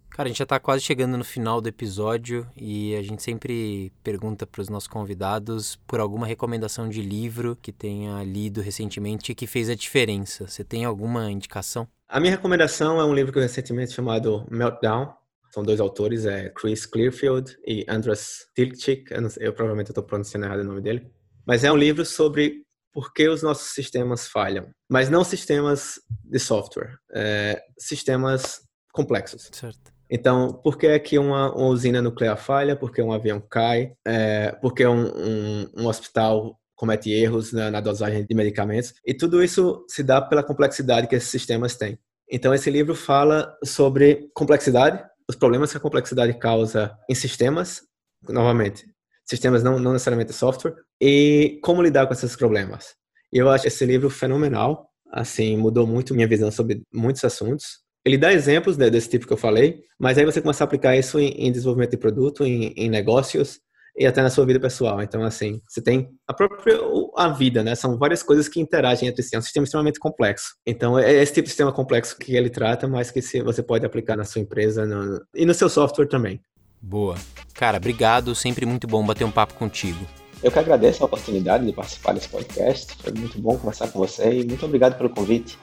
Cara, 0.10 0.28
a 0.28 0.30
gente 0.30 0.40
já 0.40 0.46
está 0.46 0.60
quase 0.60 0.84
chegando 0.84 1.16
no 1.16 1.24
final 1.24 1.62
do 1.62 1.70
episódio 1.70 2.48
e 2.56 2.96
a 2.96 3.04
gente 3.04 3.22
sempre 3.22 3.94
pergunta 4.04 4.48
para 4.48 4.62
os 4.62 4.68
nossos 4.68 4.88
convidados 4.88 5.76
por 5.86 6.00
alguma 6.00 6.26
recomendação 6.26 6.90
de 6.90 7.04
livro 7.04 7.56
que 7.62 7.72
tenha 7.72 8.24
lido 8.24 8.60
recentemente 8.60 9.32
e 9.32 9.36
que 9.36 9.46
fez 9.46 9.70
a 9.70 9.76
diferença. 9.76 10.48
Você 10.48 10.64
tem 10.64 10.86
alguma 10.86 11.30
indicação? 11.30 11.88
A 12.10 12.20
minha 12.20 12.32
recomendação 12.32 13.00
é 13.00 13.06
um 13.06 13.14
livro 13.14 13.32
que 13.32 13.38
eu 13.38 13.44
recentemente 13.44 13.92
chamado 13.92 14.44
Meltdown, 14.50 15.14
são 15.58 15.64
dois 15.64 15.80
autores, 15.80 16.28
é 16.28 16.50
Chris 16.50 16.86
Clearfield 16.86 17.58
e 17.66 17.84
Andras 17.90 18.46
Tilchik. 18.56 19.12
Eu, 19.12 19.28
eu 19.40 19.54
provavelmente 19.54 19.90
estou 19.90 20.04
pronunciando 20.04 20.46
errado 20.46 20.60
o 20.60 20.64
nome 20.64 20.82
dele. 20.82 21.12
Mas 21.48 21.64
é 21.64 21.72
um 21.72 21.76
livro 21.76 22.06
sobre 22.06 22.62
por 22.94 23.12
que 23.12 23.28
os 23.28 23.42
nossos 23.42 23.74
sistemas 23.74 24.28
falham. 24.28 24.70
Mas 24.88 25.10
não 25.10 25.24
sistemas 25.24 26.00
de 26.24 26.38
software, 26.38 26.96
é, 27.12 27.60
sistemas 27.76 28.62
complexos. 28.94 29.50
Certo. 29.52 29.92
Então, 30.08 30.54
por 30.64 30.78
que 30.78 30.86
é 30.86 31.00
que 31.00 31.18
uma, 31.18 31.52
uma, 31.56 31.70
usina 31.70 32.04
nuclear 32.04 32.38
falha? 32.38 32.76
Por 32.76 32.92
que 32.92 33.02
um 33.02 33.12
avião 33.12 33.42
cai? 33.42 33.94
É, 34.06 34.52
por 34.62 34.76
que 34.76 34.86
um, 34.86 35.08
um, 35.08 35.72
um 35.76 35.88
hospital 35.88 36.56
comete 36.76 37.12
erros 37.12 37.52
na, 37.52 37.72
na, 37.72 37.82
dosagem 37.82 38.26
de 38.28 38.36
medicamentos? 38.36 38.94
E 39.04 39.12
tudo 39.12 39.44
isso 39.44 39.84
se 39.90 40.04
dá 40.04 40.22
pela 40.22 40.44
complexidade 40.44 41.08
que 41.08 41.16
esses 41.16 41.30
sistemas 41.30 41.76
têm. 41.76 41.98
Então, 42.30 42.54
esse 42.54 42.70
livro 42.70 42.94
fala 42.94 43.58
sobre 43.64 44.30
complexidade, 44.34 45.04
os 45.28 45.36
problemas 45.36 45.72
que 45.72 45.78
a 45.78 45.82
complexidade 45.82 46.34
causa 46.38 46.98
em 47.10 47.16
sistemas, 47.16 47.82
novamente, 48.28 48.86
sistemas 49.26 49.62
não, 49.62 49.78
não 49.78 49.94
necessariamente 49.94 50.34
software, 50.34 50.76
e 51.02 51.60
como 51.62 51.82
lidar 51.82 52.08
com 52.08 52.14
esses 52.14 52.36
problemas. 52.36 52.96
Eu 53.32 53.50
acho 53.50 53.68
esse 53.68 53.86
livro 53.86 54.10
fenomenal, 54.10 54.90
assim, 55.12 55.58
mudou 55.58 55.86
muito 55.86 56.16
minha 56.16 56.28
visão 56.28 56.50
sobre 56.50 56.82
muitos 56.94 57.24
assuntos. 57.24 57.80
Ele 58.06 58.18
dá 58.18 58.32
exemplos 58.32 58.78
desse 58.78 59.10
tipo 59.10 59.28
que 59.28 59.34
eu 59.34 59.38
falei, 59.38 59.82
mas 60.00 60.18
aí 60.18 60.24
você 60.24 60.42
começa 60.42 60.64
a 60.64 60.66
aplicar 60.66 60.96
isso 60.96 61.20
em, 61.20 61.30
em 61.32 61.52
desenvolvimento 61.52 61.92
de 61.92 61.98
produto, 61.98 62.46
em, 62.46 62.74
em 62.78 62.90
negócios, 62.90 63.60
e 63.98 64.06
até 64.06 64.22
na 64.22 64.30
sua 64.30 64.46
vida 64.46 64.60
pessoal. 64.60 65.02
Então, 65.02 65.24
assim, 65.24 65.60
você 65.68 65.82
tem 65.82 66.10
a 66.28 66.34
própria 66.34 66.78
a 67.16 67.30
vida, 67.30 67.64
né? 67.64 67.74
São 67.74 67.98
várias 67.98 68.22
coisas 68.22 68.48
que 68.48 68.60
interagem 68.60 69.10
entre 69.10 69.24
si. 69.24 69.36
É 69.36 69.40
um 69.40 69.42
sistema 69.42 69.64
extremamente 69.64 70.00
complexo. 70.00 70.56
Então, 70.66 71.00
é 71.00 71.12
esse 71.12 71.34
tipo 71.34 71.46
de 71.46 71.50
sistema 71.50 71.74
complexo 71.74 72.18
que 72.18 72.36
ele 72.36 72.50
trata, 72.50 72.88
mas 72.88 73.10
que 73.10 73.22
você 73.42 73.64
pode 73.64 73.86
aplicar 73.86 74.16
na 74.16 74.24
sua 74.24 74.42
empresa 74.42 74.86
no, 74.86 75.20
e 75.34 75.46
no 75.46 75.54
seu 75.54 75.68
software 75.68 76.08
também. 76.08 76.40
Boa. 76.80 77.16
Cara, 77.56 77.78
obrigado. 77.78 78.36
Sempre 78.36 78.66
muito 78.66 78.86
bom 78.86 79.04
bater 79.04 79.24
um 79.24 79.32
papo 79.32 79.56
contigo. 79.56 80.06
Eu 80.44 80.52
que 80.52 80.60
agradeço 80.60 81.02
a 81.02 81.08
oportunidade 81.08 81.66
de 81.66 81.74
participar 81.74 82.14
desse 82.14 82.30
podcast. 82.30 82.96
Foi 83.02 83.12
muito 83.14 83.40
bom 83.42 83.58
conversar 83.58 83.88
com 83.88 83.98
você 83.98 84.42
e 84.42 84.46
muito 84.46 84.64
obrigado 84.64 84.96
pelo 84.96 85.10
convite. 85.10 85.58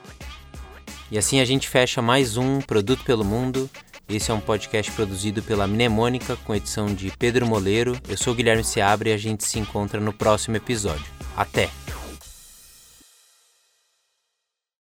E 1.09 1.17
assim 1.17 1.39
a 1.39 1.45
gente 1.45 1.69
fecha 1.69 2.01
mais 2.01 2.35
um 2.35 2.59
Produto 2.59 3.03
pelo 3.05 3.23
Mundo. 3.23 3.69
Esse 4.07 4.29
é 4.29 4.33
um 4.33 4.39
podcast 4.39 4.91
produzido 4.91 5.41
pela 5.41 5.65
Mnemônica 5.65 6.35
com 6.45 6.53
edição 6.53 6.93
de 6.93 7.11
Pedro 7.17 7.47
Moleiro. 7.47 7.99
Eu 8.07 8.15
sou 8.15 8.35
Guilherme 8.35 8.63
Seabra 8.63 9.09
e 9.09 9.13
a 9.13 9.17
gente 9.17 9.43
se 9.43 9.57
encontra 9.57 9.99
no 9.99 10.13
próximo 10.13 10.55
episódio. 10.55 11.05
Até! 11.35 11.84